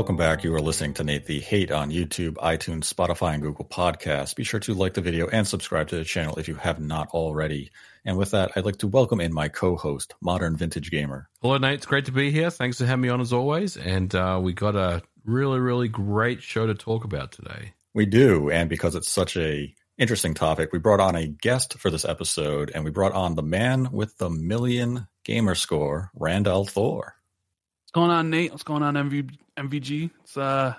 [0.00, 0.44] Welcome back.
[0.44, 4.34] You are listening to Nate the Hate on YouTube, iTunes, Spotify, and Google Podcasts.
[4.34, 7.08] Be sure to like the video and subscribe to the channel if you have not
[7.10, 7.70] already.
[8.06, 11.28] And with that, I'd like to welcome in my co-host, Modern Vintage Gamer.
[11.42, 11.74] Hello, Nate.
[11.74, 12.48] It's great to be here.
[12.48, 13.76] Thanks for having me on as always.
[13.76, 17.74] And uh, we got a really, really great show to talk about today.
[17.92, 21.90] We do, and because it's such a interesting topic, we brought on a guest for
[21.90, 26.64] this episode, and we brought on the man with the million gamer score, Rand al
[26.64, 27.16] Thor.
[27.92, 28.52] What's going on, Nate?
[28.52, 30.10] What's going on, MV, MVG?
[30.22, 30.74] It's uh,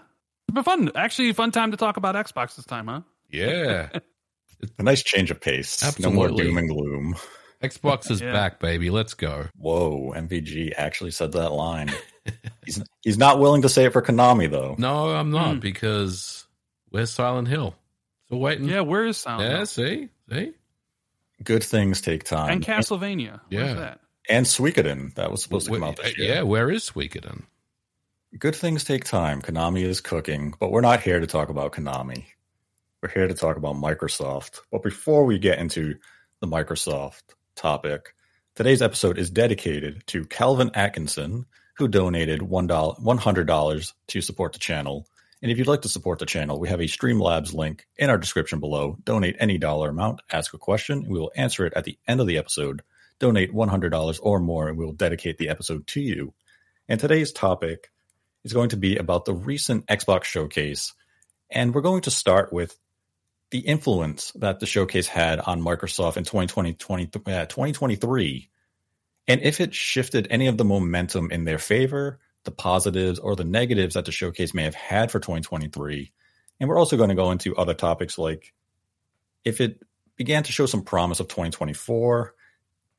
[0.47, 0.91] it's been fun.
[0.95, 3.01] Actually, fun time to talk about Xbox this time, huh?
[3.29, 3.89] Yeah.
[4.79, 5.83] A nice change of pace.
[5.83, 6.09] Absolutely.
[6.09, 7.15] No more doom and gloom.
[7.61, 8.31] Xbox is Yeah.
[8.31, 8.89] back, baby.
[8.89, 9.47] Let's go.
[9.57, 11.91] Whoa, MVG actually said that line.
[12.65, 14.75] he's he's not willing to say it for Konami though.
[14.77, 15.59] No, I'm not Hmm.
[15.59, 16.47] because
[16.91, 17.75] where's Silent Hill?
[18.27, 18.69] Still waiting.
[18.69, 19.41] Yeah, where is Sound?
[19.43, 20.07] Yeah, see?
[20.31, 20.53] See?
[21.43, 22.51] Good things take time.
[22.51, 23.41] and Castlevania.
[23.49, 23.73] Where's Yeah.
[23.73, 23.99] that?
[24.29, 26.35] And Suikoden that was supposed to come out this year.
[26.35, 27.43] Yeah, where is Suikoden?
[28.37, 29.41] Good things take time.
[29.41, 32.25] Konami is cooking, but we're not here to talk about Konami.
[33.01, 34.61] We're here to talk about Microsoft.
[34.71, 35.95] But before we get into
[36.39, 37.23] the Microsoft
[37.55, 38.13] topic,
[38.55, 41.45] today's episode is dedicated to Calvin Atkinson,
[41.77, 45.07] who donated $1, $100 to support the channel.
[45.41, 48.17] And if you'd like to support the channel, we have a Streamlabs link in our
[48.17, 48.97] description below.
[49.03, 52.21] Donate any dollar amount, ask a question, and we will answer it at the end
[52.21, 52.83] of the episode.
[53.21, 56.33] Donate $100 or more, and we will dedicate the episode to you.
[56.89, 57.89] And today's topic
[58.43, 60.93] is going to be about the recent Xbox showcase.
[61.49, 62.77] And we're going to start with
[63.51, 68.49] the influence that the showcase had on Microsoft in 2020, 20, uh, 2023
[69.27, 73.43] and if it shifted any of the momentum in their favor, the positives or the
[73.43, 76.11] negatives that the showcase may have had for 2023.
[76.59, 78.53] And we're also going to go into other topics like
[79.45, 79.81] if it
[80.15, 82.33] began to show some promise of 2024,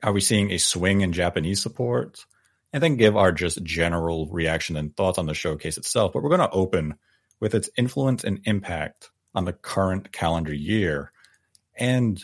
[0.03, 2.25] are we seeing a swing in Japanese support?
[2.72, 6.12] And then give our just general reaction and thoughts on the showcase itself.
[6.12, 6.95] But we're going to open
[7.39, 11.13] with its influence and impact on the current calendar year.
[11.77, 12.23] And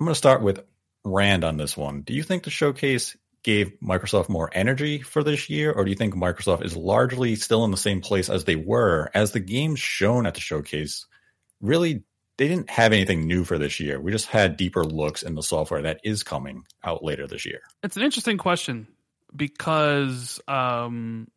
[0.00, 0.60] I'm going to start with
[1.04, 2.02] Rand on this one.
[2.02, 5.96] Do you think the showcase gave Microsoft more energy for this year, or do you
[5.96, 9.78] think Microsoft is largely still in the same place as they were, as the games
[9.78, 11.06] shown at the showcase
[11.60, 12.02] really
[12.36, 14.00] they didn't have anything new for this year.
[14.00, 17.60] We just had deeper looks in the software that is coming out later this year.
[17.82, 18.88] It's an interesting question
[19.34, 21.28] because, um,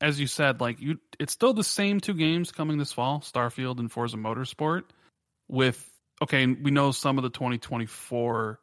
[0.00, 3.78] as you said, like you, it's still the same two games coming this fall: Starfield
[3.78, 4.84] and Forza Motorsport.
[5.48, 5.84] With
[6.22, 8.60] okay, we know some of the 2024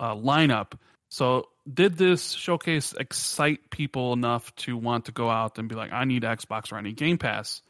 [0.00, 0.72] uh, lineup.
[1.10, 5.92] So, did this showcase excite people enough to want to go out and be like,
[5.92, 7.62] "I need Xbox or I need Game Pass"?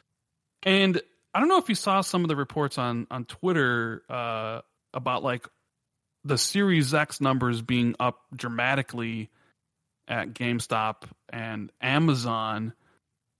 [0.64, 1.00] And
[1.38, 4.62] I don't know if you saw some of the reports on on Twitter uh,
[4.92, 5.46] about like
[6.24, 9.30] the Series X numbers being up dramatically
[10.08, 12.72] at GameStop and Amazon.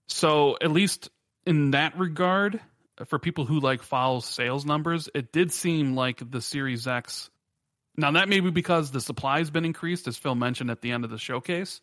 [0.07, 1.11] So at least
[1.45, 2.61] in that regard,
[3.07, 7.31] for people who like follow sales numbers, it did seem like the Series X.
[7.97, 10.93] Now that may be because the supply has been increased, as Phil mentioned at the
[10.93, 11.81] end of the showcase.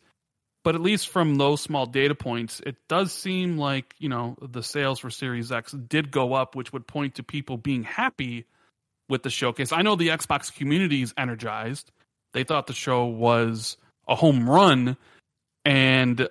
[0.66, 4.64] But at least from those small data points, it does seem like you know the
[4.64, 8.46] sales for Series X did go up, which would point to people being happy
[9.08, 9.70] with the showcase.
[9.70, 11.92] I know the Xbox community is energized.
[12.32, 13.76] They thought the show was
[14.08, 14.96] a home run.
[15.64, 16.28] And,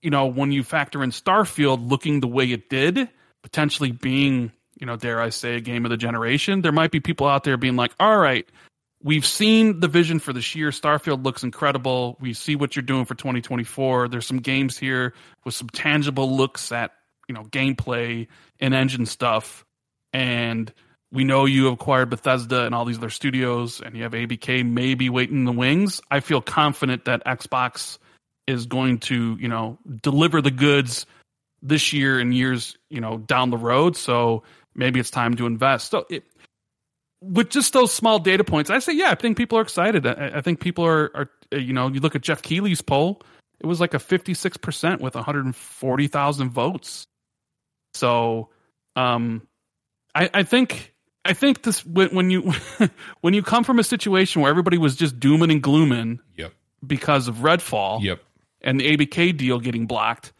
[0.00, 3.10] you know, when you factor in Starfield looking the way it did,
[3.42, 7.00] potentially being, you know, dare I say, a game of the generation, there might be
[7.00, 8.48] people out there being like, all right,
[9.02, 10.70] we've seen the vision for this year.
[10.70, 12.16] Starfield looks incredible.
[12.20, 14.08] We see what you're doing for 2024.
[14.08, 15.14] There's some games here
[15.44, 16.92] with some tangible looks at,
[17.28, 18.28] you know, gameplay
[18.60, 19.64] and engine stuff.
[20.12, 20.72] And
[21.12, 25.08] we know you acquired Bethesda and all these other studios, and you have ABK maybe
[25.08, 26.00] waiting in the wings.
[26.10, 27.98] I feel confident that Xbox
[28.46, 31.06] is going to, you know, deliver the goods
[31.62, 33.96] this year and years, you know, down the road.
[33.96, 34.42] So
[34.74, 35.90] maybe it's time to invest.
[35.90, 36.24] So it,
[37.20, 40.06] with just those small data points, I say, yeah, I think people are excited.
[40.06, 43.22] I, I think people are, are, uh, you know, you look at Geoff Keighley's poll,
[43.60, 47.06] it was like a 56% with 140,000 votes.
[47.94, 48.50] So,
[48.96, 49.46] um,
[50.14, 52.52] I, I think I think this when, when you
[53.20, 56.52] when you come from a situation where everybody was just dooming and glooming Yep.
[56.86, 58.22] because of Redfall Yep.
[58.62, 60.32] and the ABK deal getting blocked,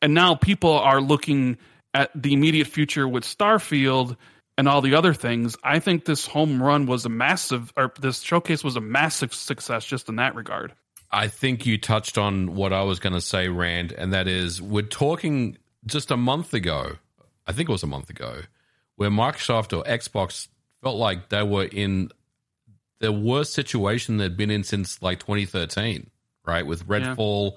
[0.00, 1.56] and now people are looking
[1.94, 4.16] at the immediate future with Starfield
[4.58, 5.56] and all the other things.
[5.62, 9.84] I think this home run was a massive, or this showcase was a massive success
[9.84, 10.72] just in that regard.
[11.10, 14.62] I think you touched on what I was going to say, Rand, and that is
[14.62, 16.96] we're talking just a month ago.
[17.46, 18.40] I think it was a month ago,
[18.96, 20.48] where Microsoft or Xbox
[20.82, 22.10] felt like they were in
[23.00, 26.08] the worst situation they'd been in since like 2013,
[26.46, 26.66] right?
[26.66, 27.56] With Redfall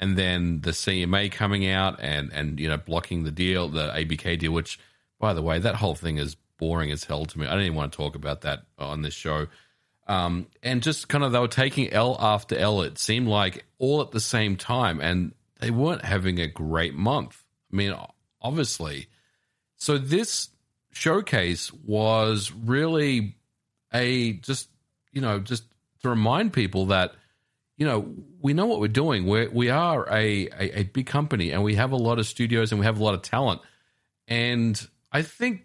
[0.00, 4.38] and then the CMA coming out and and you know blocking the deal, the ABK
[4.38, 4.78] deal, which
[5.24, 7.46] by the way, that whole thing is boring as hell to me.
[7.46, 9.46] I don't even want to talk about that on this show.
[10.06, 12.82] Um, and just kind of they were taking L after L.
[12.82, 17.42] It seemed like all at the same time, and they weren't having a great month.
[17.72, 17.94] I mean,
[18.42, 19.06] obviously.
[19.76, 20.50] So this
[20.92, 23.34] showcase was really
[23.94, 24.68] a just
[25.10, 25.64] you know just
[26.02, 27.14] to remind people that
[27.78, 29.26] you know we know what we're doing.
[29.26, 32.72] We we are a, a, a big company, and we have a lot of studios,
[32.72, 33.62] and we have a lot of talent.
[34.28, 35.64] And I think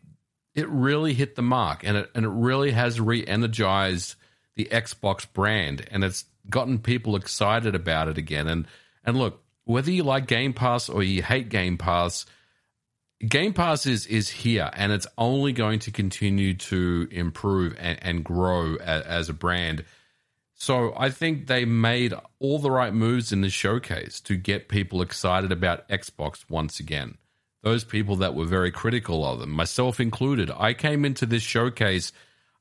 [0.54, 4.16] it really hit the mark, and it and it really has re-energized
[4.56, 8.48] the Xbox brand, and it's gotten people excited about it again.
[8.48, 8.68] And
[9.04, 12.28] and look, whether you like Game Pass or you hate Game Pass,
[13.28, 18.24] Game Pass is is here, and it's only going to continue to improve and, and
[18.24, 19.84] grow as, as a brand.
[20.54, 25.02] So I think they made all the right moves in the showcase to get people
[25.02, 27.18] excited about Xbox once again.
[27.62, 32.12] Those people that were very critical of them, myself included, I came into this showcase.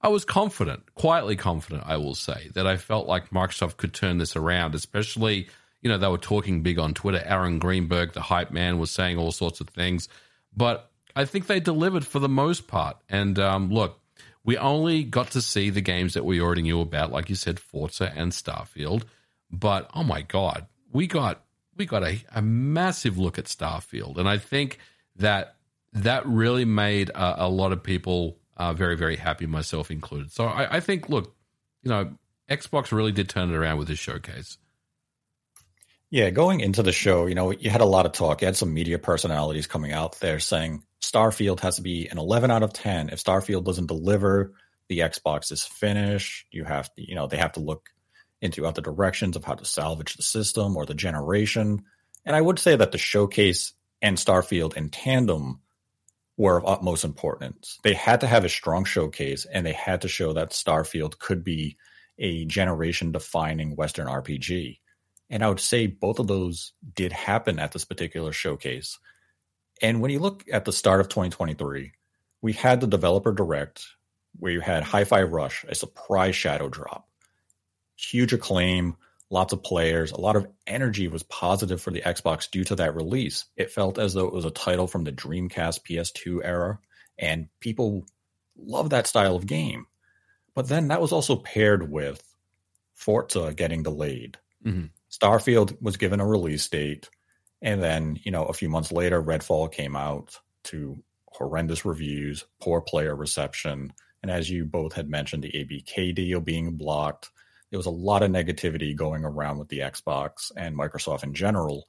[0.01, 4.19] I was confident, quietly confident, I will say, that I felt like Microsoft could turn
[4.19, 5.49] this around, especially,
[5.83, 7.23] you know, they were talking big on Twitter.
[7.25, 10.09] Aaron Greenberg, the hype man, was saying all sorts of things.
[10.57, 12.97] But I think they delivered for the most part.
[13.09, 14.01] And um, look,
[14.45, 17.61] we only got to see the games that we already knew about, like you said,
[17.61, 19.03] Forza and Starfield.
[19.51, 21.43] But oh my God, we got
[21.79, 24.79] we got a, a massive look at Starfield, and I think
[25.17, 25.57] that
[25.93, 30.33] that really made a, a lot of people uh, very very happy, myself included.
[30.33, 31.35] So I, I think, look,
[31.83, 32.13] you know,
[32.51, 34.59] Xbox really did turn it around with this showcase.
[36.11, 38.41] Yeah, going into the show, you know, you had a lot of talk.
[38.41, 42.51] You had some media personalities coming out there saying Starfield has to be an 11
[42.51, 43.11] out of 10.
[43.11, 44.55] If Starfield doesn't deliver,
[44.89, 46.47] the Xbox is finished.
[46.51, 47.91] You have to, you know, they have to look
[48.41, 51.85] into other directions of how to salvage the system or the generation.
[52.25, 55.61] And I would say that the showcase and Starfield in tandem
[56.37, 57.79] were of utmost importance.
[57.83, 61.43] They had to have a strong showcase and they had to show that Starfield could
[61.43, 61.77] be
[62.19, 64.79] a generation defining Western RPG.
[65.31, 68.99] And I would say both of those did happen at this particular showcase.
[69.83, 71.93] And when you look at the start of 2023,
[72.41, 73.85] we had the developer direct
[74.39, 77.08] where you had Hi Fi Rush, a surprise shadow drop,
[77.99, 78.97] huge acclaim,
[79.31, 82.95] lots of players, a lot of energy was positive for the Xbox due to that
[82.95, 83.45] release.
[83.57, 86.79] It felt as though it was a title from the Dreamcast PS2 era,
[87.19, 88.07] and people
[88.57, 89.87] love that style of game.
[90.55, 92.23] But then that was also paired with
[92.95, 94.39] Forza getting delayed.
[94.65, 94.87] Mm-hmm.
[95.11, 97.09] Starfield was given a release date,
[97.63, 102.81] and then you know a few months later, Redfall came out to horrendous reviews, poor
[102.81, 103.93] player reception,
[104.23, 107.31] and as you both had mentioned, the ABK deal being blocked.
[107.71, 111.87] There was a lot of negativity going around with the Xbox and Microsoft in general.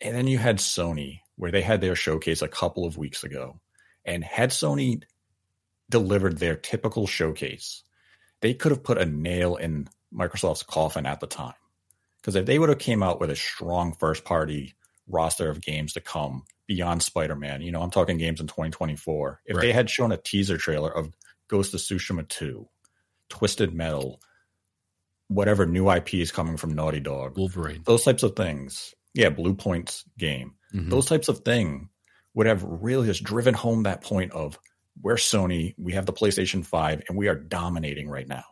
[0.00, 3.60] And then you had Sony, where they had their showcase a couple of weeks ago.
[4.04, 5.02] And had Sony
[5.88, 7.82] delivered their typical showcase,
[8.40, 11.54] they could have put a nail in Microsoft's coffin at the time.
[12.20, 14.74] Because if they would have came out with a strong first party
[15.08, 19.42] roster of games to come beyond Spider-Man, you know, I'm talking games in 2024.
[19.46, 19.62] If right.
[19.62, 21.12] they had shown a teaser trailer of
[21.48, 22.68] Ghost of Tsushima 2,
[23.28, 24.20] Twisted Metal,
[25.28, 28.94] whatever new IP is coming from Naughty Dog, Wolverine, those types of things.
[29.14, 30.54] Yeah, Bluepoint's game.
[30.74, 30.90] Mm-hmm.
[30.90, 31.88] Those types of thing
[32.34, 34.58] would have really just driven home that point of
[35.02, 38.44] we're Sony, we have the PlayStation 5, and we are dominating right now.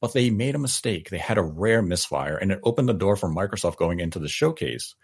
[0.00, 1.10] But they made a mistake.
[1.10, 4.28] They had a rare misfire, and it opened the door for Microsoft going into the
[4.28, 4.94] showcase.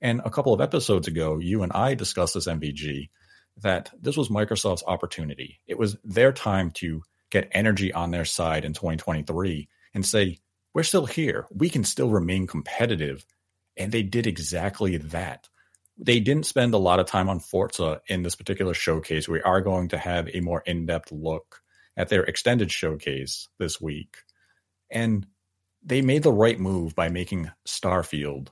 [0.00, 3.08] And a couple of episodes ago, you and I discussed this MVG
[3.58, 5.60] that this was Microsoft's opportunity.
[5.66, 10.38] It was their time to get energy on their side in 2023 and say,
[10.74, 11.46] we're still here.
[11.54, 13.24] We can still remain competitive.
[13.76, 15.48] And they did exactly that.
[15.98, 19.28] They didn't spend a lot of time on Forza in this particular showcase.
[19.28, 21.60] We are going to have a more in depth look
[21.96, 24.16] at their extended showcase this week.
[24.90, 25.26] And
[25.82, 28.48] they made the right move by making Starfield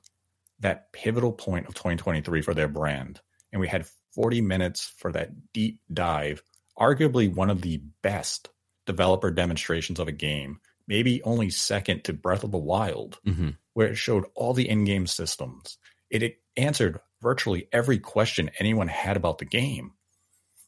[0.60, 3.20] that pivotal point of 2023 for their brand.
[3.52, 6.42] And we had 40 minutes for that deep dive,
[6.78, 8.50] arguably one of the best
[8.86, 10.60] developer demonstrations of a game,
[10.90, 13.50] maybe only second to Breath of the Wild, mm-hmm.
[13.74, 15.78] where it showed all the in game systems.
[16.10, 19.92] It, it answered virtually every question anyone had about the game.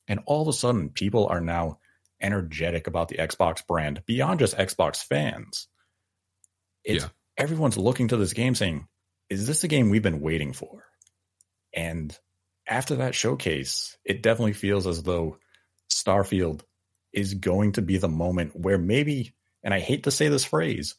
[0.06, 1.80] And all of a sudden, people are now
[2.20, 5.66] energetic about the Xbox brand beyond just Xbox fans.
[6.84, 7.10] It's yeah.
[7.36, 8.86] everyone's looking to this game saying,
[9.28, 10.84] is this the game we've been waiting for?
[11.74, 12.16] And
[12.68, 15.38] after that showcase, it definitely feels as though
[15.90, 16.60] Starfield
[17.12, 20.94] is going to be the moment where maybe, and I hate to say this phrase,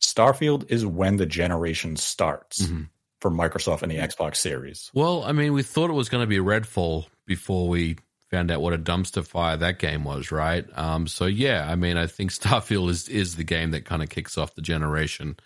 [0.00, 2.62] Starfield is when the generation starts.
[2.62, 2.84] Mm-hmm.
[3.20, 4.92] for Microsoft and the Xbox Series.
[4.94, 7.96] Well, I mean, we thought it was going to be Redfall before we
[8.30, 10.66] found out what a dumpster fire that game was, right?
[10.76, 14.08] Um, so yeah, I mean, I think Starfield is is the game that kind of
[14.08, 15.36] kicks off the generation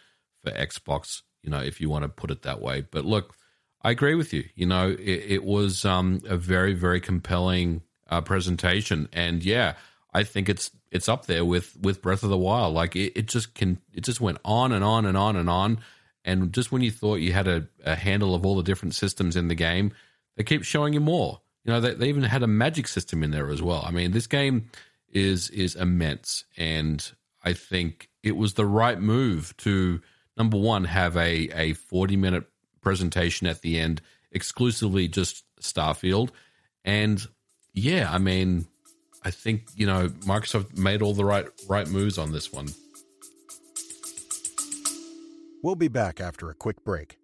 [0.42, 1.23] for Xbox.
[1.42, 2.83] You know, if you want to put it that way.
[2.88, 3.35] But look,
[3.83, 4.45] I agree with you.
[4.54, 9.75] You know, it, it was um, a very very compelling uh, presentation, and yeah,
[10.12, 12.75] I think it's it's up there with with Breath of the Wild.
[12.75, 15.81] Like it, it just can it just went on and on and on and on.
[16.25, 19.35] And just when you thought you had a, a handle of all the different systems
[19.35, 19.92] in the game,
[20.37, 21.40] they keep showing you more.
[21.64, 23.85] You know, they, they even had a magic system in there as well.
[23.87, 24.71] I mean, this game
[25.09, 30.00] is is immense, and I think it was the right move to
[30.37, 32.45] number one have a a forty minute
[32.81, 36.31] presentation at the end exclusively just Starfield,
[36.85, 37.25] and
[37.73, 38.66] yeah, I mean,
[39.25, 42.69] I think you know Microsoft made all the right right moves on this one.
[45.62, 47.19] We'll be back after a quick break.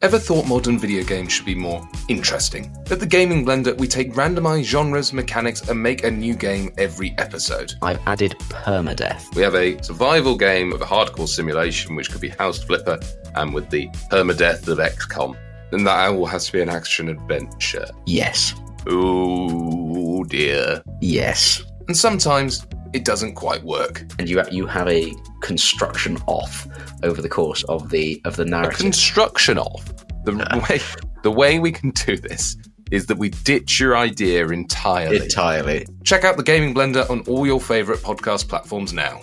[0.00, 2.72] Ever thought modern video games should be more interesting?
[2.88, 7.16] At the Gaming Blender, we take randomized genres, mechanics, and make a new game every
[7.18, 7.72] episode.
[7.82, 9.34] I've added permadeath.
[9.34, 13.00] We have a survival game of a hardcore simulation, which could be House Flipper,
[13.34, 15.36] and with the permadeath of XCOM.
[15.72, 17.88] Then that all has to be an action adventure.
[18.06, 18.54] Yes.
[18.86, 20.82] Oh dear.
[21.00, 21.62] Yes.
[21.88, 24.04] And sometimes it doesn't quite work.
[24.18, 26.66] And you you have a construction off
[27.02, 28.78] over the course of the of the A narrative.
[28.78, 29.84] construction off.
[30.24, 30.32] the
[30.68, 30.80] way
[31.22, 32.56] the way we can do this
[32.90, 35.16] is that we ditch your idea entirely.
[35.16, 35.86] Entirely.
[36.04, 39.20] Check out the Gaming Blender on all your favorite podcast platforms now.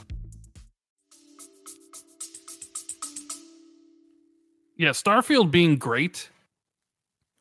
[4.78, 6.30] Yeah, Starfield being great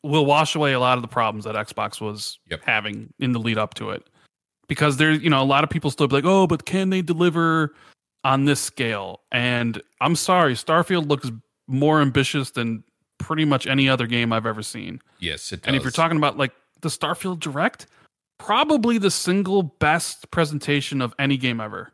[0.05, 2.61] will wash away a lot of the problems that Xbox was Yep.
[2.65, 4.07] having in the lead up to it.
[4.67, 7.01] Because there's, you know, a lot of people still be like, "Oh, but can they
[7.01, 7.75] deliver
[8.23, 11.29] on this scale?" And I'm sorry, Starfield looks
[11.67, 12.83] more ambitious than
[13.19, 15.01] pretty much any other game I've ever seen.
[15.19, 15.67] Yes, it does.
[15.67, 17.87] And if you're talking about like the Starfield Direct,
[18.39, 21.91] probably the single best presentation of any game ever.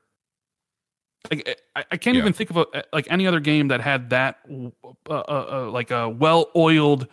[1.30, 2.22] Like I, I can't Yeah.
[2.22, 4.70] even think of a, like any other game that had that uh,
[5.10, 7.08] uh, uh, like a well-oiled,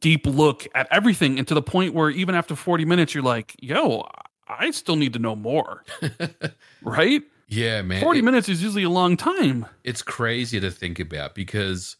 [0.00, 3.54] deep look at everything, and to the point where even after 40 minutes, you're like,
[3.60, 4.06] "Yo,
[4.48, 5.84] I still need to know more."
[6.82, 7.22] right?
[7.48, 9.66] yeah, man, 40 it- minutes is usually a long time.
[9.84, 11.96] it's crazy to think about because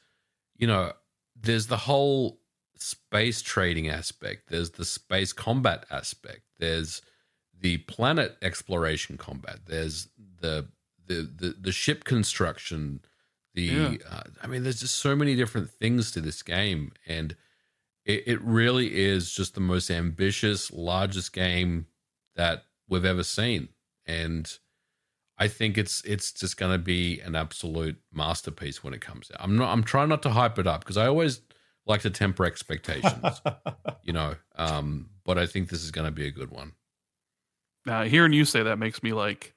[0.57, 0.93] you know
[1.41, 2.41] there's the whole
[2.79, 7.01] space trading aspect there's the space combat aspect there's
[7.59, 10.09] the planet exploration combat there's
[10.41, 10.67] the
[11.07, 13.01] the the, the ship construction
[13.55, 13.95] the Yeah.
[14.11, 17.35] uh, i mean there's just so many different things to this game and
[18.07, 21.87] it, it really is just the most ambitious largest game
[22.37, 23.69] that we've ever seen
[24.07, 24.59] and
[25.39, 29.41] I think it's it's just going to be an absolute masterpiece when it comes out.
[29.43, 29.71] I'm not.
[29.71, 31.43] I'm trying not to hype it up because I always
[31.85, 33.43] like to temper expectations,
[34.03, 34.37] you know.
[34.57, 36.73] Um, but I think this is going to be a good one.
[37.85, 39.53] Now, hearing you say that makes me like,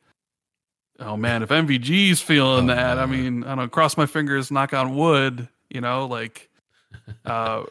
[1.00, 4.52] oh man, if MVG's feeling Oh, that, I mean, I don't know, cross my fingers,
[4.52, 6.50] knock on wood, you know, like,
[7.26, 7.64] uh,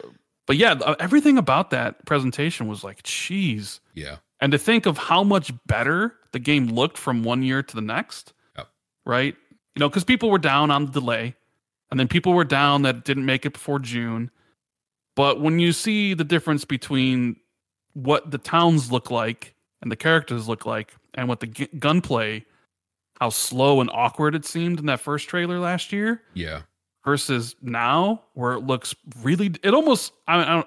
[0.48, 3.80] but yeah, uh, everything about that presentation was like, cheese.
[3.94, 7.74] Yeah, And to think of how much better the game looked from one year to
[7.76, 8.68] the next, Yep.
[9.06, 9.36] right?
[9.76, 11.36] You know, because people were down on the delay,
[11.90, 14.30] and then people were down that didn't make it before June.
[15.14, 17.36] But when you see the difference between
[17.94, 22.44] what the towns look like and the characters look like, and what the g- gunplay,
[23.20, 26.62] how slow and awkward it seemed in that first trailer last year yeah,
[27.04, 30.66] versus now, where it looks really, it almost, I, I don't,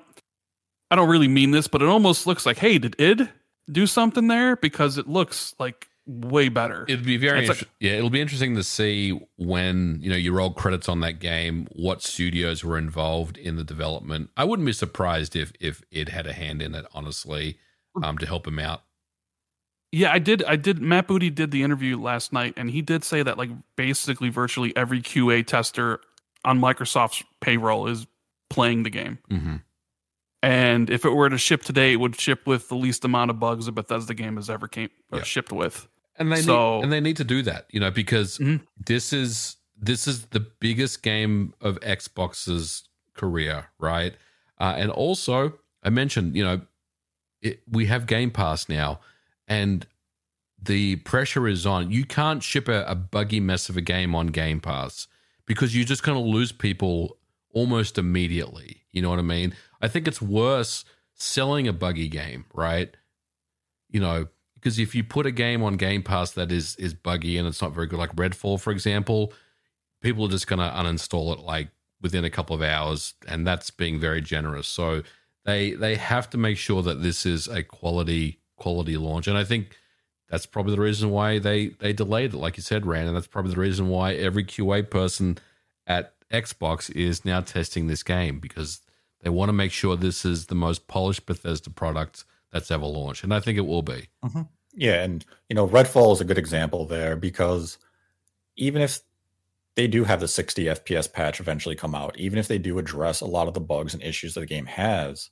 [0.90, 3.30] I don't really mean this, but it almost looks like, hey, did id
[3.72, 4.56] do something there?
[4.56, 6.84] Because it looks like way better.
[6.90, 7.92] it'd be very like- yeah.
[7.94, 12.02] It'll be interesting to see when you know you roll credits on that game, what
[12.02, 14.32] studios were involved in the development.
[14.36, 17.58] I wouldn't be surprised if if it had a hand in it, honestly,
[18.04, 18.82] um, to help him out.
[19.94, 20.44] Yeah, I did.
[20.46, 20.82] I did.
[20.82, 24.76] Matt Booty did the interview last night, and he did say that like basically virtually
[24.76, 26.00] every QA tester
[26.46, 28.08] on Microsoft's payroll is
[28.50, 29.20] playing the game.
[29.30, 29.56] hmm
[30.44, 33.40] And if it were to ship today, it would ship with the least amount of
[33.40, 35.24] bugs a Bethesda game has ever came Yeah.
[35.24, 35.88] shipped with.
[36.18, 38.62] and they So- need, and they need to do that, you know, because Mhm.
[38.86, 44.14] this is this is the biggest game of Xbox's career, right?
[44.60, 46.62] Uh, and also, I mentioned, you know,
[47.42, 49.00] it, we have Game Pass now,
[49.48, 49.88] and
[50.62, 51.90] the pressure is on.
[51.90, 55.08] You can't ship a, a buggy mess of a game on Game Pass
[55.46, 57.18] because you're just going to lose people
[57.54, 58.84] almost immediately.
[58.92, 59.54] You know what I mean?
[59.82, 62.96] I think it's worse selling a buggy game, right?
[63.90, 67.38] You know, because if you put a game on Game Pass that is is buggy
[67.38, 69.34] and it's not very good, like Redfall, for example,
[70.02, 71.70] people are just going to uninstall it like
[72.02, 74.68] within a couple of hours, and that's being very generous.
[74.68, 75.04] So
[75.46, 79.44] they they have to make sure that this is a quality quality launch, and I
[79.44, 79.76] think
[80.32, 83.28] that's probably the reason why they they delayed it, like you said, Rand, and that's
[83.28, 85.38] probably the reason why every QA person
[85.86, 88.80] at Xbox is now testing this game because
[89.20, 93.26] they want to make sure this is the most polished Bethesda product that's ever launched,
[93.26, 94.08] and I think it will be.
[94.24, 94.44] Mm-hmm.
[94.74, 97.78] Yeah, and you know, Redfall is a good example there because
[98.56, 99.02] even if
[99.76, 103.20] they do have the 60 FPS patch eventually come out, even if they do address
[103.20, 105.30] a lot of the bugs and issues that the game has,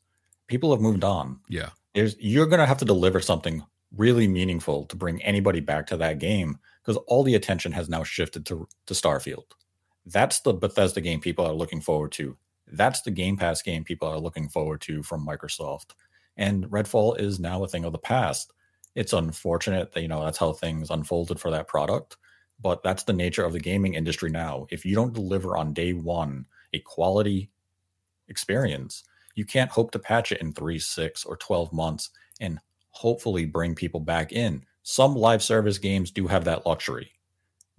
[0.47, 1.39] people have moved on.
[1.47, 1.69] Yeah.
[1.95, 3.63] There's you're gonna have to deliver something
[3.95, 8.03] really meaningful to bring anybody back to that game because all the attention has now
[8.03, 9.45] shifted to, to Starfield.
[10.05, 12.37] That's the Bethesda game people are looking forward to.
[12.71, 15.91] That's the Game Pass game people are looking forward to from Microsoft.
[16.37, 18.53] And Redfall is now a thing of the past.
[18.95, 22.17] It's unfortunate that, you know, that's how things unfolded for that product,
[22.61, 24.67] but that's the nature of the gaming industry now.
[24.69, 27.49] If you don't deliver on day one a quality
[28.27, 29.03] experience,
[29.35, 32.59] you can't hope to patch it in three, six, or 12 months and
[32.99, 34.61] hopefully bring people back in.
[34.83, 37.13] Some live service games do have that luxury.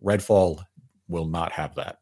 [0.03, 0.65] Redfall
[1.09, 1.99] will not have that.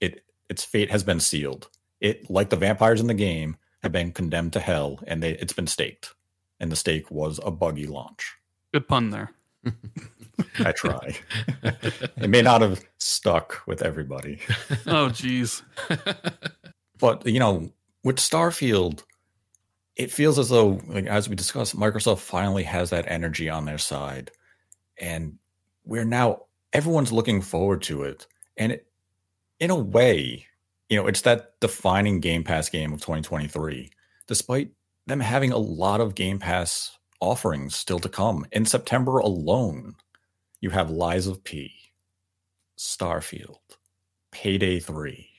[0.00, 1.68] It its fate has been sealed.
[2.00, 5.52] It like the vampires in the game have been condemned to hell and they, it's
[5.52, 6.14] been staked.
[6.60, 8.36] And the stake was a buggy launch.
[8.72, 9.32] Good pun there.
[10.60, 11.18] I try.
[11.62, 14.38] it may not have stuck with everybody.
[14.86, 15.62] Oh geez.
[16.98, 17.70] but you know,
[18.02, 19.02] with Starfield,
[19.96, 23.78] it feels as though, like, as we discussed, Microsoft finally has that energy on their
[23.78, 24.30] side,
[24.98, 25.38] and
[25.84, 28.26] we're now everyone's looking forward to it.
[28.56, 28.86] And it,
[29.60, 30.46] in a way,
[30.88, 33.90] you know, it's that defining Game Pass game of 2023.
[34.26, 34.70] Despite
[35.06, 39.94] them having a lot of Game Pass offerings still to come in September alone,
[40.60, 41.72] you have Lies of P,
[42.78, 43.58] Starfield,
[44.30, 45.31] Payday 3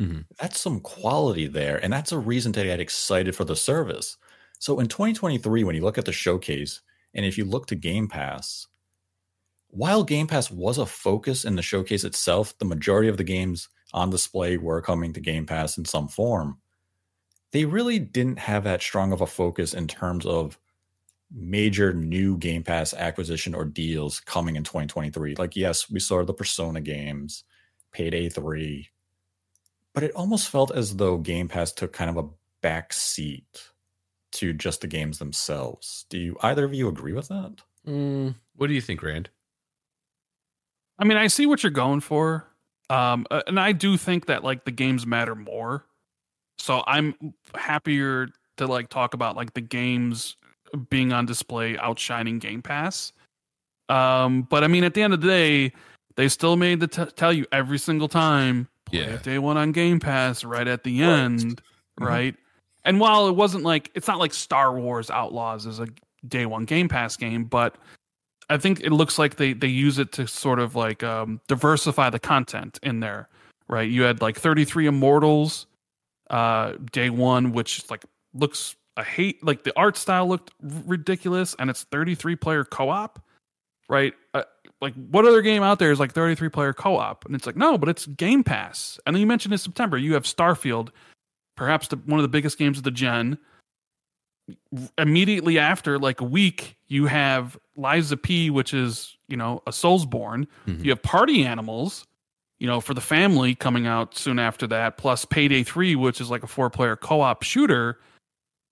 [0.00, 0.20] Mm-hmm.
[0.40, 1.82] That's some quality there.
[1.82, 4.16] And that's a reason to get excited for the service.
[4.58, 6.80] So in 2023, when you look at the showcase,
[7.14, 8.66] and if you look to Game Pass,
[9.68, 13.68] while Game Pass was a focus in the showcase itself, the majority of the games
[13.92, 16.58] on display were coming to Game Pass in some form.
[17.52, 20.58] They really didn't have that strong of a focus in terms of
[21.34, 25.36] major new Game Pass acquisition or deals coming in 2023.
[25.36, 27.44] Like, yes, we saw the Persona games,
[27.92, 28.88] Payday 3,
[29.94, 32.28] but it almost felt as though Game Pass took kind of a
[32.62, 33.70] back seat
[34.32, 36.06] to just the games themselves.
[36.08, 37.52] Do you either of you agree with that?
[37.86, 39.28] Mm, what do you think, Rand?
[40.98, 42.46] I mean, I see what you're going for.
[42.88, 45.84] Um, uh, and I do think that like the games matter more.
[46.58, 47.14] So I'm
[47.54, 48.28] happier
[48.58, 50.36] to like talk about like the games
[50.90, 53.12] being on display outshining Game Pass.
[53.88, 55.72] Um, but I mean, at the end of the day,
[56.16, 59.16] they still made the t- tell you every single time play Yeah.
[59.16, 61.08] day one on Game Pass right at the Right.
[61.08, 61.62] end,
[62.00, 62.06] Mhm.
[62.06, 62.36] right?
[62.84, 65.86] And while it wasn't like it's not like Star Wars Outlaws is a
[66.28, 67.76] day one Game Pass game, but
[68.50, 72.10] I think it looks like they they use it to sort of like um, diversify
[72.10, 73.28] the content in there,
[73.68, 73.88] right?
[73.88, 75.66] You had like 33 Immortals,
[76.30, 81.70] uh, day one, which like looks I hate like the art style looked ridiculous, and
[81.70, 83.24] it's 33 player co op,
[83.88, 84.12] right?
[84.82, 87.24] Like what other game out there is like 33 player co op?
[87.24, 88.98] And it's like no, but it's Game Pass.
[89.06, 90.88] And then you mentioned in September you have Starfield,
[91.56, 93.38] perhaps the, one of the biggest games of the gen.
[94.98, 99.70] Immediately after, like a week, you have Lies of P, which is you know a
[99.70, 100.48] Soulsborne.
[100.66, 100.84] Mhm.
[100.84, 102.04] You have Party Animals,
[102.58, 104.98] you know, for the family coming out soon after that.
[104.98, 108.00] Plus Payday Three, which is like a four player co op shooter.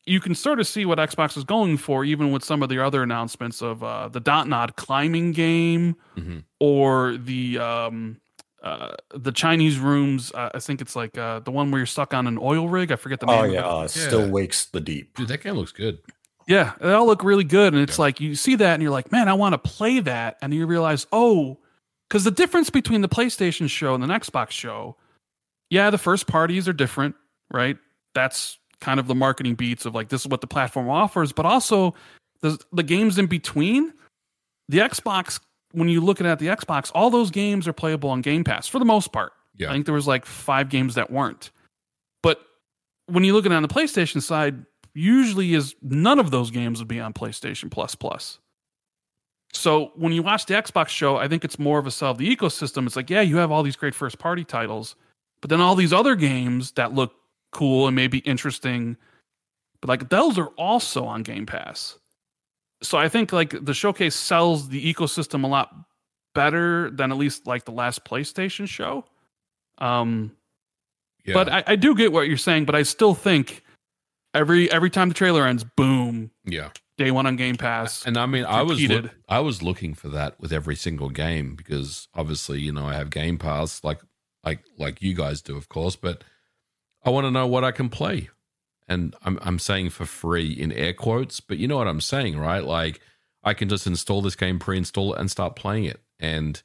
[0.07, 2.83] You can sort of see what Xbox is going for, even with some of the
[2.85, 6.45] other announcements of uh, the Don't Nod climbing game Mhm.
[6.59, 8.17] or the um,
[8.63, 10.33] uh, the Chinese rooms.
[10.33, 12.91] Uh, I think it's like uh, the one where you're stuck on an oil rig.
[12.93, 13.41] I forget the name.
[13.41, 13.65] Oh of yeah, it.
[13.67, 15.17] uh, still wakes the deep.
[15.17, 15.99] Dude, that game looks good.
[16.49, 18.03] Yeah, they all look really good, and it's Yeah.
[18.03, 20.67] like you see that, and you're like, man, I want to play that, and you
[20.67, 21.59] realize, oh,
[22.09, 24.97] because the difference between the PlayStation show and the Xbox show,
[25.69, 27.15] yeah, the first parties are different,
[27.53, 27.77] right?
[28.15, 31.47] That's kind of the marketing beats of like this is what the platform offers, but
[31.47, 31.95] also
[32.40, 33.93] the the games in between.
[34.69, 35.40] The Xbox,
[35.73, 38.79] when you look at the Xbox, all those games are playable on Game Pass for
[38.79, 39.33] the most part.
[39.57, 39.69] Yeah.
[39.69, 41.51] I think there was like five games that weren't.
[42.23, 42.40] But
[43.07, 44.64] when you look at it on the PlayStation side,
[44.95, 48.38] usually is none of those games would be on PlayStation Plus Plus.
[49.53, 52.19] So when you watch the Xbox show, I think it's more of a sell of
[52.19, 52.87] the ecosystem.
[52.87, 54.95] It's like, yeah, you have all these great first party titles,
[55.40, 57.12] but then all these other games that look
[57.53, 58.97] cool and maybe interesting,
[59.81, 61.99] but like those are also on Game Pass.
[62.83, 65.75] So I think like the showcase sells the ecosystem a lot
[66.35, 69.05] better than at least like the last PlayStation show.
[69.79, 70.33] Um
[71.25, 71.35] Yeah.
[71.35, 73.63] But I, I do get what you're saying, but I still think
[74.35, 76.71] every every time the trailer ends, boom, yeah.
[76.99, 78.07] day one on Game Pass.
[78.07, 81.57] And I mean, I was look, I was looking for that with every single game
[81.57, 84.01] because obviously, you know, I have Game Pass like
[84.45, 86.25] like like you guys do, of course, but
[87.03, 88.29] I want to know what I can play.
[88.89, 92.39] And I'm I'm saying for free in air quotes, but you know what I'm saying,
[92.39, 92.65] right?
[92.65, 93.01] Like
[93.45, 96.01] I can just install this game, pre-install it, and start playing it.
[96.19, 96.61] And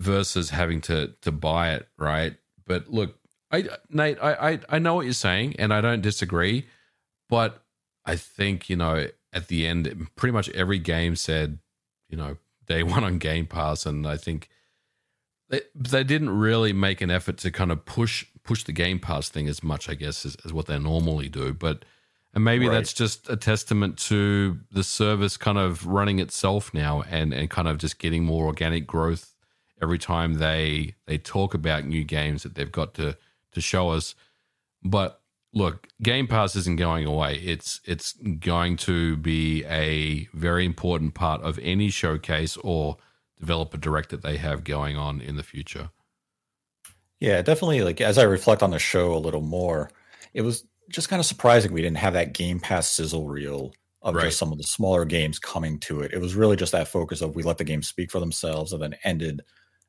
[0.00, 2.36] versus having to to buy it, right?
[2.66, 3.16] But look,
[3.50, 6.66] I Nate, I I, I know what you're saying, and I don't disagree,
[7.28, 7.62] but
[8.04, 11.58] I think you know at the end, pretty much every game said,
[12.08, 12.36] you know,
[12.66, 14.48] day one on Game Pass, and I think
[15.48, 19.28] they they didn't really make an effort to kind of push push the Game Pass
[19.28, 21.52] thing as much, I guess, as, as what they normally do.
[21.52, 21.84] But
[22.32, 22.74] and maybe Right.
[22.74, 27.68] that's just a testament to the service kind of running itself now, and and kind
[27.68, 29.34] of just getting more organic growth
[29.82, 33.16] every time they they talk about new games that they've got to
[33.52, 34.14] to show us.
[34.82, 35.20] But
[35.52, 37.34] look, Game Pass isn't going away.
[37.36, 42.96] It's it's going to be a very important part of any showcase or
[43.40, 45.90] developer direct that they have going on in the future.
[47.20, 47.82] Yeah, definitely.
[47.82, 49.90] Like as I reflect on the show a little more,
[50.34, 54.14] it was just kind of surprising we didn't have that Game Pass sizzle reel of
[54.14, 54.24] Right.
[54.24, 56.12] just some of the smaller games coming to it.
[56.12, 58.82] It was really just that focus of we let the games speak for themselves, and
[58.82, 59.42] then ended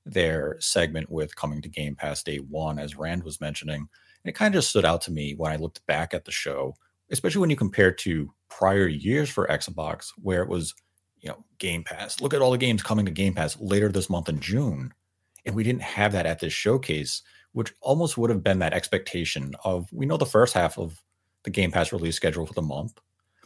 [0.05, 3.79] their segment with coming to Game Pass day one, as Rand was mentioning.
[4.23, 6.31] And it kind of just stood out to me when I looked back at the
[6.31, 6.75] show,
[7.09, 10.73] especially when you compare to prior years for Xbox, where it was,
[11.21, 12.19] you know, Game Pass.
[12.19, 14.93] Look at all the games coming to Game Pass later this month in June
[15.45, 17.21] and we didn't have that at this showcase,
[17.54, 21.01] which almost would have been that expectation of we know the first half of
[21.43, 22.99] the Game Pass release schedule for the month,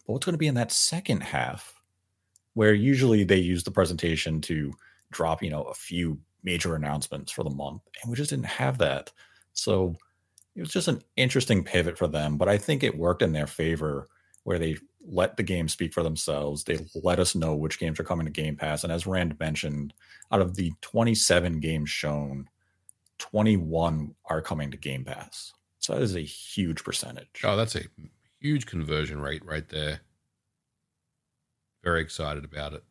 [0.05, 1.73] but what's going to be in that second half,
[2.53, 4.73] where usually they use the presentation to
[5.12, 8.77] drop, you know, a few major announcements for the month, and we just didn't have
[8.77, 9.12] that.
[9.53, 9.95] So
[10.55, 13.47] it was just an interesting pivot for them, but I think it worked in their
[13.47, 14.08] favor
[14.43, 16.63] where they let the games speak for themselves.
[16.63, 18.83] They let us know which games are coming to Game Pass.
[18.83, 19.93] And as Rand mentioned,
[20.31, 22.49] out of the 27 games shown,
[23.19, 25.53] 21 are coming to Game Pass.
[25.79, 27.41] So that is a huge percentage.
[27.43, 27.83] Oh, that's a
[28.39, 30.01] huge conversion rate right there.
[31.83, 32.83] Very excited about it.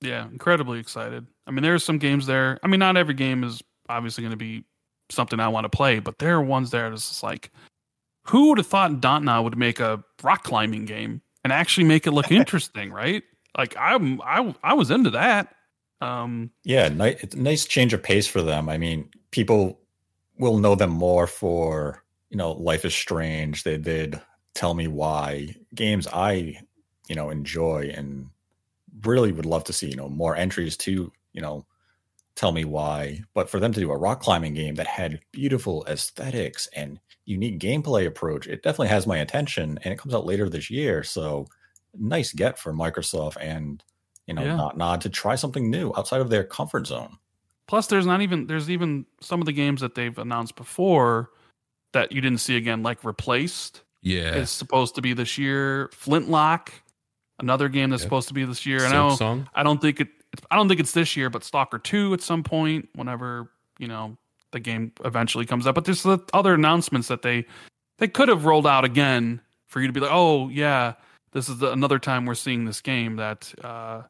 [0.00, 1.26] Yeah, incredibly excited.
[1.46, 2.58] I mean, there's some games there.
[2.62, 4.64] I mean, not every game is obviously going to be
[5.10, 7.50] something I want to play, but there are ones there that's just like,
[8.24, 12.06] who would have thought Don't Nod would make a rock climbing game and actually make
[12.06, 13.22] it look interesting, right?
[13.56, 15.54] Like I'm, I, I was into that.
[16.00, 18.68] Um, Yeah, ni- it's a nice change of pace for them.
[18.68, 19.78] I mean, people
[20.38, 23.62] will know them more for, you know, Life is Strange.
[23.62, 24.20] They did
[24.54, 26.58] Tell Me Why games I,
[27.08, 28.28] you know, enjoy and
[29.04, 31.66] really would love to see, you know, more entries to, you know,
[32.34, 33.20] Tell Me Why.
[33.34, 37.58] But for them to do a rock climbing game that had beautiful aesthetics and unique
[37.58, 41.02] gameplay approach, it definitely has my attention and it comes out later this year.
[41.02, 41.46] So
[41.98, 43.82] nice get for Microsoft and
[44.26, 44.56] you know, Yeah.
[44.56, 47.18] Don't Nod to try something new outside of their comfort zone.
[47.66, 51.30] plus, there's not even there's even some of the games that they've announced before
[51.92, 54.34] that you didn't see again, like Replaced Yeah.
[54.34, 55.90] is supposed to be this year.
[55.92, 56.72] Flintlock,
[57.38, 58.06] another game that's Yep.
[58.06, 58.78] supposed to be this year.
[58.86, 60.08] I Silk know I don't think it.
[60.50, 64.16] I don't think it's this year, but Stalker Two at some point, whenever you know
[64.52, 65.74] the game eventually comes up.
[65.74, 67.44] But there's the other announcements that they
[67.98, 70.94] they could have rolled out again for you to be like, oh yeah,
[71.32, 74.02] this is the, another time we're seeing this game that uh,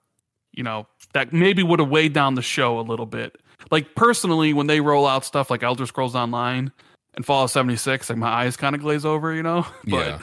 [0.52, 3.36] you know that maybe would have weighed down the show a little bit.
[3.70, 6.72] Like personally, when they roll out stuff like Elder Scrolls Online
[7.14, 9.66] and Fallout 76, like my eyes kind of glaze over, you know.
[9.84, 10.18] But yeah.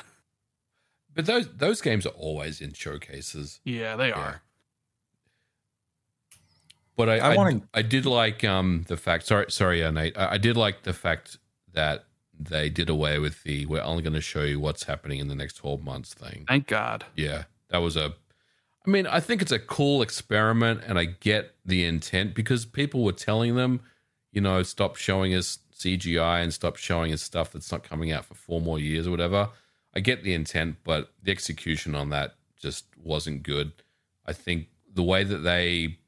[1.15, 3.59] But those those games are always in showcases.
[3.63, 4.19] yeah, they Yeah.
[4.19, 4.41] are.
[6.99, 9.25] But I, I I, wanna- I did like um the fact.
[9.25, 10.17] Sorry, sorry, uh, Nate.
[10.17, 11.37] I, I did like the fact
[11.73, 12.03] that
[12.37, 15.35] they did away with the "we're only going to show you what's happening in the
[15.35, 16.43] next twelve months" thing.
[16.47, 17.05] Thank God.
[17.15, 18.13] Yeah, that was a.
[18.85, 23.03] I mean, I think it's a cool experiment, and I get the intent because people
[23.05, 23.79] were telling them,
[24.33, 28.25] you know, stop showing us CGI and stop showing us stuff that's not coming out
[28.25, 29.49] for four more years or whatever.
[29.95, 33.71] I get the intent, but the execution on that just wasn't good.
[34.25, 35.99] I think the way that they,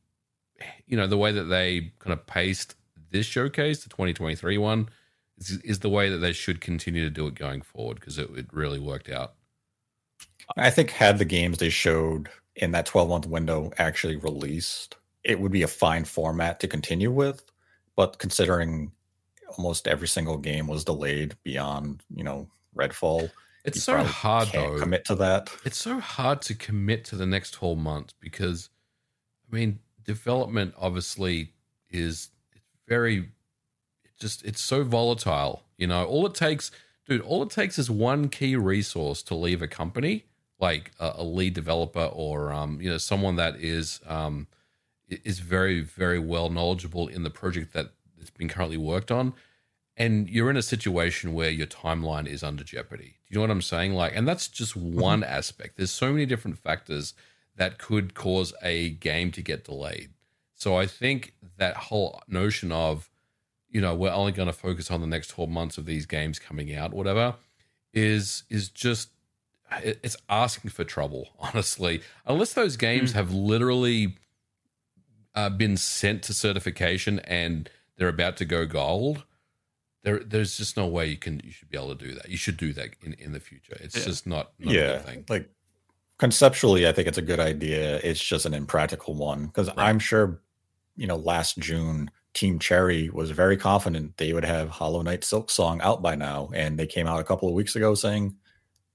[0.87, 2.75] you know, the way that they kind of paced
[3.11, 4.89] this showcase, the 2023 one,
[5.37, 8.29] is, is the way that they should continue to do it going forward because it,
[8.35, 9.33] it really worked out.
[10.57, 15.39] I think had the games they showed in that 12 month window actually released, it
[15.39, 17.43] would be a fine format to continue with.
[17.95, 18.91] But considering
[19.57, 23.29] almost every single game was delayed beyond, you know, Redfall,
[23.65, 24.79] It's so hard though.
[24.79, 25.49] commit to that.
[25.65, 28.69] It's so hard to commit to the next whole month because,
[29.51, 31.53] I mean, development obviously
[31.89, 32.29] is
[32.87, 33.29] very,
[34.19, 35.63] just it's so volatile.
[35.77, 36.71] You know, all it takes,
[37.07, 40.25] dude, all it takes is one key resource to leave a company,
[40.59, 44.47] like a, a lead developer or um, you know, someone that is um
[45.09, 49.33] is very very well knowledgeable in the project that it's been currently worked on
[49.97, 53.17] and you're in a situation where your timeline is under jeopardy.
[53.27, 53.93] Do you know what I'm saying?
[53.93, 55.31] Like, and that's just one mm-hmm.
[55.31, 55.77] aspect.
[55.77, 57.13] There's so many different factors
[57.61, 60.09] that could cause a game to get delayed.
[60.55, 63.07] So I think that whole notion of,
[63.69, 66.39] you know, we're only going to focus on the next 12 months of these games
[66.39, 67.35] coming out, whatever,
[67.93, 69.09] is is just
[69.83, 72.01] it's asking for trouble, honestly.
[72.25, 73.13] Unless those games mm.
[73.13, 74.15] have literally
[75.35, 79.23] uh, been sent to certification and they're about to go gold,
[80.01, 82.27] there there's just no way you can you should be able to do that.
[82.27, 83.77] You should do that in, in the future.
[83.79, 84.05] It's yeah.
[84.05, 85.47] just not, not yeah, Like
[86.21, 87.99] conceptually, I think it's a good idea.
[88.03, 89.79] It's just an impractical one because right.
[89.79, 90.39] I'm sure,
[90.95, 95.81] you know, last June, Team Cherry was very confident they would have Hollow Knight Silksong
[95.81, 98.35] out by now, and they came out a couple of weeks ago saying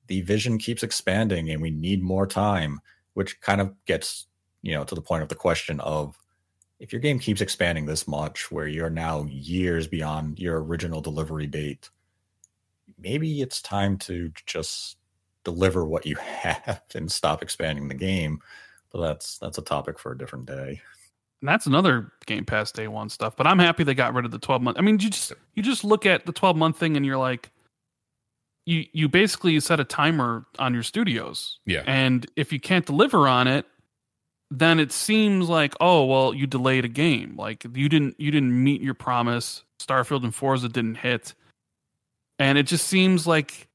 [0.07, 2.81] the vision keeps expanding and we need more time,
[3.15, 4.29] which kind of gets
[4.63, 6.17] you know to the point of the question of
[6.79, 11.47] if your game keeps expanding this much where you're now years beyond your original delivery
[11.47, 11.91] date
[12.99, 14.97] maybe it's time to just
[15.51, 18.41] deliver what you have and stop expanding the game.
[18.93, 20.81] But that's that's a topic for a different day.
[21.41, 24.31] And that's another game pass day one stuff but i'm happy they got rid of
[24.31, 26.97] the 12 month i mean you just you just look at the 12 month thing
[26.97, 27.53] and you're like
[28.67, 31.61] you you basically set a timer on your studios.
[31.65, 31.83] Yeah.
[31.87, 33.65] And if you can't deliver on it
[34.53, 37.35] then it seems like oh well you delayed a game.
[37.37, 39.63] Like you didn't you didn't meet your promise.
[39.81, 41.35] Starfield and forza didn't hit.
[42.39, 43.69] And it just seems like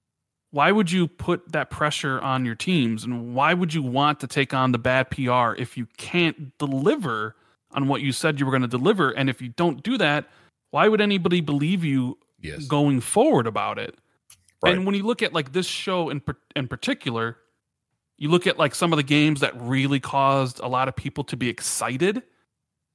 [0.51, 4.27] why would you put that pressure on your teams and why would you want to
[4.27, 7.35] take on the bad pr if you can't deliver
[7.71, 10.27] on what you said you were going to deliver and if you don't do that
[10.71, 12.65] why would anybody believe you yes.
[12.65, 13.95] going forward about it
[14.63, 14.75] right.
[14.75, 16.21] and when you look at like this show in
[16.55, 17.37] in particular
[18.21, 21.23] you look at like some of the games that really caused a lot of people
[21.23, 22.21] to be excited.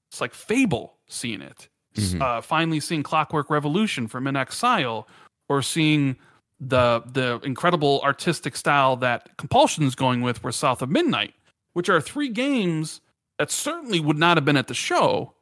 [0.09, 2.23] It's like Fable seeing it, mm-hmm.
[2.23, 5.05] uh, finally seeing Clockwork Revolution from inXile,
[5.49, 6.15] or seeing
[6.61, 11.35] the the incredible artistic style that Compulsion is going with were South of Midnight,
[11.75, 13.01] which are three games
[13.39, 15.35] that certainly would not have been at the show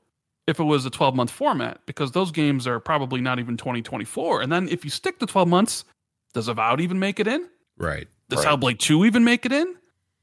[0.46, 4.42] if it was a 12 month format because those games are probably not even 2024.
[4.42, 5.84] And then if you stick to 12 months,
[6.32, 7.48] does Avowed even make it in?
[7.78, 8.08] Right.
[8.28, 8.58] Does right.
[8.58, 9.74] Hellblade 2 even make it in?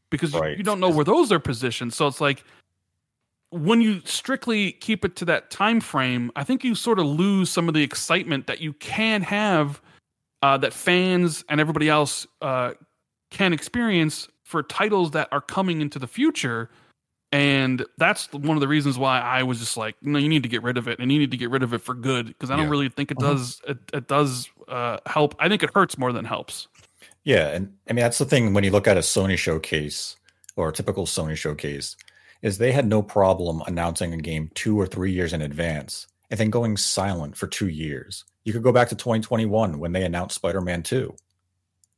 [0.10, 0.52] Because right.
[0.52, 1.94] you, you don't know where those are positioned.
[1.94, 2.44] So it's like
[3.50, 7.50] when you strictly keep it to that time frame, I think you sort of lose
[7.50, 9.82] some of the excitement that you can have
[10.42, 12.72] uh, that fans and everybody else uh,
[13.30, 16.70] can experience for titles that are coming into the future.
[17.32, 20.50] And that's one of the reasons why I was just like, no, you need to
[20.50, 22.52] get rid of it, and you need to get rid of it for good because
[22.52, 22.72] I don't yeah.
[22.72, 23.34] really think it uh-huh.
[23.34, 23.62] does.
[23.66, 25.36] It, it does uh, help.
[25.40, 26.68] I think it hurts more than helps.
[27.24, 30.18] Yeah, and I mean that's the thing when you look at a Sony showcase
[30.58, 31.96] or a typical Sony showcase
[32.42, 36.40] is they had no problem announcing a game 2 or 3 years in advance and
[36.40, 38.26] then going silent for 2 years.
[38.44, 41.16] You could go back to 2021 when they announced Spider-Man 2.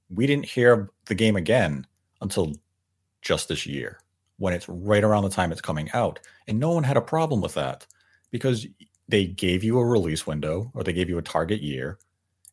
[0.10, 1.88] We didn't hear the game again
[2.22, 2.54] until
[3.22, 4.00] just this year
[4.38, 7.40] when it's right around the time it's coming out and no one had a problem
[7.40, 7.86] with that
[8.32, 8.68] because
[9.08, 12.00] they gave you a release window or they gave you a target year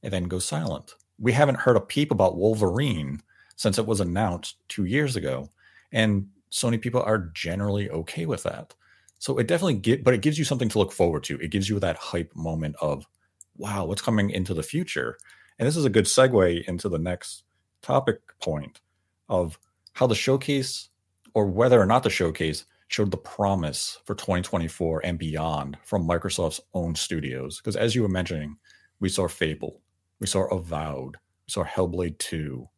[0.03, 3.20] and then go silent we haven't heard a peep about Wolverine
[3.57, 5.50] since it was announced two years ago.
[5.92, 8.74] And Sony people are generally okay with that.
[9.18, 11.38] So it definitely get, but it gives you something to look forward to.
[11.40, 13.07] It gives you that hype moment of,
[13.56, 15.16] wow, what's coming into the future?
[15.58, 17.44] And this is a good segue into the next
[17.82, 18.80] topic point
[19.28, 19.58] of
[19.92, 20.88] how the showcase,
[21.34, 26.60] or whether or not the showcase, showed the promise for 2024 and beyond from Microsoft's
[26.74, 27.58] own studios.
[27.58, 28.56] Because as you were mentioning,
[28.98, 29.80] we saw Fable,
[30.20, 31.16] we saw Avowed.
[31.46, 32.68] We saw Hellblade 2.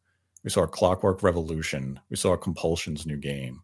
[0.43, 1.99] We saw Clockwork Revolution.
[2.09, 3.61] We saw Compulsion's new game.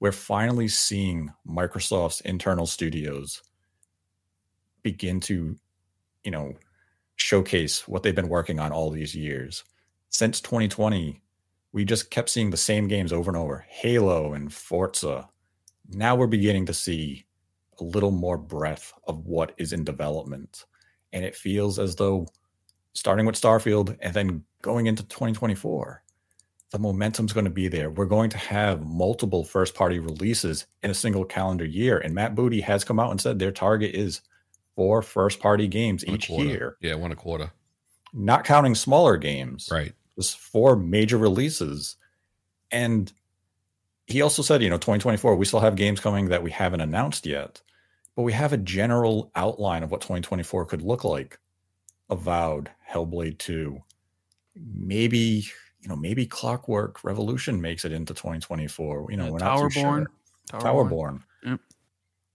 [0.00, 3.42] We're finally seeing Microsoft's internal studios
[4.82, 5.56] begin to,
[6.24, 6.54] you know,
[7.16, 9.64] showcase what they've been working on all these years.
[10.08, 11.20] Since 2020,
[11.72, 15.28] we just kept seeing the same games over and over Halo and Forza.
[15.88, 17.26] Now we're beginning to see
[17.80, 20.64] a little more breadth of what is in development.
[21.12, 22.26] And it feels as though
[22.92, 26.02] starting with Starfield and then going into 2024,
[26.70, 27.90] the momentum's going to be there.
[27.90, 31.98] We're going to have multiple first party releases in a single calendar year.
[31.98, 34.20] And Matt Booty has come out and said their target is
[34.76, 36.76] four first party games one each year.
[36.80, 37.50] Yeah, one a quarter.
[38.12, 39.68] Not counting smaller games.
[39.70, 39.92] Right.
[40.16, 41.96] Just four major releases.
[42.72, 43.12] And
[44.06, 47.26] he also said, you know, 2024, we still have games coming that we haven't announced
[47.26, 47.60] yet.
[48.16, 51.38] but we have a general outline of what 2024 could look like.
[52.10, 53.80] Avowed, Hellblade 2,
[54.56, 55.44] maybe
[55.80, 59.06] you know maybe Clockwork Revolution makes it into 2024.
[59.10, 60.06] You know, Yeah, we're not too Towerborn.
[60.50, 60.60] sure.
[60.60, 61.12] Towerborn.
[61.12, 61.20] Yep.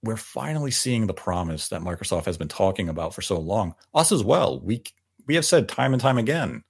[0.05, 3.73] We're finally seeing the promise that Microsoft has been talking about for so long.
[3.93, 4.59] Us as well.
[4.59, 4.83] We
[5.25, 6.63] we have said time and time again,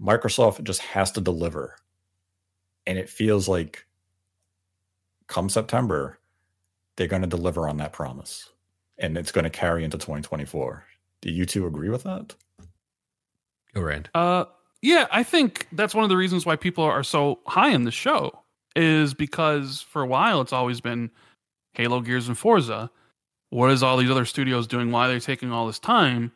[0.00, 1.76] Microsoft just has to deliver,
[2.86, 3.86] and it feels like
[5.26, 6.18] come September,
[6.96, 8.50] they're going to deliver on that promise,
[8.98, 10.84] and it's going to carry into 2024.
[11.22, 12.34] Do you two agree with that?
[13.74, 14.10] Go Rand.
[14.14, 14.44] Uh,
[14.82, 17.90] yeah, I think that's one of the reasons why people are so high in the
[17.90, 18.42] show
[18.74, 21.10] is because for a while it's always been
[21.76, 22.90] Halo, Gears, and Forza.
[23.50, 24.90] What is all these other studios doing?
[24.90, 26.32] Why are they taking all this time?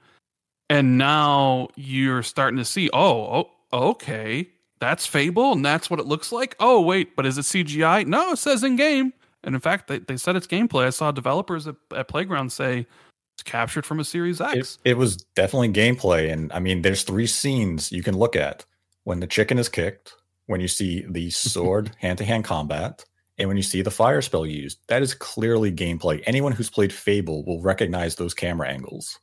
[0.68, 4.48] And now you're starting to see, oh, oh, okay,
[4.78, 6.56] that's Fable, and that's what it looks like.
[6.60, 8.06] Oh, wait, but is it CGI?
[8.06, 9.12] No, it says in game.
[9.42, 10.86] And in fact, they, they said it's gameplay.
[10.86, 12.86] I saw developers at, at Playground say
[13.34, 14.78] it's captured from a Series X.
[14.84, 18.64] It, it was definitely gameplay, and I mean, there's three scenes you can look at
[19.04, 20.14] when the chicken is kicked,
[20.46, 23.04] when you see the sword hand to hand combat,
[23.40, 24.78] and when you see the fire spell used.
[24.86, 26.22] That is clearly gameplay.
[26.26, 29.18] Anyone who's played Fable will recognize those camera angles.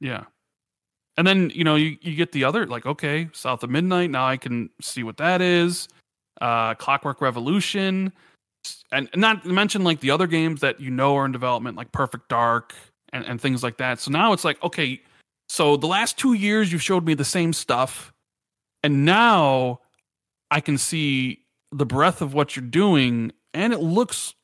[0.00, 0.24] Yeah.
[1.16, 4.10] And then, you know, you, you get the other, like, okay, South of Midnight.
[4.10, 5.88] Now I can see what that is.
[6.40, 8.12] Uh, Clockwork Revolution.
[8.92, 11.92] And not to mention, like, the other games that you know are in development, like
[11.92, 12.74] Perfect Dark
[13.12, 14.00] and, and things like that.
[14.00, 15.00] So now it's like, okay,
[15.48, 18.12] so the last two years you've showed me the same stuff.
[18.82, 19.80] And now
[20.50, 23.32] I can see the breadth of what you're doing.
[23.54, 24.34] And it looks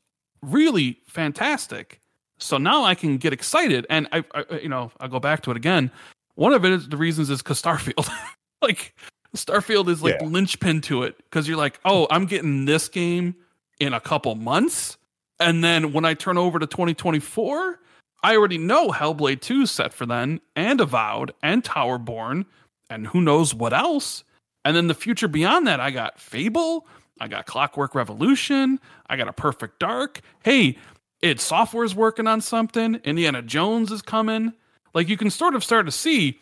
[0.43, 2.01] really fantastic.
[2.39, 3.87] So now I can get excited.
[3.89, 5.91] And I, I you know, I'll go back to it again
[6.37, 8.09] one of it is the reasons is because Starfield.
[8.63, 8.95] like
[9.35, 10.27] Starfield is like Yeah.
[10.29, 13.35] linchpin to it because you're like, oh, I'm getting this game
[13.81, 14.97] in a couple months,
[15.41, 17.81] and then when I turn over to 2024,
[18.23, 22.47] I already know Hellblade 2 is set for then, and Avowed, and Towerborn,
[22.89, 24.25] and who knows what else.
[24.65, 26.87] And then the future beyond that, I got Fable,
[27.21, 30.21] I got Clockwork Revolution, I got a Perfect Dark.
[30.45, 30.77] Hey,
[31.23, 32.97] id Software's working on something.
[33.05, 34.53] Indiana Jones is coming
[34.95, 36.39] like you can sort of start to see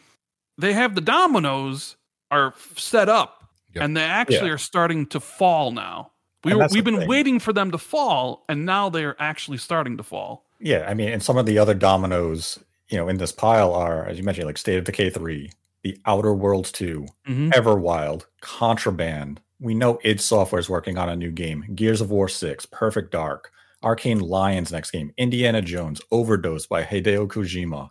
[0.59, 1.97] they have the dominoes
[2.31, 3.41] are set up
[3.75, 3.85] Yep.
[3.85, 4.55] and they actually Yeah.
[4.55, 6.13] are starting to fall now
[6.45, 7.09] We were, we've been thing.
[7.09, 11.09] waiting for them to fall and now they're actually starting to fall Yeah, I mean,
[11.11, 12.59] and some of the other dominoes,
[12.89, 15.51] you know, in this pile are, as you mentioned, like State of Decay 3,
[15.83, 17.51] The Outer Worlds 2, Mhm.
[17.53, 19.41] Everwild, Contraband.
[19.65, 21.65] We know id Software is working on a new game.
[21.75, 23.51] Gears of War 6, Perfect Dark,
[23.83, 27.89] Arkane Lyon's next game, Indiana Jones, Overdose by Hideo Kojima.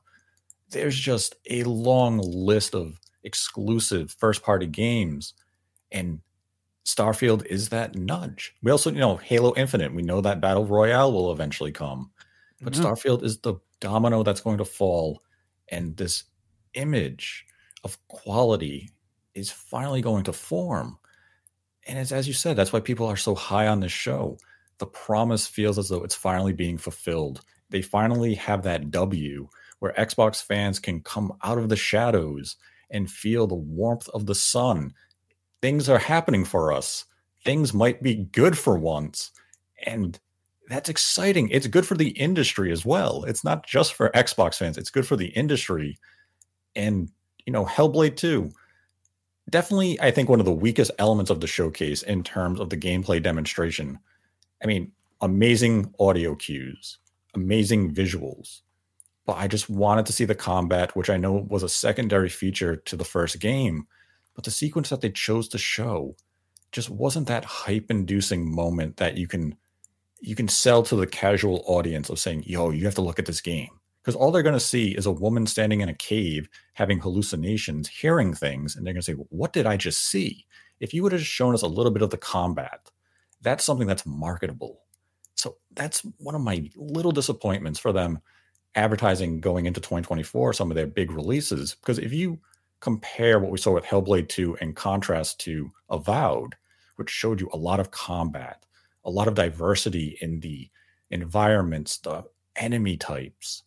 [0.69, 5.33] There's just a long list of exclusive first party games.
[5.91, 6.19] And
[6.85, 8.53] Starfield is that nudge.
[8.61, 12.11] We also, you know, Halo Infinite, we know that Battle Royale will eventually come.
[12.61, 12.83] But Yeah.
[12.83, 15.23] Starfield is the domino that's going to fall.
[15.69, 16.25] And this
[16.75, 17.45] image
[17.83, 18.91] of quality
[19.33, 20.99] is finally going to form.
[21.87, 24.37] And it's, as you said, that's why people are so high on this show.
[24.77, 27.41] The promise feels as though it's finally being fulfilled.
[27.69, 32.55] They finally have that W where Xbox fans can come out of the shadows
[32.89, 34.93] and feel the warmth of the sun.
[35.61, 37.05] Things are happening for us.
[37.43, 39.31] Things might be good for once.
[39.85, 40.17] And
[40.69, 41.49] that's exciting.
[41.49, 43.25] It's good for the industry as well.
[43.25, 45.97] It's not just for Xbox fans, it's good for the industry.
[46.75, 47.09] And,
[47.45, 48.51] you know, Hellblade 2,
[49.49, 52.77] definitely, I think, one of the weakest elements of the showcase in terms of the
[52.77, 53.99] gameplay demonstration.
[54.63, 56.99] I mean, amazing audio cues,
[57.33, 58.61] amazing visuals.
[59.25, 62.75] But I just wanted to see the combat, which I know was a secondary feature
[62.75, 63.87] to the first game.
[64.35, 66.15] But the sequence that they chose to show
[66.71, 69.55] just wasn't that hype inducing moment that you can
[70.19, 73.25] you can sell to the casual audience of saying, yo, you have to look at
[73.25, 73.69] this game.
[74.03, 77.87] Because all they're going to see is a woman standing in a cave having hallucinations,
[77.87, 80.45] hearing things, and they're going to say, what did I just see?
[80.81, 82.91] If you would have shown us a little bit of the combat,
[83.41, 84.81] that's something that's marketable.
[85.35, 88.19] So that's one of my little disappointments for them
[88.75, 91.75] advertising going into 2024, some of their big releases.
[91.75, 92.39] Because if you
[92.81, 96.55] compare what we saw with Hellblade 2 in contrast to Avowed,
[96.97, 98.65] which showed you a lot of combat,
[99.05, 100.69] a lot of diversity in the
[101.09, 102.23] environments, the
[102.57, 103.63] enemy types.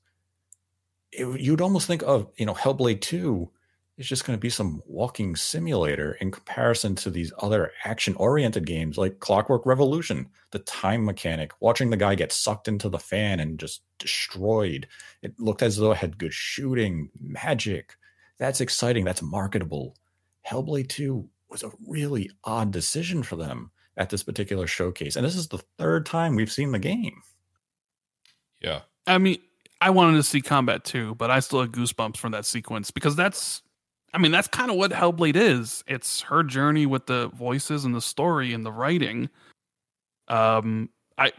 [1.12, 3.50] It, you'd almost think of, you know, Hellblade 2
[3.96, 8.66] is just going to be some walking simulator in comparison to these other action oriented
[8.66, 13.40] games like Clockwork Revolution, the time mechanic, watching the guy get sucked into the fan
[13.40, 14.86] and just destroyed.
[15.22, 17.96] It looked as though it had good shooting, magic.
[18.38, 19.04] That's exciting.
[19.04, 19.96] That's marketable.
[20.46, 25.16] Hellblade 2 was a really odd decision for them at this particular showcase.
[25.16, 27.22] And this is the third time we've seen the game.
[28.60, 28.80] Yeah.
[29.06, 29.38] I mean,
[29.80, 33.16] I wanted to see combat too, but I still had goosebumps from that sequence because
[33.16, 33.62] that's
[34.14, 35.84] I mean, that's kind of what Hellblade is.
[35.86, 39.28] It's her journey with the voices and the story and the writing.
[40.28, 41.32] Um, I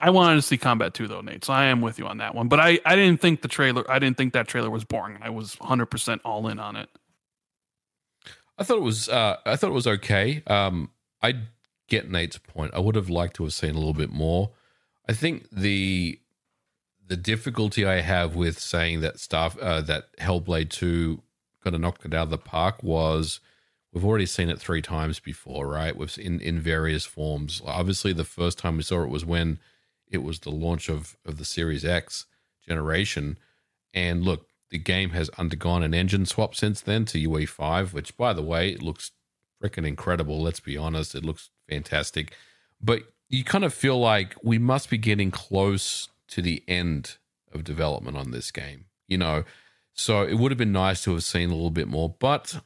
[0.00, 1.44] I wanted to see combat too, though, Nate.
[1.44, 2.48] So I am with you on that one.
[2.48, 3.88] But I I didn't think the trailer.
[3.90, 5.18] I didn't think that trailer was boring.
[5.20, 6.88] I was 100 percent all in on it.
[8.58, 9.08] I thought it was.
[9.08, 10.42] Uh, I thought it was okay.
[10.46, 10.90] Um,
[11.22, 11.34] I
[11.88, 12.72] get Nate's point.
[12.74, 14.50] I would have liked to have seen a little bit more.
[15.08, 16.20] I think the
[17.12, 21.20] the difficulty I have with saying that stuff uh, that Hellblade Two
[21.62, 23.38] kind of knocked it out of the park was
[23.92, 25.94] we've already seen it three times before, right?
[25.94, 27.60] We've in in various forms.
[27.66, 29.58] Obviously, the first time we saw it was when
[30.10, 32.24] it was the launch of of the Series X
[32.66, 33.36] generation,
[33.92, 38.32] and look, the game has undergone an engine swap since then to UE5, which, by
[38.32, 39.10] the way, it looks
[39.62, 40.40] freaking incredible.
[40.40, 42.32] Let's be honest, it looks fantastic,
[42.80, 47.16] but you kind of feel like we must be getting close to the end
[47.52, 48.86] of development on this game.
[49.06, 49.44] You know,
[49.92, 52.62] so it would have been nice to have seen a little bit more, but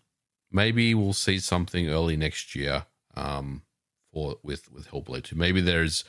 [0.50, 3.62] maybe we'll see something early next year um,
[4.12, 5.36] for with with Hellblade 2.
[5.36, 6.04] Maybe there's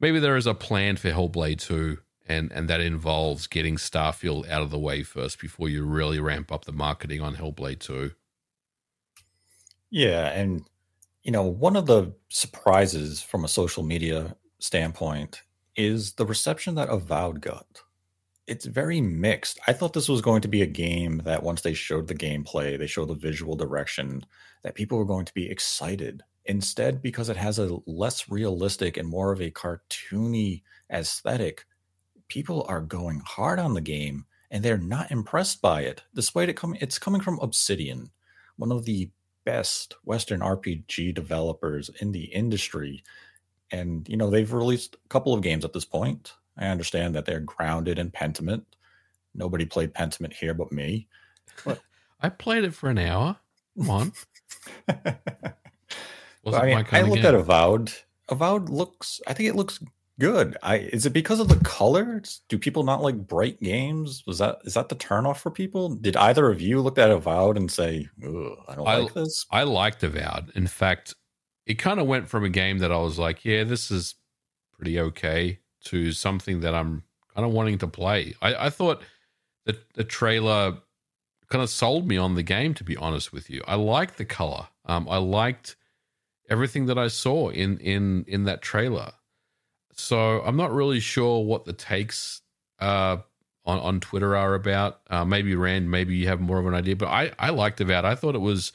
[0.00, 1.98] maybe there is a plan for Hellblade 2
[2.28, 6.50] and and that involves getting Starfield out of the way first before you really ramp
[6.50, 8.10] up the marketing on Hellblade 2.
[9.90, 10.64] Yeah, and
[11.22, 15.42] you know, one of the surprises from a social media standpoint
[15.76, 17.82] is the reception that Avowed got
[18.46, 19.58] it's very mixed.
[19.66, 22.78] I thought this was going to be a game that once they showed the gameplay,
[22.78, 24.24] they showed the visual direction,
[24.62, 26.22] that people were going to be excited.
[26.44, 30.62] Instead, because it has a less realistic and more of a cartoony
[30.92, 31.66] aesthetic,
[32.28, 36.56] people are going hard on the game and they're not impressed by it, despite it
[36.56, 38.10] coming it's coming from Obsidian,
[38.56, 39.10] one of the
[39.44, 43.02] best Western RPG developers in the industry.
[43.70, 46.32] And you know, they've released a couple of games at this point.
[46.56, 48.64] I understand that they're grounded in Pentiment.
[49.34, 51.08] Nobody played Pentiment here but me.
[51.64, 51.80] But
[52.20, 53.36] I played it for an hour.
[53.78, 54.12] Come on.
[54.88, 57.92] I, mean, I looked at Avowed.
[58.28, 59.20] Avowed looks.
[59.26, 59.80] I think it looks
[60.18, 60.56] good.
[60.62, 62.40] I is it because of the colors?
[62.48, 64.24] Do people not like bright games?
[64.26, 65.90] Was that is that the turnoff for people?
[65.90, 69.46] Did either of you look at Avowed and say, "I don't I, like this"?
[69.50, 70.50] I liked Avowed.
[70.54, 71.14] In fact,
[71.66, 74.14] it kind of went from a game that I was like, "Yeah, this is
[74.72, 77.02] pretty okay," to something that I'm
[77.34, 78.34] kind of wanting to play.
[78.40, 79.02] I, I thought
[79.66, 80.78] that the trailer
[81.48, 83.62] kind of sold me on the game, to be honest with you.
[83.66, 84.68] I liked the color.
[84.84, 85.76] Um, I liked
[86.48, 89.12] everything that I saw in in in that trailer.
[89.92, 92.42] So I'm not really sure what the takes
[92.78, 93.18] uh,
[93.64, 94.94] on on Twitter are Avowed.
[95.08, 98.04] Uh, maybe Rand, maybe you have more of an idea, but I I liked about.
[98.04, 98.72] I thought it was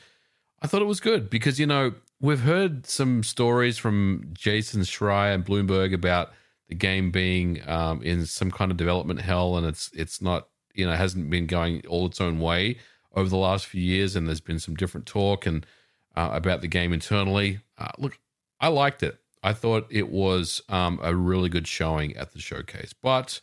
[0.61, 5.33] I thought it was good because you know we've heard some stories from Jason Schreier
[5.33, 6.31] and Bloomberg about
[6.69, 10.85] the game being um, in some kind of development hell and it's it's not you
[10.85, 12.77] know hasn't been going all its own way
[13.13, 15.65] over the last few years and there's been some different talk and
[16.15, 17.59] uh, about the game internally.
[17.77, 18.17] Uh, look
[18.61, 19.17] i liked it.
[19.43, 22.93] I thought it was um, a really good showing at the showcase.
[22.93, 23.41] But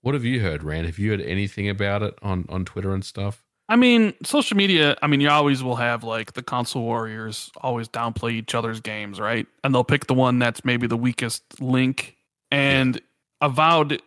[0.00, 0.86] what have you heard rand?
[0.86, 4.96] Have you heard anything about it on on twitter and stuff I mean, social media,
[5.02, 9.18] I mean, you always will have like the console warriors always downplay each other's games,
[9.18, 9.46] right?
[9.64, 12.16] And they'll pick the one that's maybe the weakest link
[12.50, 13.00] and.
[13.44, 14.00] Avowed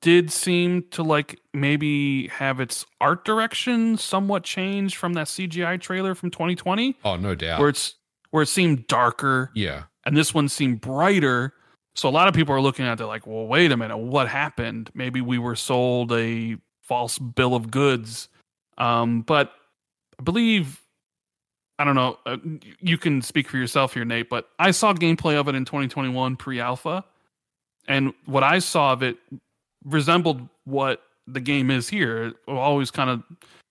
[0.00, 6.14] did seem to like maybe have its art direction somewhat changed from that CGI trailer
[6.14, 6.96] from 2020.
[7.04, 7.60] Oh, no doubt.
[7.60, 7.96] Where it's
[8.30, 9.50] where it seemed darker.
[9.54, 9.82] Yeah.
[10.06, 11.52] And this one seemed brighter.
[11.94, 14.28] So a lot of people are looking at it like, well, wait a minute, what
[14.28, 14.88] happened?
[14.94, 18.29] Maybe we were sold a false bill of goods.
[18.80, 19.52] Um, but
[20.18, 20.80] I believe
[21.78, 22.18] I don't know.
[22.26, 22.36] Uh,
[22.80, 24.28] you can speak for yourself here, Nate.
[24.28, 27.04] But I saw gameplay of it in 2021 pre-alpha,
[27.88, 29.16] and what I saw of it
[29.84, 32.34] resembled what the game is here.
[32.46, 33.22] Always kind of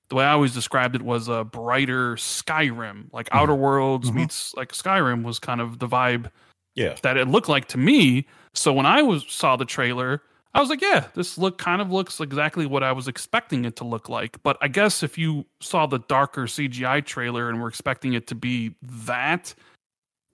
[0.09, 3.37] the way I always described it was a brighter Skyrim, like mm-hmm.
[3.37, 4.21] Outer Worlds mm-hmm.
[4.21, 6.31] meets like Skyrim was kind of the vibe.
[6.73, 8.25] Yeah, that it looked like to me.
[8.55, 10.23] So when I was saw the trailer,
[10.53, 13.75] I was like, yeah, this look kind of looks exactly what I was expecting it
[13.77, 14.41] to look like.
[14.41, 18.35] But I guess if you saw the darker CGI trailer and were expecting it to
[18.35, 19.53] be that,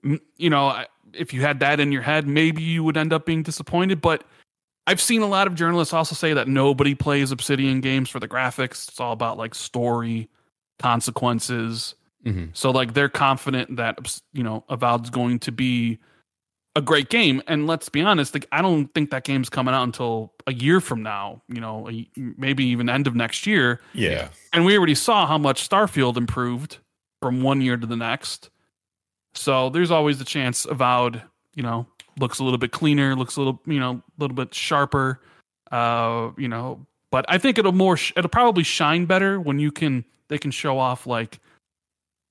[0.02, 3.42] you know, if you had that in your head, maybe you would end up being
[3.42, 4.00] disappointed.
[4.00, 4.24] But
[4.86, 8.28] I've seen a lot of journalists also say that nobody plays Obsidian games for the
[8.28, 8.88] graphics.
[8.88, 10.30] It's all about like story,
[10.78, 11.94] consequences.
[12.24, 12.46] Mm-hmm.
[12.54, 15.98] So like they're confident that you know Avowed's going to be
[16.76, 17.42] a great game.
[17.48, 20.80] And let's be honest, like I don't think that game's coming out until a year
[20.80, 21.42] from now.
[21.48, 23.80] You know, a, maybe even end of next year.
[23.94, 24.28] Yeah.
[24.52, 26.78] And we already saw how much Starfield improved
[27.20, 28.50] from one year to the next.
[29.34, 31.22] So there's always the chance Avowed,
[31.54, 31.86] you know,
[32.20, 35.20] looks a little bit cleaner, looks a little, you know, a little bit sharper.
[35.72, 39.72] Uh, you know, but I think it'll more sh- it'll probably shine better when you
[39.72, 41.40] can they can show off like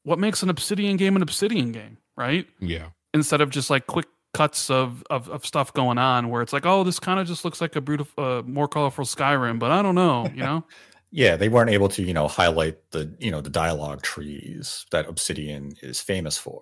[0.03, 2.47] what makes an Obsidian game an Obsidian game, right?
[2.59, 2.89] Yeah.
[3.13, 4.05] Instead of just like quick
[4.35, 7.45] cuts of of, of stuff going on where it's like, oh, this kind of just
[7.45, 10.63] looks like a beautiful, uh, more colorful Skyrim, but I don't know, you know.
[11.11, 15.07] Yeah, they weren't able to, you know, highlight the, you know, the dialogue trees that
[15.07, 16.61] Obsidian is famous for.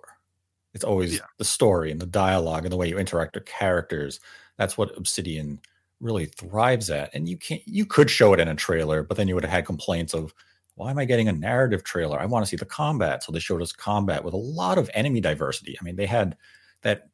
[0.74, 1.26] It's always Yeah.
[1.38, 4.20] the story and the dialogue and the way you interact with characters.
[4.56, 5.60] That's what Obsidian
[6.00, 7.12] really thrives at.
[7.14, 9.52] And you can't you could show it in a trailer, but then you would have
[9.52, 10.32] had complaints of
[10.76, 12.20] why am I getting a narrative trailer?
[12.20, 13.22] I want to see the combat.
[13.24, 15.76] So they showed us combat with a lot of enemy diversity.
[15.80, 16.36] I mean, they had
[16.82, 17.08] that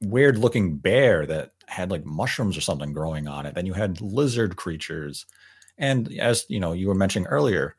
[0.00, 3.54] weird looking bear that had like mushrooms or something growing on it.
[3.54, 5.26] Then you had lizard creatures.
[5.78, 7.76] And as you know, you were mentioning earlier,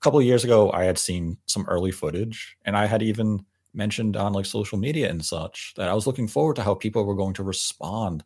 [0.00, 3.44] a couple of years ago, I had seen some early footage, and I had even
[3.74, 7.04] mentioned on like social media and such that I was looking forward to how people
[7.04, 8.24] were going to respond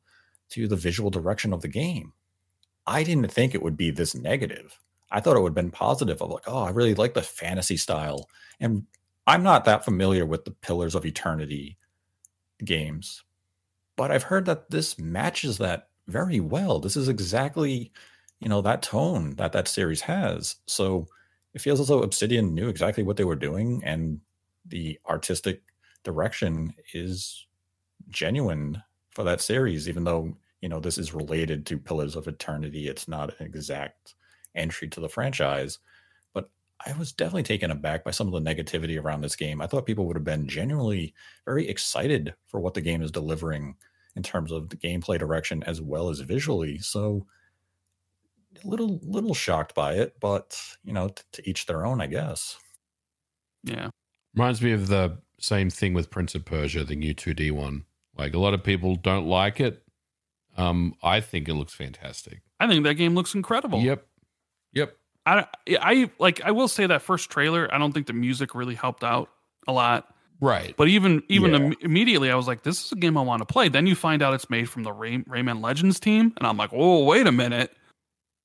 [0.51, 2.13] to the visual direction of the game.
[2.87, 4.79] I didn't think it would be this negative.
[5.13, 7.77] I thought it would have been positive of like, oh, I really like the fantasy
[7.77, 8.29] style.
[8.61, 8.87] And
[9.27, 11.77] I'm not that familiar with the Pillars of Eternity
[12.65, 13.25] games,
[13.97, 16.81] but I've heard that this matches that very well.
[16.81, 17.93] This is exactly,
[18.41, 20.57] you know, that tone that that series has.
[20.67, 21.09] So
[21.55, 24.21] it feels as though Obsidian knew exactly what they were doing, and
[24.67, 25.63] the artistic
[26.05, 27.47] direction is
[28.09, 29.89] genuine for that series.
[29.89, 34.15] Even though you know this is related to Pillars of Eternity, it's not an exact
[34.55, 35.79] entry to the franchise.
[36.85, 39.61] But I was definitely taken aback by some of the negativity around this game.
[39.61, 41.15] I thought people would have been genuinely
[41.45, 43.77] very excited for what the game is delivering
[44.17, 46.79] in terms of the gameplay direction as well as visually.
[46.79, 47.27] So
[48.65, 52.07] a little little shocked by it, but you know, t- to each their own, I
[52.07, 52.59] guess.
[53.63, 53.91] Yeah.
[54.35, 57.85] Reminds me of the same thing with Prince of Persia, the new 2D one.
[58.17, 59.83] Like a lot of people don't like it.
[60.57, 62.43] Um, I think it looks fantastic.
[62.59, 63.81] I think that game looks incredible.
[63.81, 64.07] Yep.
[64.73, 64.97] Yep.
[65.39, 65.47] I,
[65.81, 69.05] I like I will say that first trailer, I don't think the music really helped
[69.05, 69.29] out
[69.69, 70.15] a lot.
[70.41, 70.75] Right.
[70.77, 71.57] But even even Yeah.
[71.59, 73.95] im- immediately, I was like, "This is a game I want to play." Then you
[73.95, 77.27] find out it's made from the Ray- Rayman Legends team, and I'm like, "Oh, wait
[77.27, 77.77] a minute,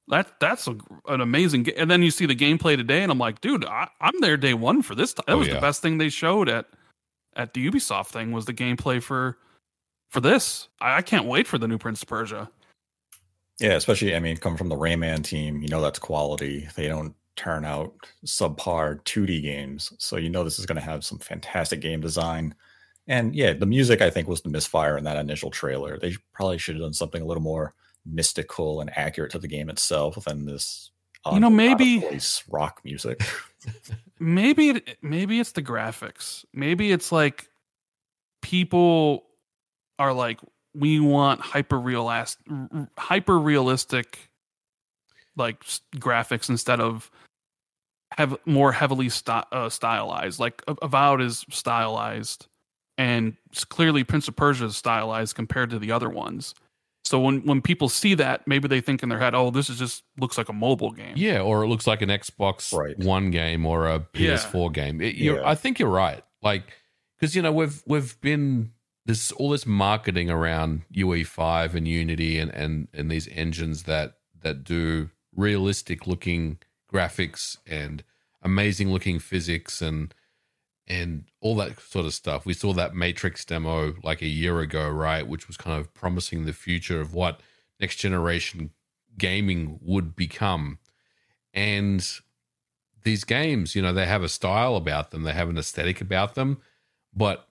[0.09, 0.75] that that's a,
[1.07, 1.75] an amazing." Ga-.
[1.75, 4.53] And then you see the gameplay today, and I'm like, "Dude, I, I'm there day
[4.53, 5.53] one for this." T- that Oh, was yeah.
[5.55, 6.65] the best thing they showed at
[7.37, 9.37] at the Ubisoft thing was the gameplay for
[10.11, 10.67] for this.
[10.81, 12.49] I, I can't wait for the new Prince of Persia.
[13.59, 16.67] Yeah, especially I mean, coming from the Rayman team, you know that's quality.
[16.75, 17.93] They don't turn out
[18.25, 22.53] subpar 2D games, so you know this is going to have some fantastic game design.
[23.07, 25.97] And yeah, the music I think was the misfire in that initial trailer.
[25.99, 27.73] They probably should have done something a little more
[28.05, 30.91] mystical and accurate to the game itself than this.
[31.23, 32.03] Uh, you know, maybe-
[32.49, 33.21] rock music.
[34.19, 36.45] maybe it, maybe it's the graphics.
[36.53, 37.47] Maybe it's like
[38.41, 39.25] people
[39.97, 40.39] are like
[40.75, 42.37] we want hyper realist
[42.97, 44.29] hyper realistic
[45.37, 45.63] like
[45.97, 47.09] graphics instead of
[48.17, 50.39] have more heavily sty- uh, stylized.
[50.39, 52.47] Like Avowed is stylized
[52.97, 56.55] and s- clearly Prince of Persia is stylized compared to the other ones.
[57.03, 59.77] So when when people see that, maybe they think in their head, "Oh, this is
[59.77, 62.97] just looks like a mobile game." Yeah, or it looks like an Xbox Right.
[62.97, 65.01] One game or a PS4 game.
[65.01, 65.47] It, you're, Yeah.
[65.49, 66.23] I think you're right.
[66.41, 66.63] Like,
[67.19, 68.71] because you know we've we've been
[69.05, 74.63] this all this marketing around UE5 and Unity and and and these engines that that
[74.63, 76.57] do realistic looking
[76.91, 78.03] graphics and
[78.41, 80.13] amazing looking physics and
[80.87, 82.45] and all that sort of stuff.
[82.45, 86.45] We saw that Matrix demo like a year ago, right, which was kind of promising
[86.45, 87.41] the future of what
[87.79, 88.69] next generation
[89.17, 90.77] gaming would become.
[91.53, 92.07] And
[93.03, 96.35] these games, you know, they have a style about them, they have an aesthetic about
[96.35, 96.59] them,
[97.13, 97.47] but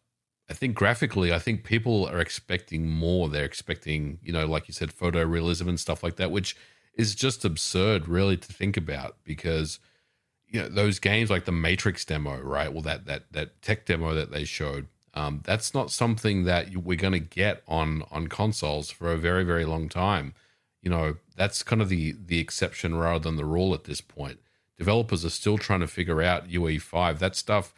[0.48, 3.28] I think graphically, I think people are expecting more.
[3.28, 6.54] They're expecting, you know, like you said, photorealism and stuff like that, which
[6.94, 9.78] is just absurd, really, to think about because
[10.48, 12.72] you know those games like the Matrix demo, right?
[12.72, 16.96] Well, that that that tech demo that they showed, um, that's not something that we're
[16.96, 20.34] going to get on on consoles for a very very long time.
[20.82, 24.40] You know, that's kind of the the exception rather than the rule at this point.
[24.76, 27.18] Developers are still trying to figure out UE5.
[27.18, 27.72] That stuff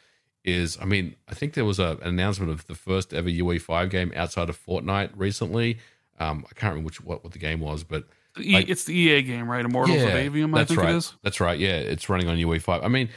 [0.47, 3.91] is, I mean, I think there was a, an announcement of the first ever UE5
[3.91, 5.79] game outside of Fortnite recently.
[6.19, 8.05] Um, I can't remember which what, what the game was, but
[8.39, 9.65] Like- it's the EA game, right?
[9.65, 10.95] Immortals of Aveum, I that's think right.
[10.95, 11.13] it is.
[11.23, 11.59] That's right.
[11.59, 12.85] Yeah, it's running on UE5.
[12.85, 13.11] I mean,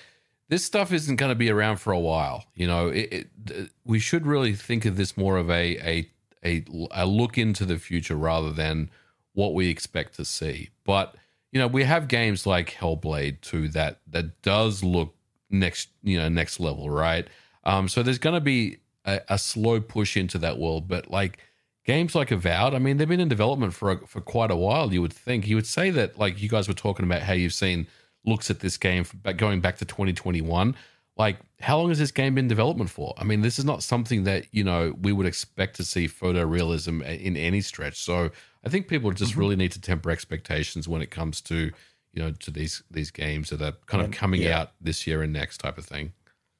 [0.49, 2.45] this stuff isn't going to be around for a while.
[2.55, 6.09] You know, it, it, we should really think of this more of a, a
[6.43, 8.89] a a look into the future rather than
[9.33, 10.69] what we expect to see.
[10.85, 11.13] But
[11.51, 15.13] you know, we have games like Hellblade 2 that that does look
[15.49, 17.27] next you know next level, right?
[17.63, 21.39] Um, so there's going to be a, a slow push into that world, but like
[21.85, 24.93] games like Avowed, I mean, they've been in development for a, for quite a while.
[24.93, 27.53] You would think you would say that, like you guys were talking about how you've
[27.53, 27.87] seen
[28.25, 29.05] looks at this game
[29.37, 30.75] going back to 2021.
[31.17, 33.13] Like, how long has this game been in development for?
[33.17, 37.05] I mean, this is not something that you know we would expect to see photorealism
[37.19, 37.99] in any stretch.
[37.99, 38.29] So
[38.63, 39.39] I think people just mm-hmm.
[39.39, 41.71] really need to temper expectations when it comes to
[42.13, 44.59] you know to these these games that are kind of coming yeah.
[44.59, 46.13] out this year and next type of thing.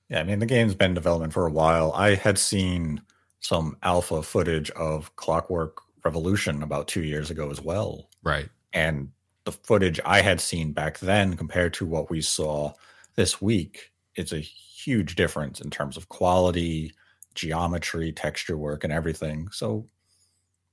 [0.10, 1.92] Yeah, I mean the game's been in development for a while.
[1.94, 3.02] I had seen
[3.40, 8.10] some alpha footage of Clockwork Revolution about two years ago as well.
[8.24, 8.50] Right.
[8.74, 9.10] And
[9.46, 12.74] the footage I had seen back then compared to what we saw
[13.16, 16.94] this week, it's a huge difference in terms of quality,
[17.36, 19.50] geometry, texture work, and everything.
[19.52, 19.88] So,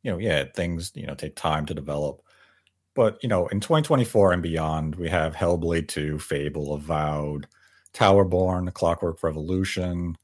[0.02, 2.22] you know, yeah, things, you know, take time to develop.
[2.96, 7.46] But, you know, in 2024 and beyond, we have Hellblade 2, Fable, Avowed,
[7.92, 10.16] Towerborn, Clockwork Revolution,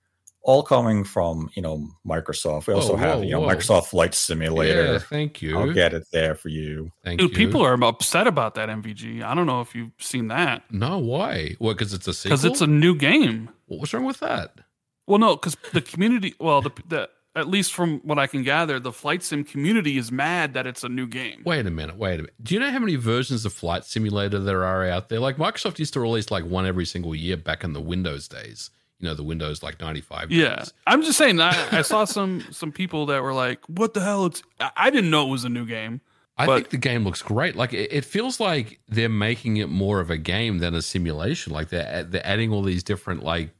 [0.43, 2.67] all coming from you know Microsoft.
[2.67, 3.55] We also oh, whoa, have you know whoa.
[3.55, 4.93] Microsoft Flight Simulator.
[4.95, 5.59] Yeah, thank you.
[5.59, 6.91] I'll get it there for you.
[7.05, 7.37] Thank Dude, you.
[7.37, 9.23] people are upset about that MVG.
[9.23, 10.65] I don't know if you've seen that.
[10.71, 11.55] No, why?
[11.59, 11.79] What?
[11.79, 12.29] Because it's a.
[12.29, 13.51] Because it's a new game.
[13.67, 14.59] What's wrong with that?
[15.07, 16.35] Well, no, because the community.
[16.39, 20.13] Well, the, the at least from what I can gather, the flight sim community is
[20.13, 21.43] mad that it's a new game.
[21.45, 22.35] Wait a minute, wait a minute.
[22.43, 25.21] Do you know how many versions of Flight Simulator there are out there?
[25.21, 28.71] Like Microsoft used to release like one every single year back in the Windows days.
[28.99, 30.31] You know, the Windows like ninety five.
[30.31, 31.41] Yeah, I'm just saying.
[31.41, 34.43] I, I saw some some people that were like, "What the hell?" It's
[34.77, 36.01] I didn't know it was a new game.
[36.37, 37.57] I but, think the game looks great.
[37.57, 41.53] Like it, it, feels like they're making it more of a game than a simulation.
[41.53, 43.51] Like they're they're adding all these different like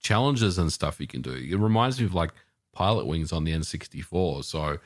[0.00, 1.32] challenges and stuff you can do.
[1.32, 2.32] It reminds me of like
[2.80, 4.44] Pilotwings on the N64.
[4.44, 4.78] So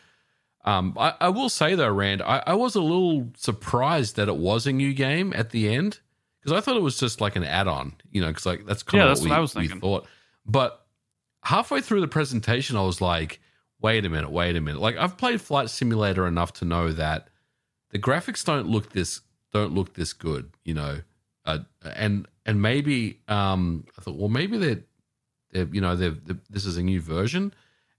[0.64, 4.36] um, I, I, will say though, Rand, I, I, was a little surprised that it
[4.36, 6.00] was a new game at the end
[6.40, 9.04] because I thought it was just like an add-on, you know, because like that's kind
[9.04, 9.80] yeah, of what, we, what I was thinking.
[9.80, 10.06] thought.
[10.46, 10.84] But
[11.42, 13.40] halfway through the presentation, I was like,
[13.80, 14.80] wait a minute, wait a minute.
[14.80, 17.28] Like I've played Flight Simulator enough to know that
[17.90, 19.20] the graphics don't look this
[19.52, 21.00] don't look this good, you know.
[21.44, 21.58] Uh,
[21.94, 24.80] and and maybe um, I thought, well, maybe they're,
[25.52, 27.52] they're you know, they're, they're, this is a new version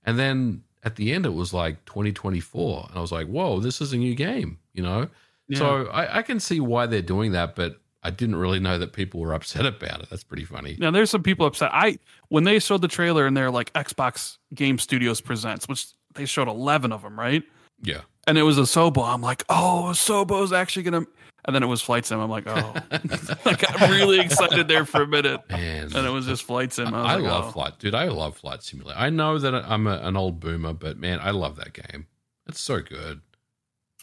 [0.06, 2.86] and then at the end, it was like 2024.
[2.90, 5.10] And I was like, whoa, this is a new game, you know?
[5.48, 5.58] Yeah.
[5.60, 8.94] So I, I, can see why they're doing that, but I didn't really know that
[8.94, 10.10] people were upset about it.
[10.10, 10.78] That's pretty funny.
[10.80, 11.72] Now there's some people upset.
[11.74, 11.98] I
[12.30, 16.48] when they showed the trailer and they're like Xbox Game Studios presents, which they showed
[16.48, 17.44] 11 of them, right?
[17.82, 18.02] Yeah.
[18.28, 19.08] And it was Asobo.
[19.08, 21.06] I'm like, oh, Asobo's actually gonna
[21.46, 22.20] and then it was Flight Sim.
[22.20, 25.42] I'm like, oh, I got really excited there for a minute.
[25.50, 25.96] Man.
[25.96, 26.94] And it was just Flight Sim.
[26.94, 27.52] I, I like, love oh.
[27.52, 27.94] Flight, dude.
[27.94, 29.00] I love Flight Simulator.
[29.00, 32.08] I know that I'm a, an old boomer, but man, I love that game.
[32.48, 33.22] It's so good.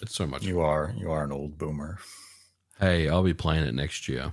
[0.01, 0.45] It's so much.
[0.45, 0.64] You fun.
[0.64, 0.95] are.
[0.97, 1.99] You are an old boomer.
[2.78, 4.32] Hey, I'll be playing it next year.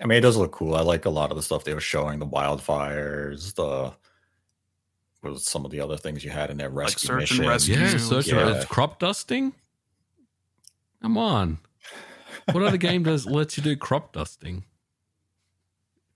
[0.00, 0.74] I mean, it does look cool.
[0.74, 3.94] I like a lot of the stuff they were showing, the wildfires, the
[5.20, 7.40] was some of the other things you had in there, rescue like search missions.
[7.40, 7.74] And rescue.
[7.76, 8.56] Yeah, search yeah.
[8.56, 9.52] And, crop dusting.
[11.02, 11.58] Come on
[12.52, 14.64] what other game does lets you do crop dusting?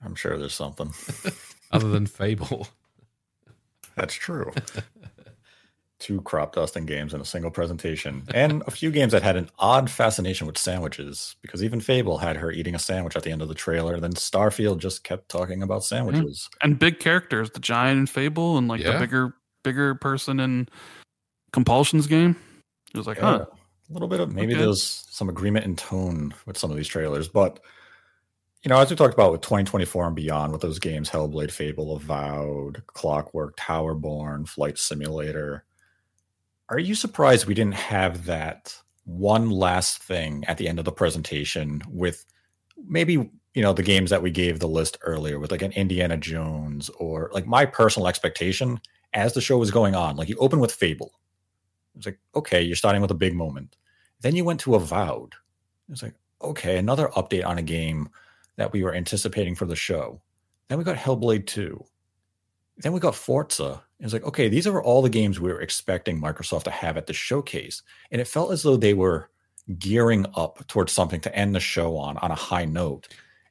[0.05, 0.93] I'm sure there's something
[1.73, 2.69] other than Fable.
[3.97, 4.53] That's true.
[5.99, 9.49] Two crop dusting games in a single presentation, and a few games that had an
[9.61, 11.37] odd fascination with sandwiches.
[11.43, 14.01] Because even Fable had her eating a sandwich at the end of the trailer.
[14.01, 16.57] Then Starfield just kept talking about sandwiches mm.
[16.65, 18.95] and big characters, the giant in Fable, and like yeah.
[18.95, 20.69] the bigger, bigger person in
[21.53, 22.35] Compulsion's game.
[22.93, 23.39] It was like, yeah.
[23.39, 23.47] huh
[23.93, 24.65] a little bit of maybe okay.
[24.65, 27.61] there's some agreement in tone with some of these trailers, but
[28.65, 31.97] you know, as we talked about with 2024 and beyond, with those games, Hellblade, Fable,
[31.97, 35.65] Avowed, Clockwork, Towerborn, Flight Simulator,
[36.69, 38.75] are you surprised we didn't have that
[39.05, 42.25] one last thing at the end of the presentation with
[42.87, 46.17] maybe you know the games that we gave the list earlier with like an Indiana
[46.17, 48.81] Jones or like my personal expectation
[49.13, 51.13] as the show was going on, like you open with Fable.
[51.97, 53.77] It's like, okay, you're starting with a big moment.
[54.23, 55.35] Then you went to Avowed.
[55.91, 58.09] It's like, okay, another update on a game
[58.57, 60.21] that we were anticipating for the show.
[60.69, 61.85] Then we got Hellblade 2.
[62.79, 63.83] Then we got Forza.
[64.01, 67.07] It's like, okay, these are all the games we were expecting Microsoft to have at
[67.07, 67.83] the showcase.
[68.11, 69.29] And it felt as though they were
[69.79, 73.09] gearing up towards something to end the show on on a high note.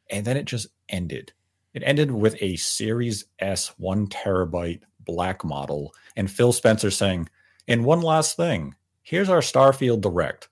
[0.09, 1.31] And then it just ended.
[1.73, 7.29] It ended with a Series S one terabyte black model and Phil Spencer saying,
[7.67, 10.47] and one last thing here's our Starfield Direct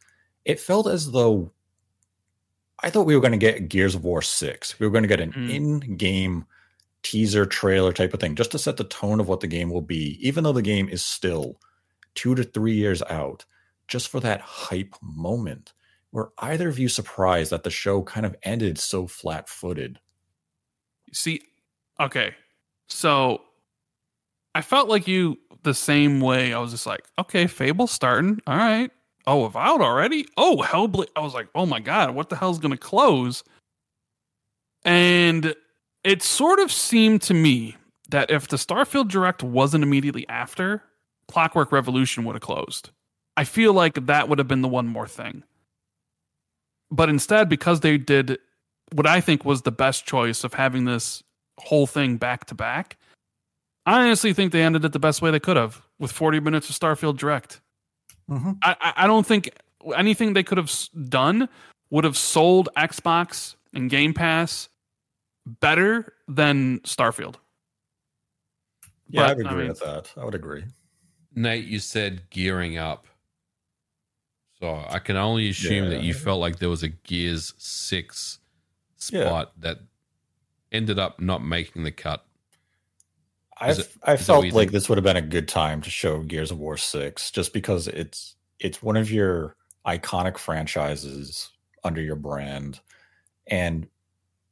[0.50, 1.52] it felt as though
[2.80, 4.80] I thought we were going to get Gears of War 6.
[4.80, 5.54] We were going to get an mm.
[5.54, 6.46] in game
[7.04, 9.84] teaser trailer type of thing just to set the tone of what the game will
[9.84, 11.60] be, even though the game is still
[12.16, 13.46] two to three years out,
[13.88, 15.74] just for that hype moment.
[16.12, 20.00] Were either of you surprised that the show kind of ended so flat footed?
[21.14, 21.44] See,
[22.00, 22.34] okay.
[22.88, 23.42] So
[24.56, 26.54] I felt like you the same way.
[26.54, 28.40] I was just like, okay, Fable starting.
[28.48, 28.90] All right.
[29.28, 30.28] Oh, Avowed already?
[30.38, 31.10] Oh, Hellblade.
[31.16, 33.44] I was like, oh my God, what the hell's going to close?
[34.84, 35.54] And
[36.04, 37.76] it sort of seemed to me
[38.10, 40.84] that if the Starfield Direct wasn't immediately after,
[41.28, 42.90] Clockwork Revolution would have closed.
[43.38, 45.44] I feel like that would have been the one more thing.
[46.92, 48.40] But instead, because they did
[48.94, 51.24] what I think was the best choice of having this
[51.60, 52.98] whole thing back to back,
[53.86, 56.70] I honestly think they ended it the best way they could have with 40 minutes
[56.70, 57.62] of Starfield Direct.
[58.30, 58.58] Mhm.
[58.64, 59.50] I, I- I don't think
[59.96, 60.72] anything they could have
[61.10, 61.50] done
[61.90, 64.70] would have sold Xbox and Game Pass
[65.46, 67.36] better than Starfield.
[69.08, 70.14] Yeah, I But, would I agree mean- with that.
[70.18, 70.66] I would agree.
[71.36, 73.06] Nate, you said gearing up.
[74.60, 78.40] So I can only assume that you felt like there was a Gears 6
[79.10, 79.26] Yeah.
[79.26, 79.80] spot that
[80.72, 82.26] ended up not making the cut.
[83.60, 84.72] I Is it- I felt like think?
[84.72, 87.88] this would have been a good time to show Gears of War Six, just because
[87.88, 89.56] it's it's one of your
[89.86, 91.52] iconic franchises
[91.84, 92.80] under your brand,
[93.48, 93.88] and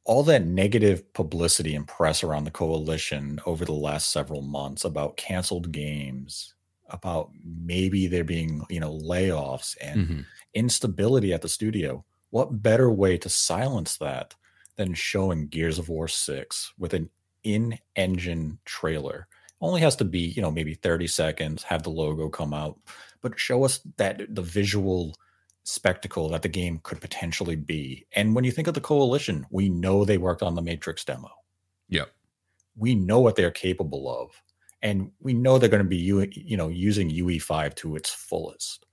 [0.04, 5.16] all that negative publicity and press around the coalition over the last several months about
[5.18, 6.54] canceled games,
[6.88, 10.24] about maybe there being you know layoffs and Mhm.
[10.54, 12.04] instability at the studio.
[12.30, 14.34] What better way to silence that
[14.76, 17.10] than showing Gears of War 6 with an
[17.42, 19.26] in engine trailer?
[19.60, 22.78] Only has to be, you know, maybe 30 seconds, have the logo come out,
[23.20, 25.14] but show us that the visual
[25.64, 28.06] spectacle that the game could potentially be.
[28.12, 31.30] And when you think of the coalition, we know they worked on the Matrix demo.
[31.88, 32.10] Yep.
[32.76, 34.42] We know what they're capable of.
[34.80, 38.86] And we know they're going to be you you know using UE5 to its fullest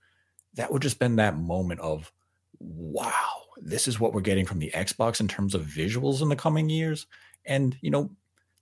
[0.56, 2.12] that would just been that moment of
[2.58, 3.12] wow
[3.58, 6.68] this is what we're getting from the xbox in terms of visuals in the coming
[6.68, 7.06] years
[7.44, 8.10] and you know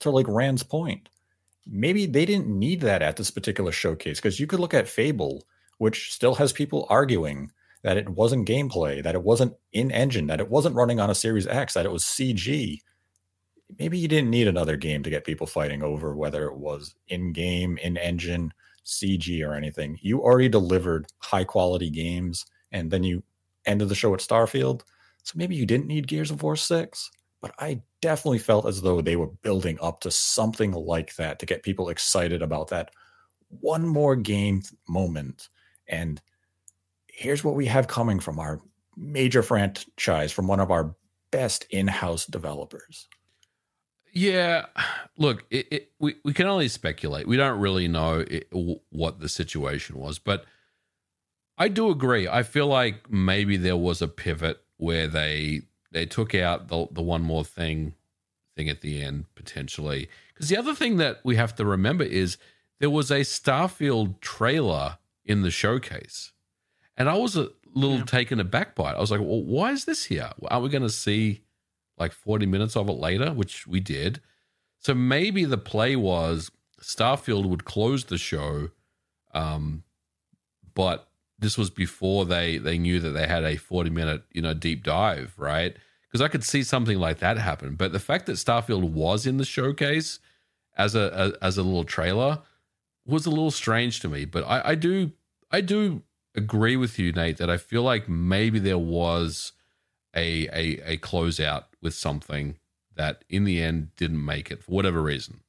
[0.01, 1.09] to like rand's point
[1.67, 5.45] maybe they didn't need that at this particular showcase because you could look at fable
[5.79, 7.51] which still has people arguing
[7.83, 11.15] that it wasn't gameplay that it wasn't in engine that it wasn't running on a
[11.15, 12.79] series x that it was cg
[13.79, 17.33] maybe you didn't need another game to get people fighting over whether it was in
[17.33, 18.53] game in engine
[18.85, 19.99] CG or anything.
[20.03, 23.23] You already delivered high quality games and then you
[23.67, 24.83] ended the show at Starfield.
[25.23, 27.11] So maybe you didn't need Gears of War 6,
[27.45, 31.45] but I definitely felt as though they were building up to something like that to
[31.45, 32.91] get people excited about that
[33.61, 35.51] one more game moment.
[35.87, 36.23] And
[37.07, 38.63] here's what we have coming from our
[38.97, 40.97] major franchise, from one of our
[41.33, 43.09] best in house developers.
[44.15, 44.65] Yeah,
[45.19, 47.29] look, it, it, we we can only speculate.
[47.29, 48.49] We don't really know it,
[48.89, 50.47] what the situation was, but
[51.59, 52.27] I do agree.
[52.27, 55.65] I feel like maybe there was a pivot where they
[55.95, 57.95] they took out the the one more thing
[58.57, 60.09] thing at the end potentially.
[60.35, 62.37] Because the other thing that we have to remember is
[62.81, 66.33] there was a Starfield trailer in the showcase,
[66.97, 68.05] and I was a little Yeah.
[68.05, 68.97] taken aback by it.
[68.97, 70.31] I was like, "Well, why is this here?
[70.49, 71.41] Aren't we going to see?"
[71.97, 74.21] like 40 minutes of it later, which we did.
[74.81, 76.51] So maybe the play was
[76.83, 78.71] Starfield would close the show,
[79.33, 79.85] um,
[80.75, 81.09] but
[81.45, 84.83] this was before they they knew that they had a 40 minute you know deep
[84.83, 85.77] dive, right?
[86.09, 87.75] Because I could see something like that happen.
[87.75, 90.21] But the fact that Starfield was in the showcase
[90.77, 92.41] as a, a as a little trailer
[93.07, 94.25] was a little strange to me.
[94.25, 95.13] But I, I do
[95.51, 96.03] I do
[96.35, 99.53] agree with you, Nate, that I feel like maybe there was
[100.15, 102.59] a a a closeout with something
[102.97, 105.41] that in the end didn't make it for whatever reason.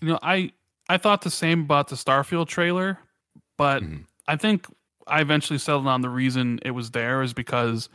[0.00, 0.52] You know, I
[0.88, 2.98] I thought the same about the Starfield trailer,
[3.56, 4.04] but Mhm.
[4.28, 4.66] I think
[5.06, 7.88] I eventually settled on the reason it was there is because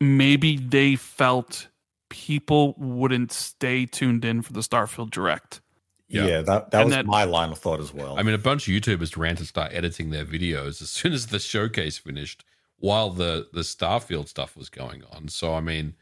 [0.00, 1.68] maybe they felt
[2.08, 5.60] people wouldn't stay tuned in for the Starfield Direct.
[6.08, 6.26] Yeah.
[6.26, 8.18] Yeah, that, that And was that- my line of thought as well.
[8.18, 11.28] I mean, a bunch of YouTubers ran to start editing their videos as soon as
[11.28, 12.44] the showcase finished,
[12.78, 15.28] while the the Starfield stuff was going on.
[15.28, 15.94] So, I mean,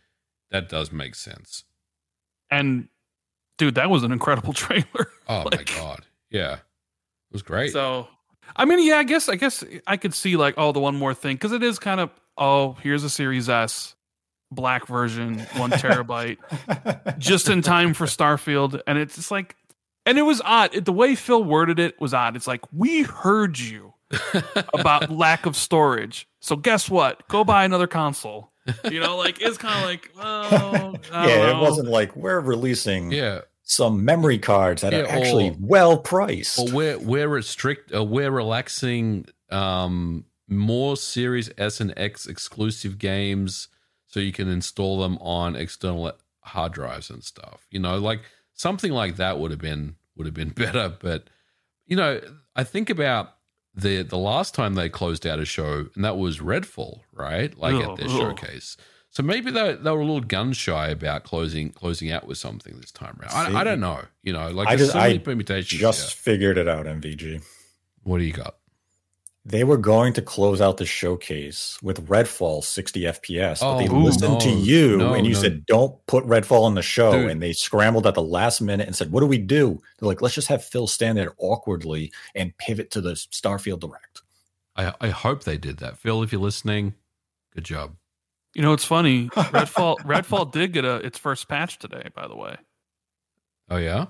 [0.51, 1.65] that does make sense.
[2.51, 2.89] And
[3.59, 5.11] dude, that was an incredible trailer.
[5.29, 6.61] Oh Like- my god, yeah, it
[7.33, 7.73] was great.
[7.73, 8.09] So,
[8.57, 11.15] I mean, yeah, I guess I guess I could see like, oh, the one more
[11.15, 13.95] thing because it is kind of, oh, here's a Series S,
[14.51, 16.39] black version, one terabyte,
[17.19, 19.57] just in time for Starfield, and it's just like,
[20.07, 20.75] and it was odd.
[20.75, 22.37] It, the way Phil worded it was odd.
[22.37, 23.95] It's like we heard you
[24.75, 27.27] about lack of storage, so guess what?
[27.29, 28.53] Go buy another console.
[28.91, 32.41] You know, like it's kind of like, well, I yeah, don't it wasn't like we're
[32.41, 33.41] releasing yeah,
[33.71, 36.57] some memory cards that Yeah, are actually or- well priced.
[36.59, 43.69] Well, we're we're restrict uh, we're relaxing um more Series S and X exclusive games
[44.07, 46.11] so you can install them on external
[46.41, 47.67] hard drives and stuff.
[47.71, 48.23] You know, like
[48.55, 51.29] something like that would have been would have been better, but
[51.87, 52.21] you know,
[52.57, 53.35] I think about
[53.75, 57.55] the the last time they closed out a show, and that was Redfall, right?
[57.57, 58.19] Like Oh, at their oh.
[58.19, 58.79] showcase.
[59.11, 62.79] So maybe they they were a little gun shy about closing closing out with something
[62.81, 63.57] this time around.
[63.57, 64.03] I, I don't know.
[64.23, 65.81] You know, like I just- so I permutations.
[65.81, 66.21] Just here.
[66.35, 67.43] figured it out, MVG.
[68.05, 68.57] what do you got?
[69.45, 73.97] They were going to close out the showcase with Redfall 60 FPS, but they Oh,
[73.99, 75.41] listened to no, you no, and you no.
[75.41, 77.13] said, don't put Redfall in the show.
[77.13, 77.31] Dude.
[77.31, 79.81] And they scrambled at the last minute and said, what do we do?
[79.99, 84.21] They're like, let's just have Phil stand there awkwardly and pivot to the Starfield Direct.
[84.77, 85.97] I I hope they did that.
[85.97, 86.93] Phil, if you're listening,
[87.55, 87.95] good job.
[88.55, 89.29] You know, it's funny.
[89.31, 92.57] Redfall Redfall did get a its first patch today, by the way.
[93.71, 94.07] Oh yeah,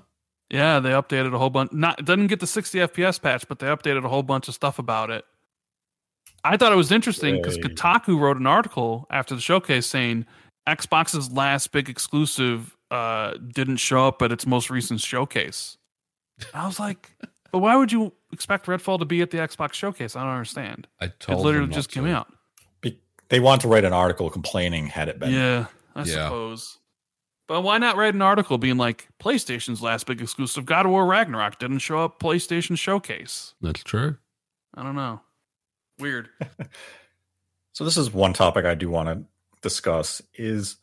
[0.49, 1.71] Yeah, they updated a whole bunch.
[1.73, 4.53] Not it doesn't get the 60 FPS patch, but they updated a whole bunch of
[4.53, 5.25] stuff about it.
[6.43, 7.63] I thought it was interesting because Yay.
[7.63, 10.25] Kotaku wrote an article after the showcase saying
[10.67, 15.77] Xbox's last big exclusive uh, didn't show up at its most recent showcase.
[16.53, 17.11] I was like,
[17.51, 20.15] but why would you expect Redfall to be at the Xbox showcase?
[20.15, 20.87] I don't understand.
[21.01, 21.39] I It told.
[21.43, 22.31] literally them not just came out.
[23.29, 25.31] Be- They want to write an article complaining had it been.
[25.33, 25.65] Yeah,
[25.95, 26.25] I Yeah.
[26.25, 26.77] suppose.
[27.47, 31.05] But why not write an article being like PlayStation's last big exclusive God of War
[31.07, 33.55] Ragnarok didn't show up PlayStation showcase?
[33.61, 34.17] That's true.
[34.75, 35.21] I don't know.
[35.97, 36.29] Weird.
[37.73, 39.23] So this is one topic I do want to
[39.61, 40.77] discuss is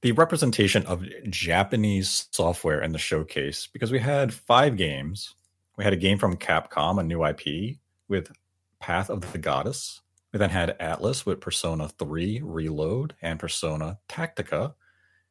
[0.00, 5.34] the representation of Japanese software in the showcase because we had five games.
[5.76, 7.76] We had a game from Capcom, a new IP
[8.08, 8.32] with
[8.80, 10.00] Path of the Goddess.
[10.32, 14.74] We then had Atlus with Persona 3 Reload and Persona Tactica.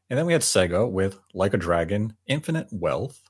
[0.10, 3.22] And then we had Sega with Like a Dragon, Infinite Wealth.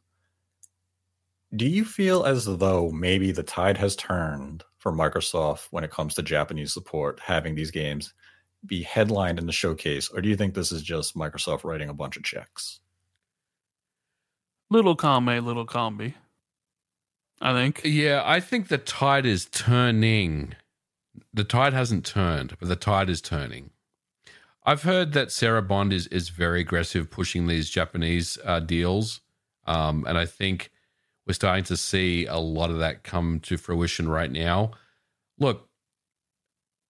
[1.56, 6.16] Do you feel as though maybe the tide has turned for Microsoft when it comes
[6.16, 8.14] to Japanese support, having these games
[8.66, 11.94] be headlined in the showcase, or do you think this is just Microsoft writing a
[11.94, 12.80] bunch of checks?
[14.70, 16.14] Little column A, little column
[17.42, 17.82] I think.
[17.84, 20.56] Yeah, I think the tide is turning.
[21.34, 23.72] The tide hasn't turned, but the tide is turning.
[24.64, 29.22] I've heard that Sarah Bond is is very aggressive pushing these Japanese uh, deals,
[29.66, 30.72] um, and I think
[31.26, 34.72] we're starting to see a lot of that come to fruition right now.
[35.40, 35.68] Look,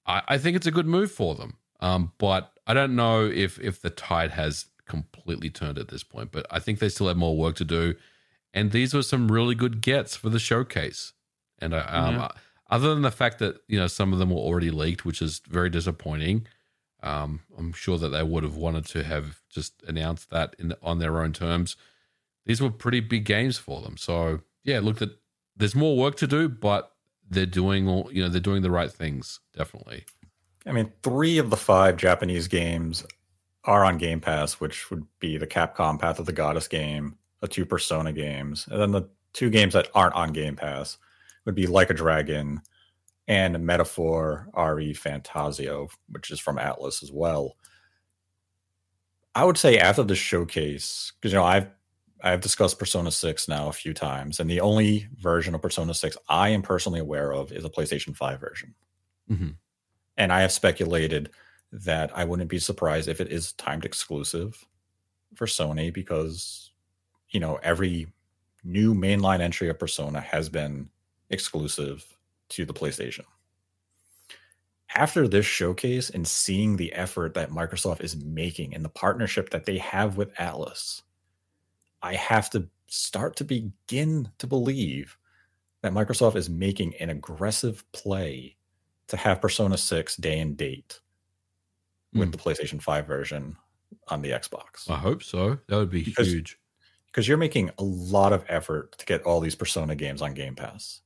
[0.05, 3.59] I, I think it's a good move for them, um, but I don't know if
[3.59, 6.31] if the tide has completely turned at this point.
[6.31, 7.95] But I think they still have more work to do,
[8.53, 11.13] and these were some really good gets for the showcase.
[11.59, 12.27] And I, um, Yeah.
[12.71, 15.41] Other than the fact that you know some of them were already leaked, which is
[15.47, 16.47] very disappointing.
[17.03, 20.99] Um, I'm sure that they would have wanted to have just announced that in on
[20.99, 21.75] their own terms.
[22.45, 23.97] These were pretty big games for them.
[23.97, 25.19] So yeah, look, that
[25.55, 26.93] there's more work to do, but
[27.29, 30.05] they're doing all you know they're doing the right things definitely.
[30.65, 33.05] I mean, three of the five Japanese games
[33.65, 37.47] are on Game Pass, which would be the Capcom Path of the Goddess game, the
[37.47, 40.97] two Persona games, and then the two games that aren't on Game Pass
[41.45, 42.61] would be Like a Dragon
[43.27, 47.55] and Metaphor ReFantazio, which is from Atlus as well.
[49.35, 51.67] I would say after the showcase, because you know I've
[52.23, 56.17] I've discussed Persona 6 now a few times, and the only version of Persona 6
[56.29, 58.75] I am personally aware of is a PlayStation 5 version.
[59.29, 59.55] Mhm.
[60.17, 61.31] And I have speculated
[61.71, 64.65] that I wouldn't be surprised if it is timed exclusive
[65.35, 66.71] for Sony because,
[67.31, 68.13] you know, every
[68.63, 70.89] new mainline entry of Persona has been
[71.31, 72.05] exclusive
[72.49, 73.25] to the PlayStation.
[74.93, 79.65] After this showcase and seeing the effort that Microsoft is making and the partnership that
[79.65, 81.01] they have with Atlus,
[82.01, 85.17] I have to start to begin to believe
[85.81, 88.57] that Microsoft is making an aggressive play
[89.07, 90.99] to have Persona 6 day and date
[92.13, 92.31] with Mm.
[92.33, 93.55] the PlayStation 5 version
[94.09, 94.89] on the Xbox.
[94.89, 95.57] I hope so.
[95.67, 96.57] That would be Because- huge.
[97.05, 100.55] Because you're making a lot of effort to get all these Persona games on Game
[100.55, 101.01] Pass.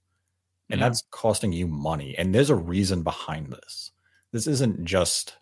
[0.70, 0.88] And Yeah.
[0.88, 2.16] that's costing you money.
[2.18, 3.92] And there's a reason behind this.
[4.32, 5.38] This isn't just,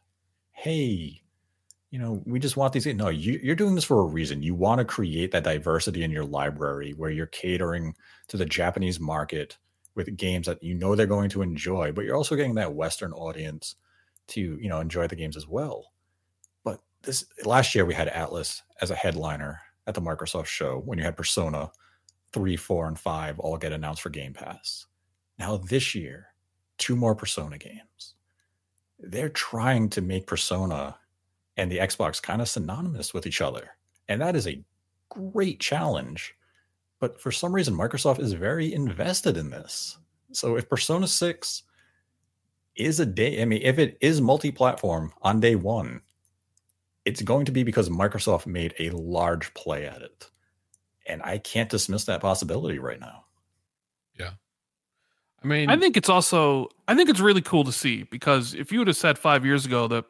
[0.51, 1.21] hey,
[1.91, 2.85] you know, we just want these.
[2.87, 4.43] No, you, you're doing this for a reason.
[4.43, 7.95] You want to create that diversity in your library where you're catering
[8.27, 9.57] to the Japanese market
[9.95, 13.13] with games that you know they're going to enjoy, but you're also getting that Western
[13.13, 13.75] audience
[14.29, 15.93] to, you know, enjoy the games as well.
[16.63, 20.97] But this last year we had Atlus as a headliner at the Microsoft show when
[20.97, 21.71] you had Persona
[22.31, 24.87] 3, 4, and 5 all get announced for Game Pass.
[25.43, 26.27] Now this year,
[26.77, 28.13] two more Persona games.
[28.97, 30.95] They're trying to make Persona
[31.57, 33.71] and the Xbox kind of synonymous with each other.
[34.07, 34.63] And that is a
[35.09, 36.33] great challenge.
[37.01, 39.97] But for some reason, Microsoft is very invested in this.
[40.31, 41.63] So if Persona 6
[42.77, 46.03] is a day, I mean, if it is multi platform on day one,
[47.03, 50.29] it's going to be because Microsoft made a large play at it.
[51.05, 53.25] And I can't dismiss that possibility right now.
[55.43, 58.71] I mean, I think it's also I think it's really cool to see because if
[58.71, 60.05] you would have said five years ago that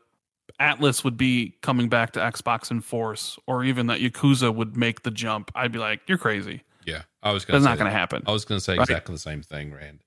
[0.59, 5.03] Atlus would be coming back to Xbox in force, or even that Yakuza would make
[5.03, 6.61] the jump, I'd be like, "You're crazy.
[6.85, 8.73] yeah, I was going That's to not going to happen." I was going to say
[8.77, 8.81] Right.
[8.81, 10.01] exactly the same thing, Rand.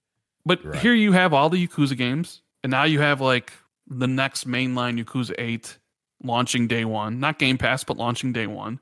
[0.44, 0.80] But Right.
[0.80, 3.52] here you have all the Yakuza games, and now you have like
[3.88, 5.78] the next mainline Yakuza 8
[6.22, 8.78] launching day one, not Game Pass, but launching day one.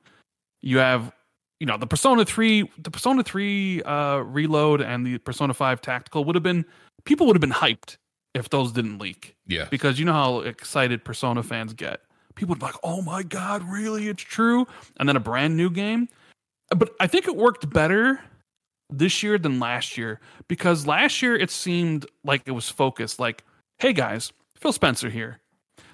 [0.61, 1.12] You have,
[1.61, 6.25] you know, the Persona 3, the Persona 3 uh, Reload and the Persona 5 Tactical
[6.25, 6.65] would have been,
[7.05, 7.97] people would have been hyped
[8.35, 12.01] if those didn't leak Yeah, because you know how excited Persona fans get.
[12.35, 14.09] People would be like, "Oh my god, really?
[14.09, 14.67] It's true!"
[14.99, 16.09] And then a brand new game.
[16.77, 18.21] But I think it worked better
[18.91, 23.21] this year than last year because last year it seemed like it was focused.
[23.21, 23.45] Like,
[23.79, 25.39] "Hey guys, Phil Spencer here.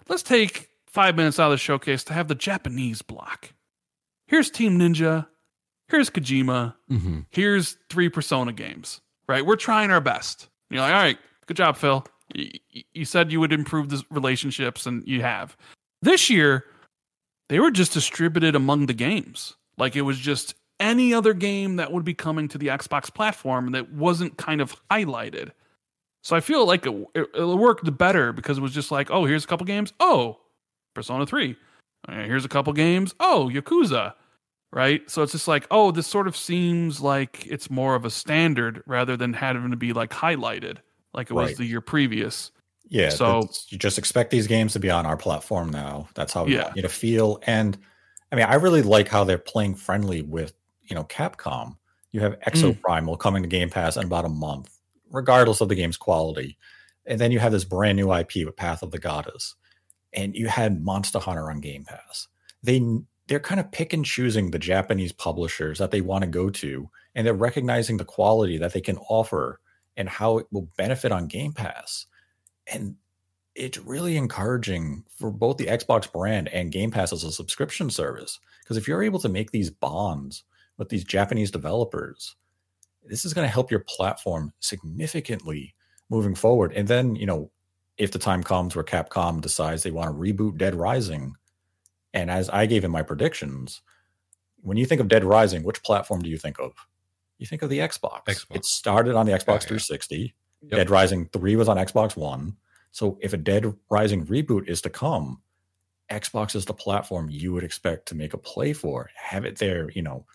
[0.09, 3.53] Let's take five minutes out of the showcase to have the Japanese block.
[4.27, 5.27] Here's Team Ninja.
[5.91, 6.74] Here's Kojima.
[6.91, 7.20] mm-hmm.
[7.30, 9.01] Here's three Persona games.
[9.28, 9.45] Right?
[9.45, 13.05] We're trying our best." And you're like, "All right, good job, Phil." Y- y- You
[13.05, 15.57] said you would improve the relationships, and you have.
[16.03, 16.64] This year,
[17.49, 19.55] they were just distributed among the games.
[19.78, 23.72] Like it was just any other game that would be coming to the Xbox platform
[23.72, 25.51] that wasn't kind of highlighted.
[26.22, 29.24] So I feel like it, it, it worked better because it was just like, oh,
[29.24, 29.93] here's a couple games.
[30.01, 30.38] Oh,
[30.95, 31.57] Persona 3.
[32.09, 33.14] Uh, Here's a couple games.
[33.20, 34.14] Oh, Yakuza.
[34.73, 35.09] Right?
[35.11, 38.83] So it's just like, oh, this sort of seems like it's more of a standard
[38.87, 40.77] rather than having to be like highlighted
[41.12, 42.53] like it was the year previous.
[42.89, 46.09] Yeah, So- you just expect these games to be on our platform now.
[46.14, 46.64] That's how we Yeah.
[46.64, 47.41] want you to feel.
[47.47, 47.77] And
[48.31, 50.53] I mean, I really like how they're playing friendly with
[50.85, 51.77] you know Capcom.
[52.12, 53.18] You have Exo Mm.
[53.18, 54.71] Coming to Game Pass in about a month,
[55.11, 56.59] regardless of the game's quality.
[57.07, 59.57] And then you have this brand new IP with Path of the Goddess,
[60.12, 62.29] and you had Monster Hunter on Game Pass.
[62.62, 62.81] They
[63.31, 66.91] they're kind of pick and choosing the Japanese publishers that they want to go to,
[67.14, 69.61] and they're recognizing the quality that they can offer
[69.97, 72.07] and how it will benefit on Game Pass
[72.70, 72.97] and
[73.55, 78.39] it's really encouraging for both the Xbox brand and Game Pass as a subscription service.
[78.62, 80.45] Because if you're able to make these bonds
[80.78, 82.37] with these Japanese developers,
[83.05, 85.74] this is going to help your platform significantly
[86.09, 86.72] moving forward.
[86.74, 87.51] And then, you know,
[87.99, 91.35] if the time comes where Capcom decides they want to reboot Dead Rising,
[92.13, 93.83] and as I gave in my predictions,
[94.63, 96.73] when you think of Dead Rising, which platform do you think of?
[97.39, 98.25] You think of the Xbox.
[98.27, 98.57] Xbox.
[98.57, 99.59] It started on the Xbox Yeah, yeah.
[99.59, 100.35] 360.
[100.63, 100.71] Yep.
[100.71, 102.57] Dead Rising 3 was on Xbox One.
[102.93, 105.41] So if a Dead Rising reboot is to come,
[106.11, 109.11] Xbox is the platform you would expect to make a play for.
[109.15, 110.27] Have it there, you know,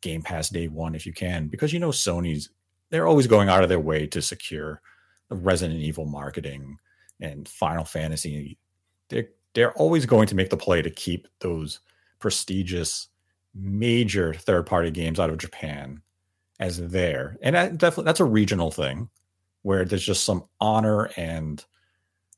[0.00, 2.50] Game Pass day one if you can, because you know Sony's
[2.90, 4.82] they're always going out of their way to secure
[5.28, 6.78] the Resident Evil marketing
[7.20, 8.58] and Final Fantasy.
[9.08, 11.80] They're they're always going to make the play to keep those
[12.18, 13.08] prestigious
[13.54, 16.02] major third party games out of Japan
[16.60, 17.36] as there.
[17.42, 19.08] And that definitely that's a regional thing
[19.62, 21.64] where there's just some honor and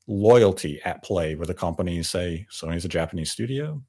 [0.07, 3.81] loyalty at play where the companies say Sony's a Japanese studio.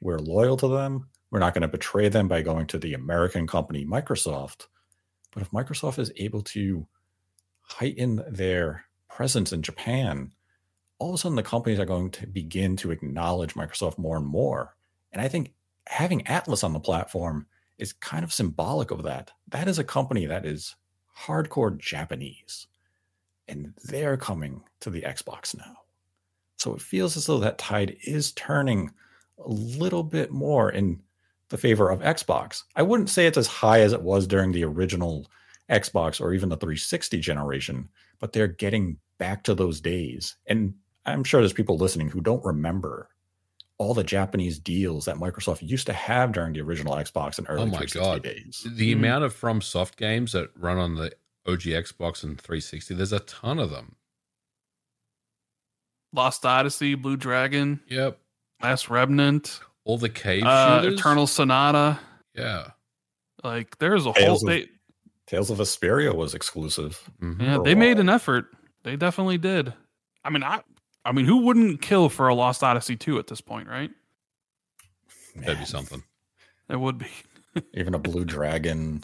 [0.00, 1.08] We're loyal to them.
[1.30, 4.66] We're not going to betray them by going to the American company Microsoft.
[5.32, 6.86] But if Microsoft is able to
[7.62, 10.32] heighten their presence in Japan,
[10.98, 14.26] all of a sudden the companies are going to begin to acknowledge Microsoft more and
[14.26, 14.76] more.
[15.12, 15.52] And I think
[15.86, 17.46] having Atlus on the platform
[17.78, 19.32] is kind of symbolic of that.
[19.48, 20.76] That is a company that is
[21.26, 22.66] hardcore Japanese,
[23.48, 25.76] and they're coming to the Xbox now.
[26.56, 28.92] So it feels as though that tide is turning
[29.44, 31.02] a little bit more in
[31.48, 32.62] the favor of Xbox.
[32.74, 35.26] I wouldn't say it's as high as it was during the original
[35.70, 37.88] Xbox or even the 360 generation,
[38.18, 40.36] but they're getting back to those days.
[40.46, 40.74] And
[41.06, 43.08] I'm sure there's people listening who don't remember
[43.78, 47.62] all the Japanese deals that Microsoft used to have during the original Xbox and early
[47.62, 48.22] Oh my 360 God.
[48.22, 48.66] days.
[48.76, 48.96] The Mhm.
[48.98, 51.12] amount of From Soft games that run on the
[51.46, 53.96] OG Xbox and 360, there's a ton of them.
[56.12, 58.20] Lost Odyssey, Blue Dragon, Yep.
[58.62, 60.98] Last Remnant, All the cave uh, shooters.
[61.00, 61.98] Eternal Sonata.
[62.34, 62.70] Yeah.
[63.42, 64.50] Like there's a Tales whole.
[64.50, 64.68] of- They,
[65.26, 67.10] Tales of Vesperia was exclusive.
[67.20, 67.42] Mhm.
[67.42, 68.46] yeah, they made an effort.
[68.84, 69.74] They definitely did.
[70.24, 70.62] I mean, I,
[71.04, 73.90] I mean, who wouldn't kill for a Lost Odyssey two at this point, right?
[75.36, 76.02] That'd be something.
[76.68, 77.06] It would be.
[77.74, 79.02] Even a Blue Dragon.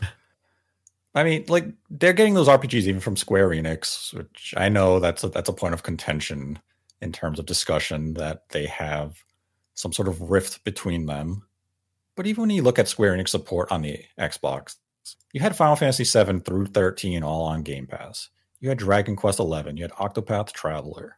[1.15, 5.25] I mean, like they're getting those RPGs even from Square Enix, which I know that's
[5.25, 6.59] a, that's a point of contention
[7.03, 9.23] in terms of discussion that they have
[9.75, 11.45] some sort of rift between them.
[12.15, 14.77] But even when you look at Square Enix support on the Xbox,
[15.33, 18.29] you had Final Fantasy 7 through 13 all on Game Pass.
[18.61, 21.17] You had Dragon Quest 11, you had Octopath Traveler.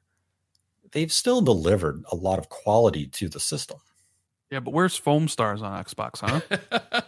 [0.92, 3.78] They've still delivered a lot of quality to the system.
[4.50, 7.00] Yeah, but where's Foam Stars on Xbox, huh?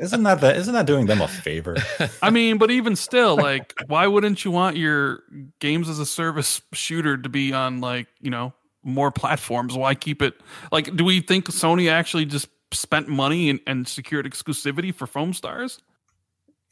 [0.00, 0.56] Isn't that that?
[0.56, 1.76] Isn't that doing them a favor?
[2.22, 5.20] I mean, but even still, like, why wouldn't you want your
[5.60, 8.52] games as a service shooter to be on like you know
[8.82, 9.76] more platforms?
[9.76, 10.34] Why keep it
[10.72, 10.94] like?
[10.96, 15.80] Do we think Sony actually just spent money and, and secured exclusivity for Foam Stars?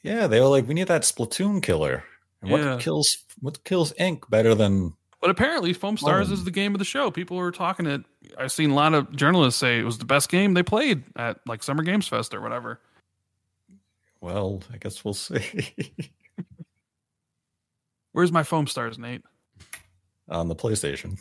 [0.03, 2.03] Yeah, they were like, we need that Splatoon killer.
[2.41, 6.51] And what kills what kills Ink better than But apparently, Foam Stars Um, is the
[6.51, 7.11] game of the show.
[7.11, 8.03] People are talking it.
[8.37, 11.39] I've seen a lot of journalists say it was the best game they played at
[11.47, 12.81] like Summer Games Fest or whatever.
[14.21, 15.73] well, I guess we'll see.
[18.13, 19.23] Where's my Foam Stars, Nate?
[20.29, 21.19] on the PlayStation.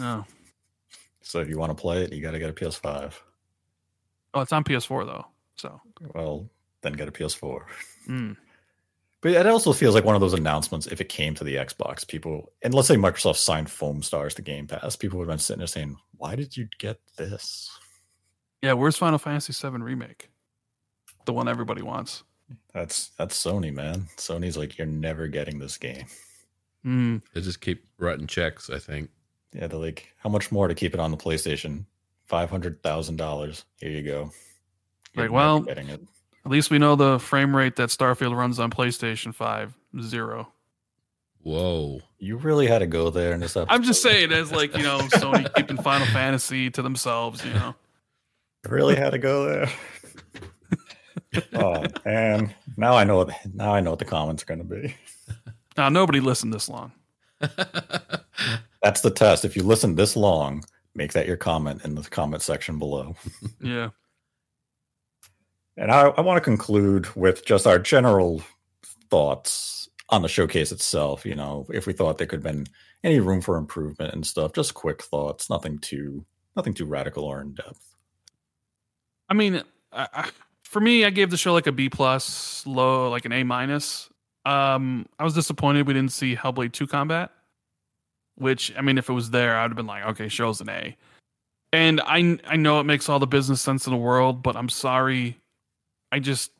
[0.00, 0.24] Oh,
[1.22, 3.12] So if you want to play it, you got to get a PS5.
[4.34, 5.26] oh, it's on PS4 though.
[5.56, 5.80] So,
[6.14, 6.48] Well,
[6.82, 7.62] then get a PS4.
[8.08, 8.36] mm.
[9.24, 10.86] But it also feels like one of those announcements.
[10.86, 14.42] If it came to the Xbox, people and let's say Microsoft signed Foam Stars to
[14.42, 17.70] Game Pass, people would have been sitting there saying, "Why did you get this?"
[18.60, 20.28] yeah, where's Final Fantasy VII remake?
[21.24, 22.22] The one everybody wants.
[22.74, 24.08] That's that's Sony, man.
[24.18, 26.04] Sony's like, "You're never getting this game."
[26.84, 27.22] Mm.
[27.32, 28.68] They just keep writing checks.
[28.68, 29.08] I think.
[29.54, 31.86] Yeah, they're like, "How much more to keep it on the PlayStation?
[32.26, 33.64] Five hundred thousand dollars.
[33.80, 34.32] Here you go."
[35.14, 36.02] You're Like, well, getting it.
[36.44, 40.48] At least we know the frame rate that Starfield runs on PlayStation 5 zero.
[41.42, 42.00] Whoa.
[42.18, 43.72] You really had to go there in this episode.
[43.74, 47.44] I'm just saying, as like you know, Sony keeping Final Fantasy to themselves.
[47.44, 47.74] You know,
[48.68, 49.68] really had to go there.
[51.54, 53.18] oh man, now I know.
[53.18, 54.94] what- Now I know what the comments are going to be.
[55.76, 56.92] now nobody listened this long.
[58.82, 59.44] That's the test.
[59.44, 60.64] If you listen this long,
[60.94, 63.16] make that your comment in the comment section below.
[63.60, 63.90] Yeah,
[65.76, 68.42] And I, I want to conclude with just our general
[69.10, 71.26] thoughts on the showcase itself.
[71.26, 72.66] You know, if we thought there could have been
[73.02, 76.24] any room for improvement and stuff, just quick thoughts, nothing too,
[76.56, 77.94] nothing too radical or in depth.
[79.28, 79.62] I mean,
[79.92, 80.30] I, I,
[80.62, 84.08] for me, I gave the show like a B plus, low, like an A minus.
[84.46, 87.30] Um, I was disappointed we didn't see Hellblade 2 combat,
[88.36, 90.96] which I mean, if it was there, I'd have been like, okay, show's an A.
[91.72, 94.68] And I I know it makes all the business sense in the world, but I'm
[94.68, 95.38] sorry,
[96.14, 96.52] I just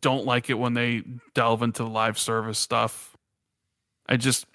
[0.00, 1.02] don't like it when they
[1.34, 3.16] delve into the live service stuff.
[4.08, 4.46] I just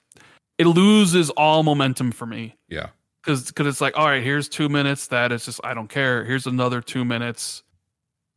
[0.57, 2.87] it loses all momentum for me Yeah.
[3.21, 6.23] because because it's like all right here's two minutes that it's just i don't care
[6.23, 7.63] here's another two minutes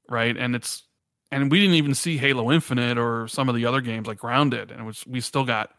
[0.09, 0.85] right and it's
[1.31, 4.71] and we didn't even see halo infinite or some of the other games like grounded
[4.71, 5.75] and it was we still got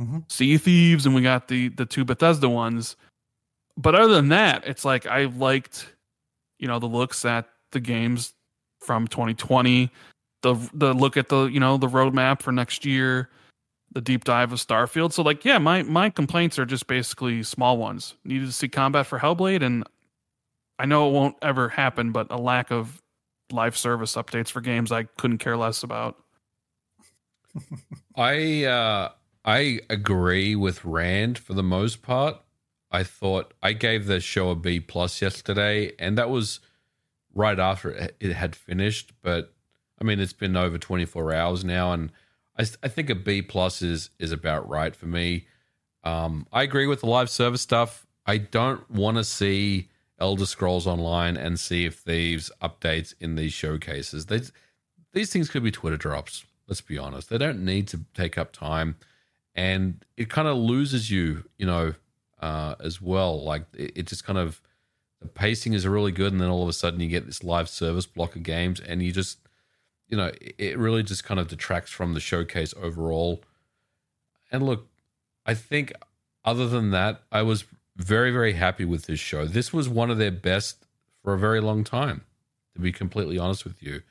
[0.00, 0.30] Mhm.
[0.30, 2.94] sea thieves and we got the the two bethesda ones
[3.76, 5.88] but other than that it's like i liked
[6.58, 8.32] you know the looks at the games
[8.80, 9.90] from 2020
[10.42, 13.28] the the look at the you know the roadmap for next year
[13.92, 15.12] the deep dive of Starfield.
[15.12, 18.14] So like, yeah, my my complaints are just basically small ones.
[18.24, 19.84] Needed to see combat for Hellblade, and
[20.78, 23.02] I know it won't ever happen, but a lack of
[23.50, 26.16] live service updates for games I couldn't care less about.
[28.16, 29.10] I uh,
[29.44, 32.36] I agree with Rand for the most part.
[32.90, 36.60] I thought I gave the show a B plus yesterday, and that was
[37.34, 39.12] right after it had finished.
[39.22, 39.52] But
[40.00, 42.12] I mean, it's been over twenty four hours now, and
[42.58, 45.46] I, I think a B plus is is about right for me.
[46.04, 48.06] Um, I agree with the live service stuff.
[48.26, 53.52] I don't want to see Elder Scrolls Online and Sea of Thieves updates in these
[53.52, 54.26] showcases.
[54.26, 54.42] They,
[55.12, 56.44] these things could be Twitter drops.
[56.66, 57.30] Let's be honest.
[57.30, 58.96] They don't need to take up time,
[59.54, 61.94] and it kind of loses you, you know,
[62.40, 63.42] uh, as well.
[63.42, 64.60] Like it, it just kind of
[65.20, 67.68] the pacing is really good, and then all of a sudden you get this live
[67.68, 69.38] service block of games, and you just,
[70.08, 73.42] you know, it, really just kind of detracts from the showcase overall.
[74.52, 74.86] And look,
[75.44, 75.92] I think
[76.44, 77.64] other than that, I was
[77.96, 79.44] very, very happy with this show.
[79.46, 80.86] This was one of their best
[81.22, 82.24] for a very long time,
[82.74, 84.02] to be completely honest with you.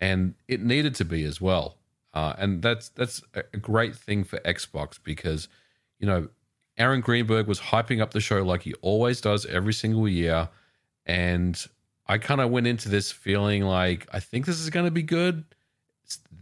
[0.00, 1.76] And it needed to be as well.
[2.14, 5.46] Uh, and that's that's a great thing for Xbox because,
[6.00, 6.28] you know,
[6.78, 10.48] Aaron Greenberg was hyping up the show like he always does every single year.
[11.06, 11.62] And
[12.06, 15.02] I kind of went into this feeling like I think this is going to be
[15.02, 15.44] good.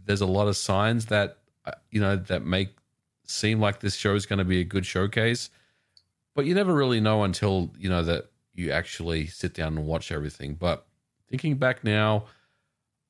[0.05, 2.69] There's a lot of signs that uh, you know that make
[3.25, 5.49] seem like this show is going to be a good showcase,
[6.33, 10.11] but you never really know until you know that you actually sit down and watch
[10.11, 10.55] everything.
[10.55, 10.85] But
[11.29, 12.25] thinking back now,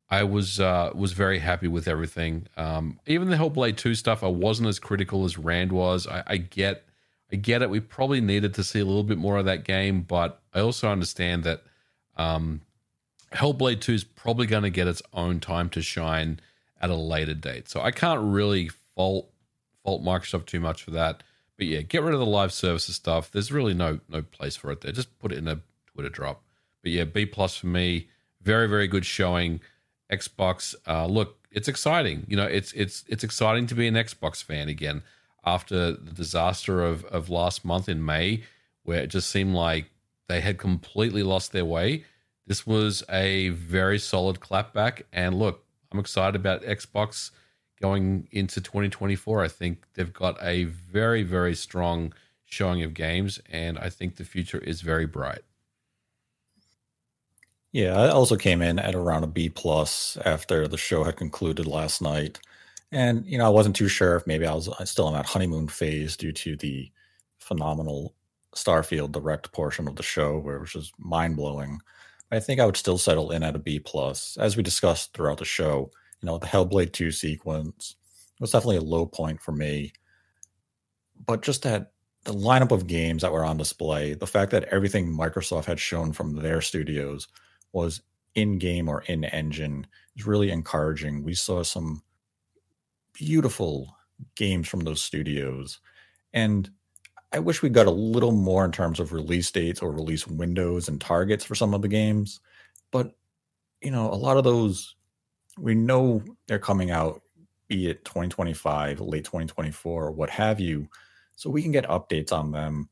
[0.09, 2.47] I was uh, was very happy with everything.
[2.57, 6.07] Um, even the Hellblade two stuff, I wasn't as critical as Rand was.
[6.07, 6.86] I, I get,
[7.31, 7.69] I get it.
[7.69, 10.89] We probably needed to see a little bit more of that game, but I also
[10.89, 11.63] understand that
[12.15, 12.61] um,
[13.33, 16.39] Hellblade two is probably going to get its own time to shine
[16.79, 17.67] at a later date.
[17.67, 19.29] So I can't really fault
[19.83, 21.23] fault Microsoft too much for that.
[21.57, 23.31] But yeah, get rid of the live services stuff.
[23.31, 24.91] There's really no no place for it there.
[24.91, 25.61] Just put it in a
[25.93, 26.43] Twitter drop.
[26.81, 28.09] But yeah, B plus for me.
[28.41, 29.59] Very very good showing.
[30.09, 30.73] Xbox.
[30.87, 32.25] Uh, look, it's exciting.
[32.29, 35.03] You know, it's it's it's exciting to be an Xbox fan again
[35.47, 38.43] after the disaster of of last month in May,
[38.83, 39.89] where it just seemed like
[40.27, 42.03] they had completely lost their way.
[42.45, 47.31] This was a very solid clapback, and look, I'm excited about Xbox
[47.81, 49.43] going into 2024.
[49.43, 52.13] I think they've got a very very strong
[52.45, 55.43] showing of games, and I think the future is very bright.
[57.71, 61.67] Yeah, I also came in at around a B plus after the show had concluded
[61.67, 62.39] last night,
[62.91, 65.67] and you know I wasn't too sure if maybe I was still in that honeymoon
[65.67, 66.91] phase due to the
[67.39, 68.13] phenomenal
[68.55, 71.79] Starfield direct portion of the show, where it was just mind blowing.
[72.31, 75.37] I think I would still settle in at a B plus, as we discussed throughout
[75.37, 75.91] the show.
[76.21, 77.95] You know, the Hellblade two sequence
[78.39, 79.93] was definitely a low point for me,
[81.25, 81.91] but just that
[82.23, 86.11] the lineup of games that were on display, the fact that everything Microsoft had shown
[86.11, 87.27] from their studios
[87.71, 88.01] was
[88.35, 91.23] in game or in engine is really encouraging.
[91.23, 92.01] We saw some
[93.17, 93.95] beautiful
[94.35, 95.79] games from those studios.
[96.33, 96.69] And
[97.33, 100.87] I wish we got a little more in terms of release dates or release windows
[100.87, 102.39] and targets for some of the games.
[102.91, 103.15] But,
[103.81, 104.95] you know, a lot of those,
[105.57, 107.21] we know they're coming out,
[107.67, 110.87] be it 2025, late 2024, what have you
[111.35, 112.89] so we can get updates on them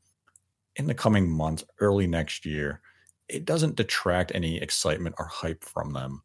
[0.76, 2.80] in the coming months, early next year.
[3.28, 6.22] It doesn't detract any excitement or hype from them.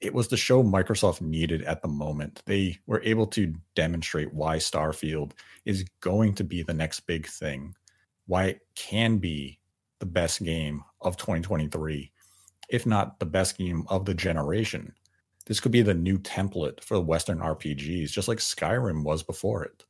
[0.00, 2.42] It was the show Microsoft needed at the moment.
[2.46, 5.32] They were able to demonstrate why Starfield
[5.66, 7.74] is going to be the next big thing,
[8.26, 9.58] why it can be
[9.98, 12.10] the best game of 2023,
[12.70, 14.94] if not the best game of the generation.
[15.46, 19.84] This could be the new template for Western RPGs, just like Skyrim was before it.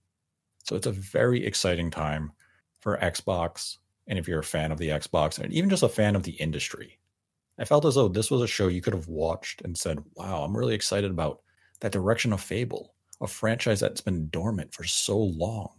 [0.65, 2.32] So it's a very exciting time
[2.81, 3.77] for Xbox.
[4.07, 6.32] And if you're a fan of the Xbox and even just a fan of the
[6.32, 6.99] industry,
[7.61, 10.43] I felt as though this was a show you could have watched and said, wow,
[10.43, 11.43] I'm really excited about
[11.81, 15.74] that direction of Fable, a franchise that's been dormant for so long.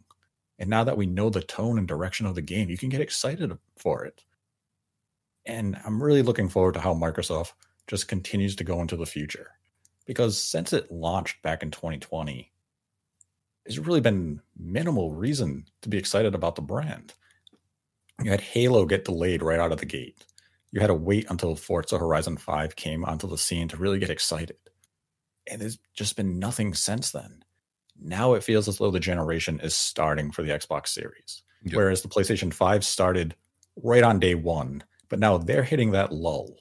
[0.60, 3.02] And now that we know the tone and direction of the game, you can get
[3.02, 4.24] excited for it.
[5.48, 7.54] And I'm really looking forward to how Microsoft
[7.88, 9.48] just continues to go into the future.
[10.06, 12.52] Because since it launched back in 2020,
[13.66, 17.16] there's really been minimal reason to be excited about the brand.
[18.24, 20.26] You had Halo get delayed right out of the gate.
[20.72, 24.10] You had to wait until Forza Horizon 5 came onto the scene to really get
[24.10, 24.58] excited.
[25.50, 27.44] And there's just been nothing since then.
[28.00, 31.44] Now it feels as though the generation is starting for the Xbox Series.
[31.64, 31.76] Yep.
[31.76, 33.36] Whereas the PlayStation 5 started
[33.84, 36.56] right on day one, but now they're hitting that lull.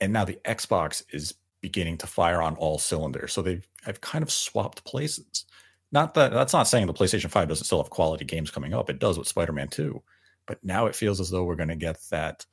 [0.00, 3.32] And now the Xbox is beginning to fire on all cylinders.
[3.32, 5.46] So they've I've kind of swapped places.
[5.90, 8.90] Not that that's not saying the PlayStation 5 doesn't still have quality games coming up.
[8.90, 10.02] It does with Spider-Man 2.
[10.46, 12.44] But now it feels as though we're going to get that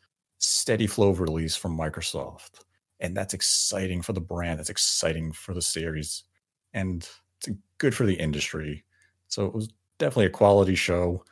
[0.41, 2.63] steady flow of release from Microsoft.
[2.99, 4.59] And that's exciting for the brand.
[4.59, 6.23] That's exciting for the series.
[6.73, 7.07] And
[7.37, 8.83] it's good for the industry.
[9.27, 11.23] So it was definitely a quality show.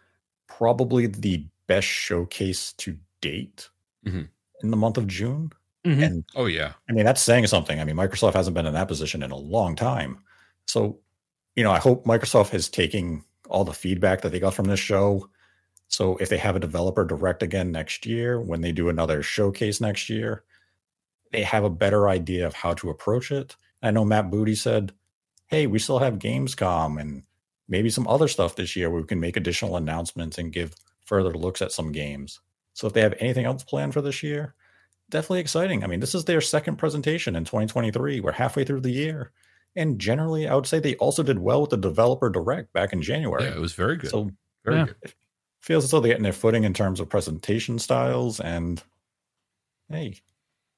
[0.47, 3.69] Probably the best showcase to date
[4.05, 4.23] mm-hmm.
[4.63, 5.51] in the month of June.
[5.85, 6.03] Mm-hmm.
[6.03, 6.73] And oh yeah.
[6.89, 7.79] I mean, that's saying something.
[7.79, 10.19] I mean, Microsoft hasn't been in that position in a long time.
[10.65, 10.99] So
[11.55, 14.79] you know, I hope Microsoft is taking all the feedback that they got from this
[14.79, 15.29] show.
[15.89, 19.81] So if they have a developer direct again next year, when they do another showcase
[19.81, 20.43] next year,
[21.31, 23.55] they have a better idea of how to approach it.
[23.81, 24.93] I know Matt Booty said,
[25.47, 27.23] hey, we still have Gamescom and
[27.67, 30.75] maybe some other stuff this year where we can make additional announcements and give
[31.05, 32.39] further looks at some games.
[32.73, 34.53] So if they have anything else planned for this year,
[35.09, 35.83] definitely exciting.
[35.83, 38.19] I mean, this is their second presentation in 2023.
[38.19, 39.31] We're halfway through the year.
[39.75, 43.01] And generally, I would say they also did well with the developer direct back in
[43.01, 43.45] January.
[43.45, 44.11] Yeah, it was very good.
[44.11, 44.29] So
[44.63, 44.85] very yeah.
[44.85, 45.13] good.
[45.61, 48.39] Feels as though they're getting their footing in terms of presentation styles.
[48.39, 48.81] And
[49.89, 50.15] hey,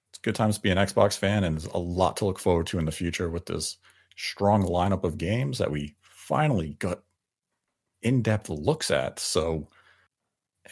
[0.10, 2.68] it's good times to be an Xbox fan, and there's a lot to look forward
[2.68, 3.78] to in the future with this
[4.16, 7.04] strong lineup of games that we finally got
[8.02, 9.20] in-depth looks at.
[9.20, 9.68] So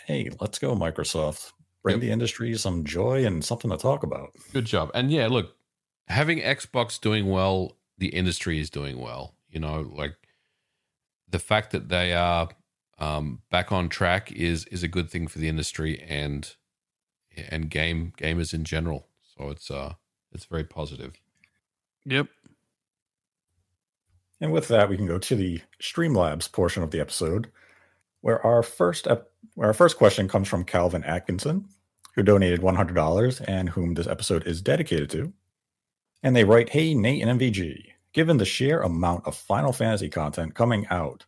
[0.05, 1.53] hey, let's go, Microsoft.
[1.83, 2.01] Bring yep.
[2.01, 4.31] the industry some joy and something to talk about.
[4.51, 4.91] Good job.
[4.93, 5.55] And yeah, look,
[6.07, 9.35] having Xbox doing well the industry is doing well.
[9.49, 10.15] You know, like
[11.29, 12.49] the fact that they are
[12.99, 16.55] um, back on track is is a good thing for the industry and
[17.49, 19.07] and game gamers in general.
[19.37, 19.93] So it's uh
[20.31, 21.13] it's very positive.
[22.05, 22.27] Yep.
[24.41, 27.51] And with that, we can go to the Streamlabs portion of the episode,
[28.21, 31.67] where our first ep- where our first question comes from Calvin Atkinson,
[32.15, 35.33] who donated one hundred dollars and whom this episode is dedicated to.
[36.21, 40.53] And they write, Hey, Nate and MVG, given the sheer amount of Final Fantasy content
[40.53, 41.25] coming out,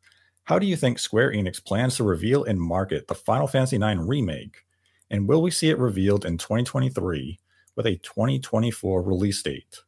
[0.52, 4.02] how do you think Square Enix plans to reveal and market the Final Fantasy IX
[4.02, 4.66] remake?
[5.10, 7.40] And will we see it revealed in 2023
[7.78, 9.80] with a 2024 release date?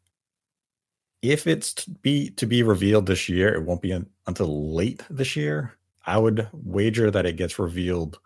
[1.21, 5.03] if it's to be to be revealed this year, it won't be un- until late
[5.09, 5.73] this year.
[6.05, 8.19] I would wager that it gets revealed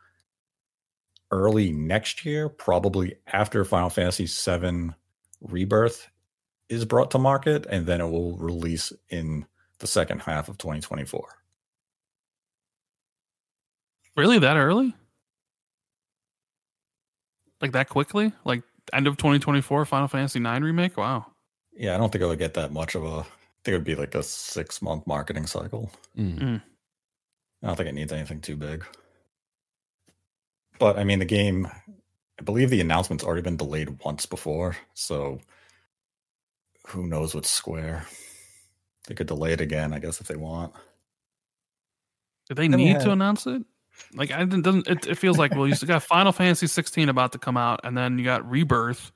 [1.32, 4.92] early next year, probably after Final Fantasy VII
[5.42, 6.08] Rebirth
[6.70, 9.48] is brought to market, and then it will release in
[9.80, 11.28] the second half of 2024.
[14.18, 14.94] Really, that early?
[17.61, 18.34] Like that quickly?
[18.44, 18.64] Like
[18.94, 20.98] end of 2024, Final Fantasy IX remake?
[20.98, 21.27] Wow.
[21.76, 23.07] Yeah, I don't think it would get that much of a.
[23.19, 23.23] I
[23.64, 25.91] think it would be like a six month marketing cycle.
[26.18, 26.61] Mm.
[27.64, 28.84] I don't think it needs anything too big.
[30.80, 31.68] But I mean, the game,
[32.39, 34.77] I believe the announcement's already been delayed once before.
[34.94, 35.39] So
[36.88, 38.06] who knows with Square?
[39.07, 40.73] They could delay it again, I guess, if they want.
[42.48, 43.64] Do they Then we need to had- announce it?
[44.14, 44.88] Like, I didn't- doesn't.
[44.88, 47.80] It, it feels like well, you still got Final Fantasy 16 about to come out,
[47.84, 49.11] and then you got Rebirth.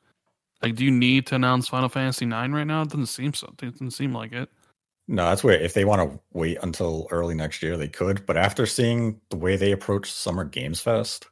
[0.62, 2.84] Like, do you need to announce Final Fantasy 9 right now?
[2.84, 3.48] It doesn't seem so.
[3.62, 4.50] It doesn't seem like it.
[5.08, 8.26] No, that's where if they want to wait until early next year, they could.
[8.26, 11.28] But after seeing the way they approached Summer Games Fest,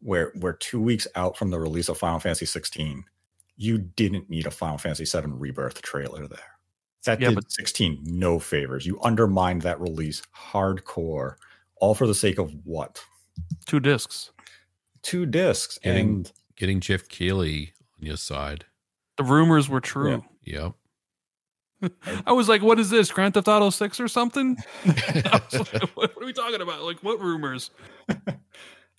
[0.00, 3.04] where we're two weeks out from the release of Final Fantasy 16,
[3.56, 6.38] you didn't need a Final Fantasy 7 Rebirth trailer there.
[7.04, 8.84] That Yeah, did but- 16 no favors.
[8.84, 11.36] You undermined that release hardcore,
[11.80, 13.02] all for the sake of what?
[13.66, 14.30] Two discs.
[15.02, 15.78] Two discs.
[15.78, 18.64] Getting- and Getting Geoff Keighley on your side.
[19.18, 20.24] The rumors were true.
[20.44, 20.72] Yep.
[22.26, 23.10] I was like, "What is this?
[23.10, 26.82] Grand Theft Auto 6 or something?" I was like, what, what are we talking about?
[26.82, 27.70] Like, what rumors?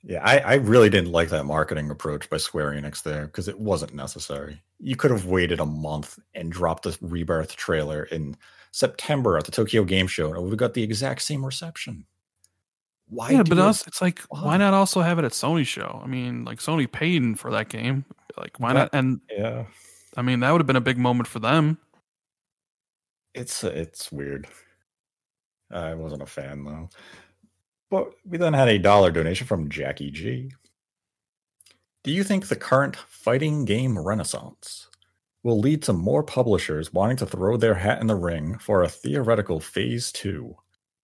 [0.04, 3.60] Yeah, I, I really didn't like that marketing approach by Square Enix there because it
[3.60, 4.62] wasn't necessary.
[4.80, 8.38] You could have waited a month and dropped the Rebirth trailer in
[8.72, 12.06] September at the Tokyo Game Show, and we got the exact same reception.
[13.09, 13.31] Why?
[13.31, 14.57] yeah, but it- us, it's like, why Why?
[14.57, 16.01] not also have it at Sony show?
[16.03, 18.03] I mean, like Sony paid for that game.
[18.38, 18.89] Like, why not?
[18.93, 19.65] And Yeah,
[20.15, 21.77] I mean, that would have been a big moment for them.
[23.34, 24.47] it's it's weird.
[25.71, 26.89] I wasn't a fan though.
[27.89, 30.51] But we then had a dollar donation from Jackie G.
[32.03, 34.88] Do you think the current fighting game renaissance
[35.43, 38.89] will lead to more publishers wanting to throw their hat in the ring for a
[38.89, 40.55] theoretical phase two?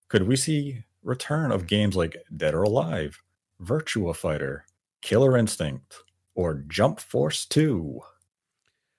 [0.10, 3.22] Could we see return of games like Dead or Alive,
[3.62, 4.66] Virtua Fighter,
[5.02, 5.96] Killer Instinct,
[6.36, 8.02] or Jump Force 2?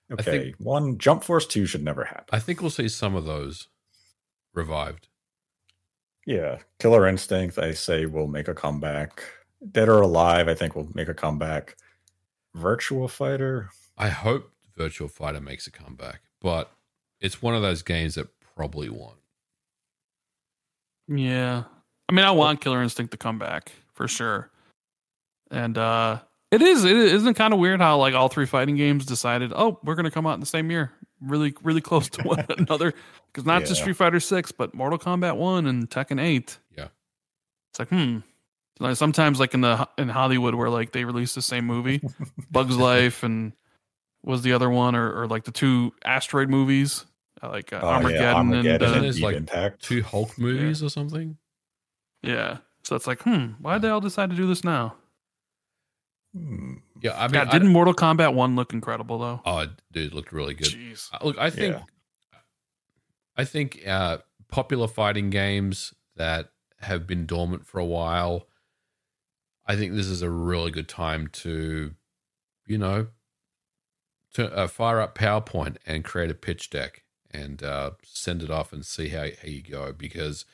[0.09, 2.25] I Okay, think- one Jump Force 2 should never happen.
[2.31, 3.67] I think we'll see some of those
[4.53, 5.07] revived.
[6.27, 9.23] Yeah, Killer Instinct, I say, will make a comeback.
[9.71, 11.75] Dead or Alive, I think, will make a comeback.
[12.55, 16.71] Virtua Fighter, I hope Virtual Fighter makes a comeback, but
[17.19, 19.19] it's one of those games that probably won't.
[21.07, 21.63] Yeah.
[22.09, 24.51] I mean, I want Killer Instinct to come back for sure.
[25.51, 26.19] And uh
[26.51, 29.79] it is it isn't kind of weird how like all three fighting games decided, "Oh,
[29.83, 30.91] we're going to come out in the same year."
[31.21, 32.93] Really really close to one another
[33.33, 36.57] cuz not just Street Fighter 6, but Mortal Kombat 1 and Tekken 8.
[36.77, 36.87] Yeah.
[37.71, 38.19] It's like, hmm.
[38.79, 42.01] Like sometimes like in the in Hollywood where like they release the same movie,
[42.51, 43.53] Bugs Life and
[44.23, 47.05] was the other one or, or like the two asteroid movies,
[47.41, 49.81] uh, like uh, Oh, yeah, Armageddon, Armageddon and uh, Isn't it Deep like Impact.
[49.83, 51.37] Two Hulk movies or something?
[52.21, 52.57] Yeah.
[52.83, 54.95] So it's like, hmm, why'd they all decide to do this now?
[56.35, 56.75] Hmm.
[57.01, 59.41] Yeah, I mean, yeah, I- didn't Mortal Kombat 1 look incredible though?
[59.45, 60.67] oh, dude, it looked really good.
[60.67, 61.09] Jeez.
[61.13, 61.83] Uh, Look, I think, Yeah.
[63.37, 64.19] I think uh,
[64.49, 66.49] popular fighting games that
[66.81, 68.47] have been dormant for a while.
[69.65, 71.95] I think this is a really good time to,
[72.65, 73.07] you know,
[74.33, 78.71] to uh, fire up PowerPoint and create a pitch deck and uh, send it off
[78.71, 80.45] and see how, how you go because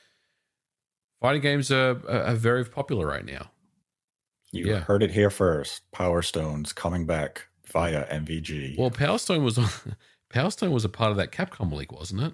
[1.22, 3.52] fighting games are, are very popular right now.
[4.52, 4.80] You Yeah.
[4.82, 5.90] heard it here first.
[5.92, 8.78] Power Stones coming back via MVG.
[8.78, 9.58] Well, Power Stone was
[10.30, 12.34] Power Stone was a part of that Capcom league, wasn't it?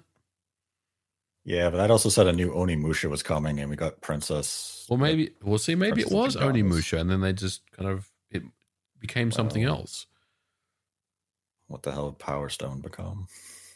[1.44, 4.84] yeah, but that also said a new Onimusha was coming, and we got Princess.
[4.90, 5.74] Well, maybe we'll see.
[5.76, 6.62] Maybe it was Princess of Darkness.
[6.92, 8.42] Onimusha, and then they just kind of it
[8.98, 9.76] became something Well.
[9.76, 10.06] else.
[11.68, 13.28] What the hell did Power Stone become?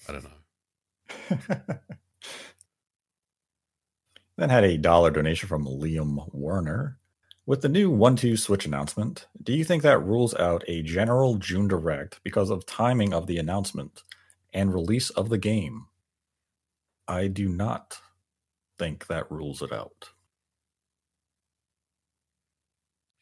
[0.08, 1.78] I don't know.
[4.36, 6.98] then had a dollar donation from Liam Warner.
[7.44, 11.34] With the new 1 2 Switch announcement, do you think that rules out a general
[11.36, 14.04] June Direct because of timing of the announcement
[14.52, 15.86] and release of the game?
[17.08, 17.98] I do not
[18.78, 20.10] think that rules it out.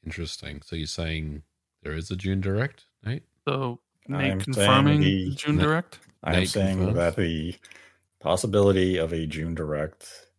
[0.04, 0.62] Interesting.
[0.64, 1.42] So you're saying
[1.82, 3.22] there is a June Direct, Nate?
[3.46, 5.98] So I'm Nate confirming the- the June Direct?
[6.22, 6.96] I am Nate saying confirms.
[6.96, 7.54] that the
[8.20, 10.29] possibility of a June Direct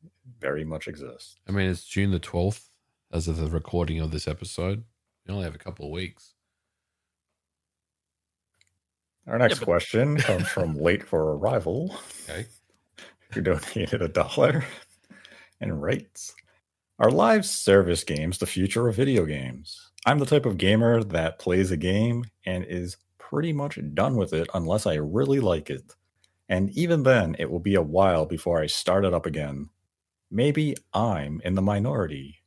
[0.41, 1.37] very much exists.
[1.47, 2.67] I mean, it's June the twelfth
[3.13, 4.83] as of the recording of this episode.
[5.27, 6.33] We only have a couple of weeks.
[9.27, 11.95] Our next Yeah, but- question comes from Late for Arrival,
[12.27, 12.47] Okay.
[13.33, 14.65] who donated a dollar
[15.59, 16.33] and writes
[16.99, 19.91] Are live service games the future of video games?
[20.05, 24.33] I'm the type of gamer that plays a game and is pretty much done with
[24.33, 25.95] it unless I really like it.
[26.49, 29.69] And even then, it will be a while before I start it up again.
[30.31, 32.37] Maybe I'm in the minority,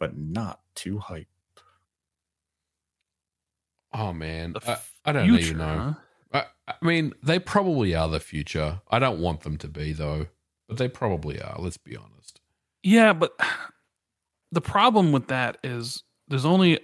[0.00, 1.26] but not too hyped.
[3.92, 5.96] Oh man, The I, I don't even Future, know.
[6.32, 6.44] huh?
[6.66, 8.80] I, I mean, they probably are the future.
[8.90, 10.26] I don't want them to be though,
[10.66, 11.56] but they probably are.
[11.58, 12.40] Let's be honest.
[12.82, 13.32] Yeah, but
[14.50, 16.80] the problem with that is there's only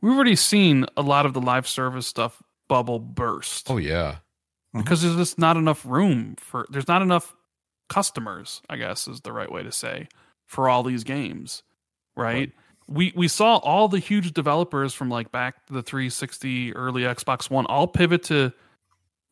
[0.00, 4.12] we've already seen a lot of the live service stuff bubble burst Oh yeah,
[4.74, 4.80] mm-hmm.
[4.80, 7.34] because there's just not enough room for there's not enough
[7.90, 10.08] customers, I guess is the right way to say,
[10.46, 11.62] for all these games.
[12.16, 12.52] Right?
[12.88, 17.66] We we saw all the huge developers from like back the 360 early Xbox One
[17.66, 18.52] all pivot to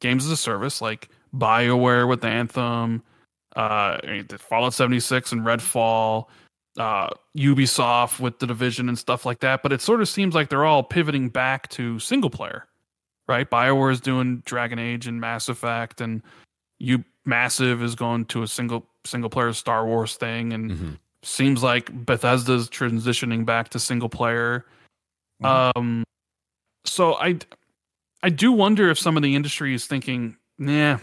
[0.00, 3.02] games as a service like BioWare with Anthem,
[3.56, 3.98] uh
[4.38, 6.26] Fallout 76 and Redfall,
[6.78, 10.50] uh Ubisoft with the division and stuff like that, but it sort of seems like
[10.50, 12.66] they're all pivoting back to single player.
[13.26, 13.50] Right?
[13.50, 16.22] BioWare is doing Dragon Age and Mass Effect and
[16.78, 20.90] you Massive is going to a single single player Star Wars thing and hmm
[21.22, 24.64] seems like Bethesda's transitioning back to single player.
[25.42, 25.76] Mhm.
[25.76, 26.04] Um,
[26.84, 27.38] so I,
[28.22, 30.98] I do wonder if some of the industry is thinking, nah,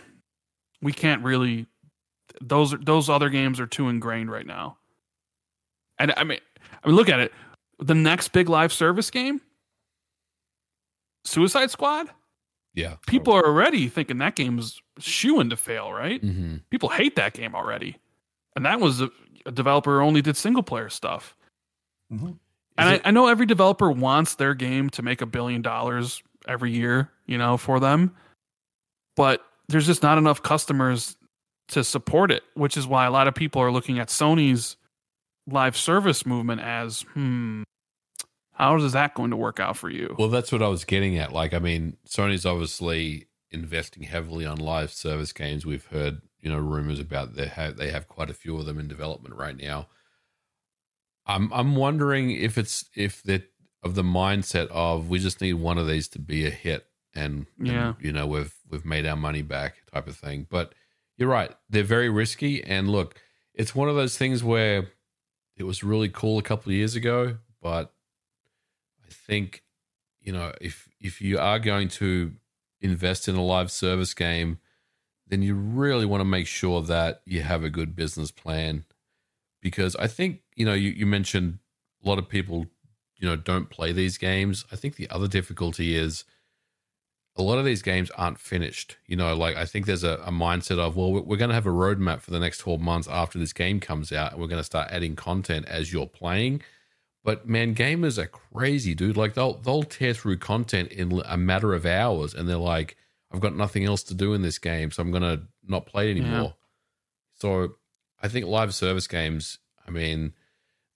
[0.81, 1.67] we can't really.
[2.41, 4.77] Those those other games are too ingrained right now.
[5.99, 6.39] And I mean,
[6.83, 7.31] I mean, look at it.
[7.79, 9.41] The next big live service game,
[11.23, 12.09] Suicide Squad.
[12.75, 12.95] Yeah.
[13.07, 16.21] People are already thinking that game's shooing to fail, right?
[16.21, 17.97] hmm people hate that game already
[18.55, 19.09] and that was a,
[19.45, 21.35] a developer only did single player stuff
[22.13, 22.37] Mhm.
[22.77, 26.21] and Is I, I know every developer wants their game to make a billion dollars
[26.47, 28.15] every year you know for them
[29.15, 31.17] but there's just not enough customers
[31.69, 34.75] to support it which is why a lot of people are looking at sony's
[35.47, 37.63] live service movement as hmm
[38.55, 41.17] how is that going to work out for you Well, that's what I was getting
[41.17, 41.31] at.
[41.33, 45.65] Like, I mean, Sony's obviously investing heavily on live service games.
[45.65, 48.79] We've heard, you know, rumors about they have they have quite a few of them
[48.79, 49.87] in development right now.
[51.25, 53.49] I'm I'm wondering if it's if that
[53.83, 57.45] of the mindset of we just need one of these to be a hit and,
[57.57, 57.93] and, Yeah.
[57.99, 60.47] you know we've we've made our money back type of thing.
[60.49, 60.73] But
[61.17, 62.63] you're right, they're very risky.
[62.63, 63.15] And look,
[63.53, 64.87] it's one of those things where
[65.55, 67.93] it was really cool a couple of years ago, but
[69.07, 69.63] I think
[70.21, 72.33] you know if if you are going to
[72.81, 74.59] invest in a live service game,
[75.27, 78.85] then you really want to make sure that you have a good business plan
[79.61, 81.59] because I think you know you, you mentioned
[82.03, 82.67] a lot of people
[83.17, 84.65] you know don't play these games.
[84.71, 86.25] I think the other difficulty is
[87.37, 88.97] a lot of these games aren't finished.
[89.07, 91.65] You know, like I think there's a, a mindset of well, we're, going to have
[91.65, 94.59] a roadmap for the next 12 months after this game comes out, and we're going
[94.59, 96.61] to start adding content as you're playing.
[97.25, 99.17] But man, gamers are crazy, dude.
[99.17, 102.97] Like they'll they'll tear through content in a matter of hours, and they're like,
[103.31, 106.11] "I've got nothing else to do in this game, so I'm gonna not play it
[106.11, 106.53] anymore."
[107.33, 107.77] So
[108.21, 109.57] I think live service games,
[109.87, 110.33] I mean,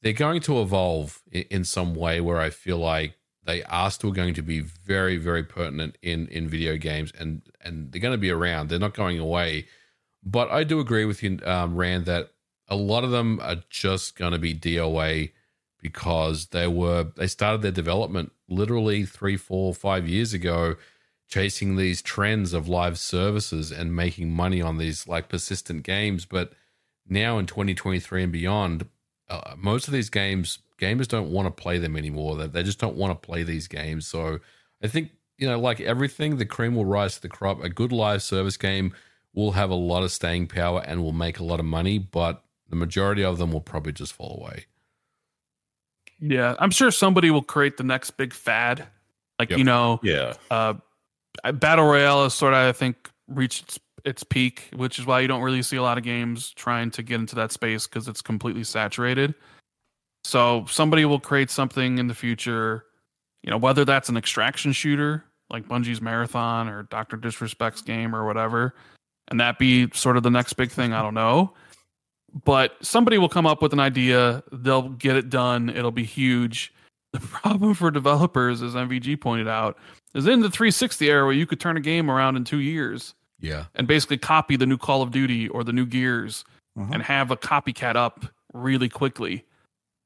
[0.04, 4.12] they're going to evolve in, in some way where I feel like they are still
[4.12, 8.20] going to be very, very pertinent in in video games, and and they're going to
[8.20, 8.70] be around.
[8.70, 9.66] They're not going away.
[10.24, 12.34] But I do agree with you, um, Rand, that
[12.68, 15.32] a lot of them are just going to be DOA
[15.82, 20.76] because they were they started their development literally three, four, five years ago,
[21.28, 26.26] chasing these trends of live services and making money on these like persistent games.
[26.26, 26.54] But
[27.08, 28.88] now in 2023 and beyond,
[29.30, 32.38] uh, most of these games gamers don't want to play them anymore.
[32.38, 34.08] They, they just don't want to play these games.
[34.08, 34.40] So
[34.82, 37.64] I think you know, like everything, the cream will rise to the crop.
[37.64, 38.94] A good live service game
[39.34, 42.44] will have a lot of staying power and will make a lot of money, but
[42.68, 44.66] the majority of them will probably just fall away.
[46.22, 48.88] Yeah i'm sure somebody will create the next big fad
[49.40, 49.58] like Yep.
[49.60, 50.34] you know Yeah.
[50.52, 50.74] uh,
[51.54, 55.28] battle royale is sort of I think reached its, its peak, which is why you
[55.28, 58.22] don't really see a lot of games trying to get into that space because it's
[58.22, 59.34] completely saturated.
[60.26, 62.86] So somebody will create something in the future,
[63.44, 68.26] you know, whether that's an extraction shooter like Bungie's Marathon or Doctor Disrespect's game or
[68.26, 68.76] whatever,
[69.30, 70.92] and that be sort of the next big thing.
[70.94, 71.54] I don't know.
[72.46, 76.74] But somebody will come up with an idea, they'll get it done, it'll be huge.
[77.12, 79.80] The problem for developers, as MVG pointed out,
[80.14, 83.16] is in the 360 era where you could turn a game around in two years
[83.40, 83.66] Yeah.
[83.74, 86.46] and basically copy the new Call of Duty or the new Gears
[86.78, 86.94] Mhm.
[86.94, 89.44] and have a copycat up really quickly.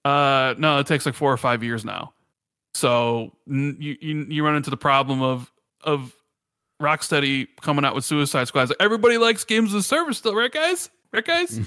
[0.06, 2.14] Uh, no, it takes like four or five years now.
[2.74, 5.52] So n- you, you you run into the problem of
[5.84, 6.14] of
[6.82, 8.70] Rocksteady coming out with Suicide Squad.
[8.70, 10.90] Like, Everybody likes games as a service still, right, guys?
[11.14, 11.58] Right, guys?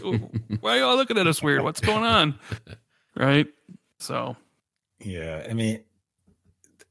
[0.60, 1.62] Why are y'all looking at us weird?
[1.62, 2.38] What's going on?
[3.16, 3.46] Right?
[3.98, 4.36] So,
[4.98, 5.84] Yeah, I mean,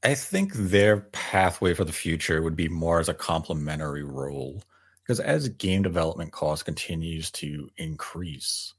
[0.03, 4.64] I think their pathway for the future would be more as a complementary role
[5.03, 8.73] because as game development cost continues to increase,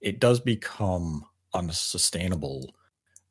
[0.00, 1.24] it does become
[1.54, 2.74] unsustainable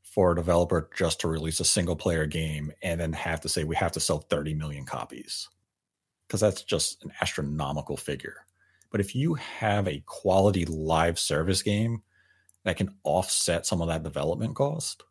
[0.02, 3.64] for a developer just to release a single player game and then have to say
[3.64, 5.49] we have to sell 30 million copies
[6.28, 8.47] because that's just an astronomical figure.
[8.91, 12.01] But if you have a quality live service game
[12.64, 15.03] that can offset some of that development cost,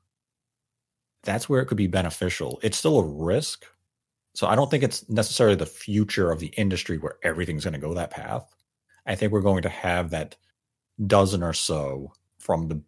[1.23, 2.59] that's where it could be beneficial.
[2.63, 3.67] It's still a risk.
[4.35, 7.81] So I don't think it's necessarily the future of the industry where everything's going to
[7.81, 8.55] go that path.
[9.07, 10.37] I think we're going to have that
[11.07, 12.81] dozen or so from the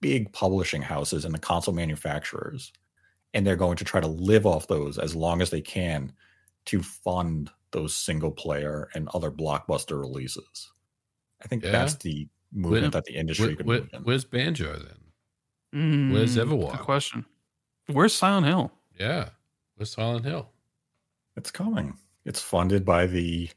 [0.00, 2.72] big publishing houses and the console manufacturers.
[3.34, 6.12] And they're going to try to live off those as long as they can
[6.66, 10.70] to fund those single player and other blockbuster releases.
[11.42, 11.72] I think Yeah.
[11.72, 14.02] that's the movement Where- that the industry Where- could where- move in.
[14.04, 14.98] where's Banjo then?
[15.74, 16.72] mm, Where's Everwild?
[16.72, 17.24] Good question.
[17.86, 18.70] Where's Silent Hill?
[18.98, 19.30] Yeah.
[19.74, 20.50] Where's Silent Hill?
[21.36, 21.98] It's coming.
[22.24, 23.50] It's funded by the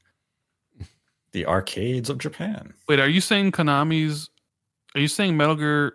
[1.31, 2.73] the arcades of Japan.
[2.87, 4.29] Wait, are you saying Konami's?
[4.95, 5.93] Are you saying Metal Gear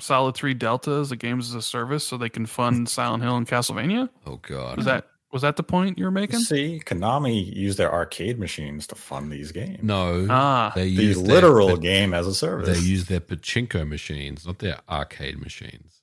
[0.00, 3.36] Solid Three Delta is a games as a service so they can fund Silent Hill
[3.36, 4.08] and Castlevania?
[4.26, 4.78] Oh God.
[4.80, 6.40] Is that was that the point you were making?
[6.40, 9.82] See, Konami used their arcade machines to fund these games.
[9.82, 10.26] no.
[10.28, 12.68] Ah, they the use literal Their, game as a service.
[12.68, 16.00] they use their pachinko machines, not their arcade machines.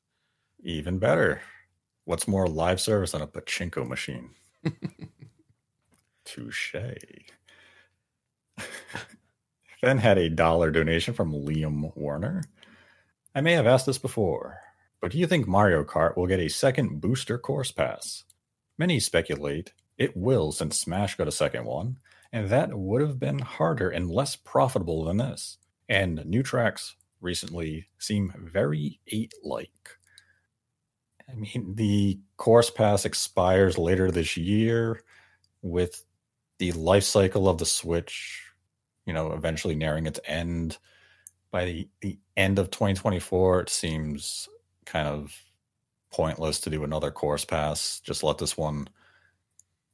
[0.63, 1.41] Even better.
[2.05, 4.29] What's more live service than a pachinko machine?
[6.25, 6.75] Touche.
[9.81, 12.43] then had a dollar donation from Liam Warner.
[13.35, 14.59] I may have asked this before,
[15.01, 18.23] but do you think Mario Kart will get a second booster course pass?
[18.77, 21.97] Many speculate it will since Smash got a second one,
[22.31, 25.57] and that would have been harder and less profitable than this.
[25.89, 29.97] And new tracks recently seem very 8 like.
[31.29, 35.03] I mean, the course pass expires later this year
[35.61, 36.03] with
[36.59, 38.43] the life cycle of the Switch,
[39.05, 40.77] you know, eventually nearing its end.
[41.49, 44.47] By the, the end of 2024, it seems
[44.85, 45.35] kind of
[46.17, 47.99] pointless to do another course pass.
[47.99, 48.89] Just let this one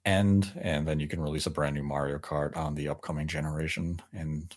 [0.05, 4.01] end, and then you can release a brand new Mario Kart on the upcoming generation
[4.13, 4.55] and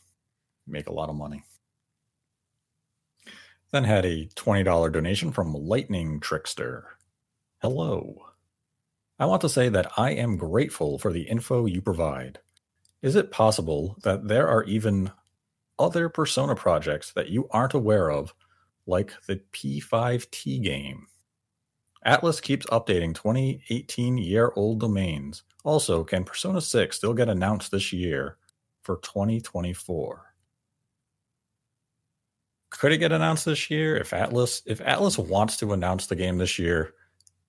[0.64, 1.43] make a lot of money.
[3.72, 6.97] Then had a $20 donation from Lightning Trickster.
[7.60, 8.26] Hello.
[9.18, 12.38] I want to say that I am grateful for the info you provide.
[13.02, 15.10] Is it possible that there are even
[15.80, 18.34] other Persona projects that you aren't aware of,
[18.86, 21.09] like the P5T game?
[22.05, 25.43] Atlus keeps updating 2018 year old domains.
[25.64, 28.36] Also, can Persona 6 still get announced this year
[28.82, 30.23] for 2024?
[32.70, 33.97] Could it get announced this year?
[33.97, 36.94] If Atlus if Atlus wants to announce the game this year,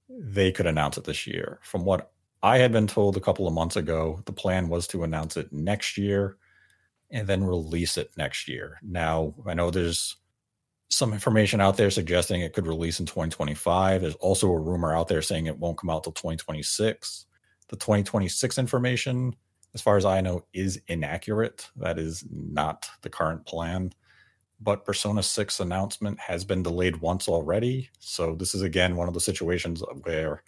[0.09, 1.59] they could announce it this year.
[1.63, 2.11] From what
[2.43, 5.51] I had been told a couple of months ago, the plan was to announce it
[5.51, 6.37] next year
[7.11, 8.79] and then release it next year.
[8.81, 10.17] Now, I know there's
[10.89, 14.01] some information out there suggesting it could release in 2025.
[14.01, 17.25] There's also a rumor out there saying it won't come out till 2026.
[17.67, 19.35] The 2026 information,
[19.73, 21.69] as far as I know, is inaccurate.
[21.75, 23.91] That is not the current plan.
[24.59, 27.89] But Persona 6 announcement has been delayed once already.
[27.99, 30.41] So this is again one of the situations where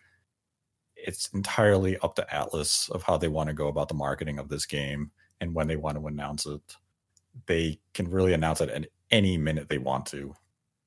[0.96, 4.50] it's entirely up to Atlus of how they want to go about the marketing of
[4.50, 5.12] this game
[5.42, 6.62] and when they want to announce it.
[7.46, 10.34] They can really announce it at any minute they want to.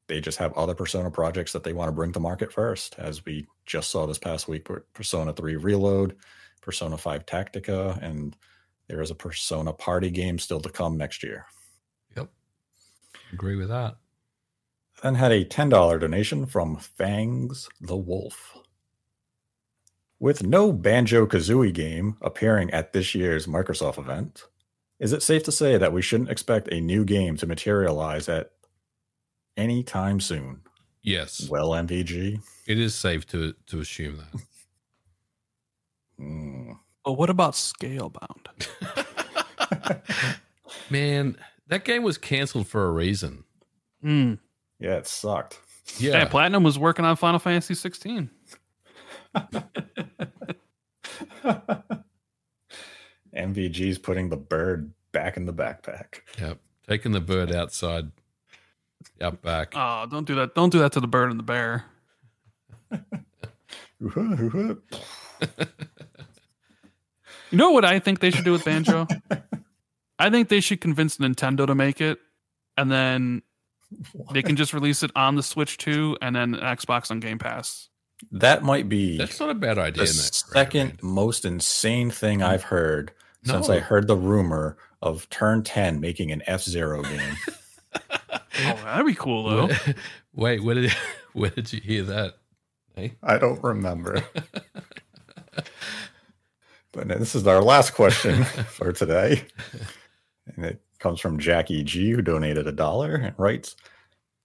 [0.09, 3.24] They just have other Persona projects that they want to bring to market first, as
[3.24, 6.16] we just saw this past week Persona 3 Reload,
[6.61, 8.36] Persona 5 Tactica, and
[8.89, 11.47] there is a Persona party game still to come next year.
[12.16, 12.28] Yep.
[13.32, 13.97] Agree with that.
[15.03, 18.57] Then had a $10 donation from Fangs the Wolf.
[20.20, 24.44] With no Banjo Kazooie game appearing at this year's Microsoft event,
[25.03, 28.53] is it safe to say that we shouldn't expect a new game to materialize at
[29.57, 30.61] any time soon?
[31.03, 31.49] Yes.
[31.51, 32.41] Well, MVG.
[32.69, 34.43] It is safe to to assume that.
[36.20, 36.79] Mm.
[37.05, 38.47] but what about Scalebound?
[40.91, 43.43] Man, that game was canceled for a reason.
[44.03, 44.35] Hmm.
[44.79, 45.59] Yeah, it sucked.
[45.99, 46.12] Yeah.
[46.12, 48.31] Yeah, Platinum was working on Final Fantasy 16.
[53.36, 56.20] MVG's putting the bird back in the backpack.
[56.40, 56.59] Yep.
[56.88, 58.10] Taking the bird outside.
[59.20, 59.72] Up back.
[59.74, 60.54] Oh, don't do that.
[60.54, 61.84] Don't do that to the bird and the bear.
[67.50, 69.06] You know what I think they should do with Banjo?
[70.18, 72.18] I think they should convince Nintendo to make it,
[72.76, 73.42] and then
[74.32, 77.88] they can just release it on the Switch too, and then Xbox on Game Pass.
[78.30, 80.04] That might be That's not a bad idea.
[80.04, 83.12] the second most insane thing I've heard
[83.44, 87.36] since I heard the rumor of Turn 10 making an F Zero game.
[88.64, 89.66] Oh, that'd be cool though.
[90.35, 90.93] Wait, wait, where did
[91.32, 92.35] where did you hear that?
[92.94, 93.14] Hey?
[93.23, 94.23] I don't remember.
[96.93, 99.44] but this is our last question for today.
[100.55, 103.77] And it comes from Jackie G, who donated a dollar and writes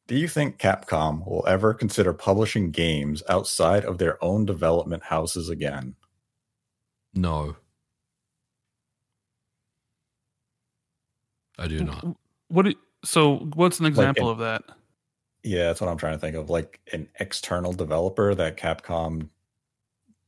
[0.07, 5.49] Do you think Capcom will ever consider publishing games outside of their own development houses
[5.49, 5.95] again?
[7.13, 7.57] No.
[11.57, 12.05] I do not.
[12.49, 12.65] What?
[12.65, 12.75] do-
[13.05, 14.63] So, what's an example an- of that?
[15.43, 16.49] Yeah, that's what I'm trying to think of.
[16.49, 19.29] Like an external developer that Capcom,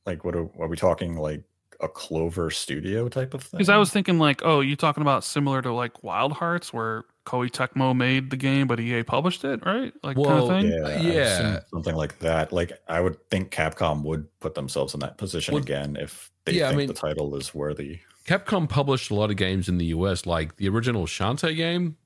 [0.06, 1.18] like, what are, are we talking?
[1.18, 1.44] Like
[1.82, 3.58] a Clover Studio type of thing?
[3.58, 7.04] Because I was thinking, like, oh, you talking about similar to like Wild Hearts, where
[7.26, 9.94] Koei Tecmo made the game, but EA published it, right?
[10.04, 10.72] Like kind of thing.
[10.72, 11.60] Yeah, Yeah.
[11.72, 12.52] something like that.
[12.54, 16.54] Like I would think Capcom would put themselves in that position Well, again if they
[16.54, 18.00] yeah, I think mean- the title is worthy.
[18.30, 21.98] Capcom published a lot of games in the US, like the original Shantae game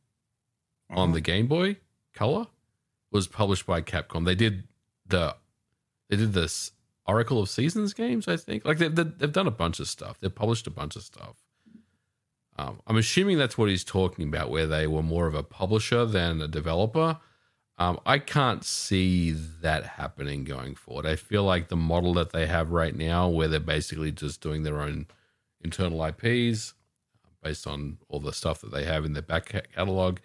[0.90, 1.14] on Mm-hmm.
[1.16, 1.78] the Game Boy
[2.14, 2.48] Color
[3.12, 4.24] was published by Capcom.
[4.24, 4.64] They did
[5.06, 5.36] the
[6.10, 6.72] they did this
[7.06, 8.64] Oracle of Seasons games, I think.
[8.64, 10.18] Like they've they've done a bunch of stuff.
[10.22, 11.44] They've published a bunch of stuff.
[12.58, 16.06] Um, I'm assuming that's what he's talking about, where they were more of a publisher
[16.06, 17.20] than a developer.
[17.78, 21.06] Um, I can't see that happening going forward.
[21.06, 24.64] I feel like the model that they have right now, where they're basically just doing
[24.64, 25.08] their own
[25.64, 26.74] internal IPs
[27.26, 30.20] uh, based on all the stuff that they have in their back catalog,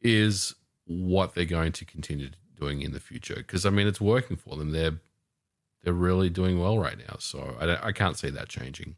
[0.00, 0.54] is
[0.86, 3.36] what they're going to continue doing in the future.
[3.36, 4.70] Because I mean, it's working for them.
[4.70, 5.00] They're
[5.82, 7.16] they're really doing well right now.
[7.18, 8.96] So I, I can't see that changing.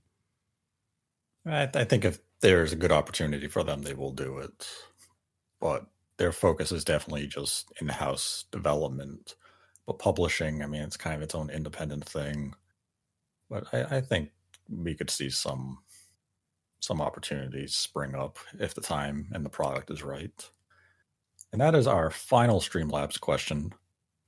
[1.46, 4.68] I, I think if there's a good opportunity for them, they will do it.
[5.60, 5.86] But
[6.16, 9.36] their focus is definitely just in-house development.
[9.86, 12.54] But publishing, I mean, it's kind of its own independent thing.
[13.48, 14.30] But I, I think
[14.68, 15.78] we could see some
[16.82, 20.50] some opportunities spring up if the time and the product is right.
[21.52, 23.72] And that is our final Streamlabs question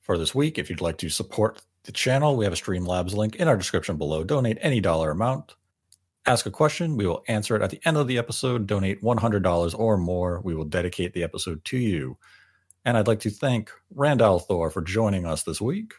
[0.02, 0.56] for this week.
[0.56, 3.96] If you'd like to support the channel, we have a Streamlabs link in our description
[3.96, 4.22] below.
[4.22, 5.56] Donate any dollar amount.
[6.26, 6.96] Ask a question.
[6.96, 8.66] We will answer it at the end of the episode.
[8.66, 10.40] Donate $100 or more.
[10.44, 12.16] We will dedicate the episode to you.
[12.84, 15.92] And I'd like to thank Rand al Thor for joining us this week.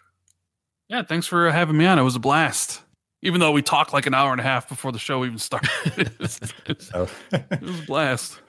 [0.88, 2.00] Yeah, thanks for having me on.
[2.00, 2.82] It was a blast.
[3.26, 5.70] Even though we talked like an hour and a half before the show even started,
[5.98, 6.40] it was
[6.78, 8.40] So it was a blast.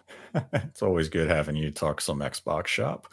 [0.52, 3.10] it's always good having you talk some Xbox shop.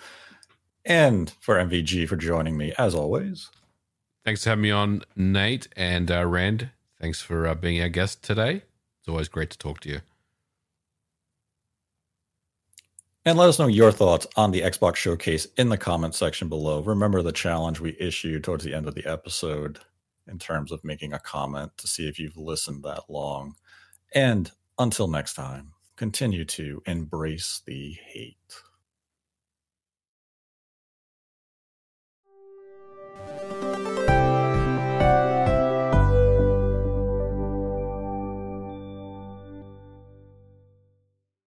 [0.83, 3.49] And for MVG for joining me as always.
[4.25, 6.69] Thanks for having me on, Nate and uh, Rand.
[6.99, 8.63] Thanks for uh, being our guest today.
[8.99, 10.01] It's always great to talk to you.
[13.23, 16.81] And let us know your thoughts on the Xbox Showcase in the comment section below.
[16.81, 19.79] Remember the challenge we issued towards the end of the episode
[20.27, 23.55] in terms of making a comment to see if you've listened that long.
[24.13, 28.62] And until next time, continue to embrace the hate.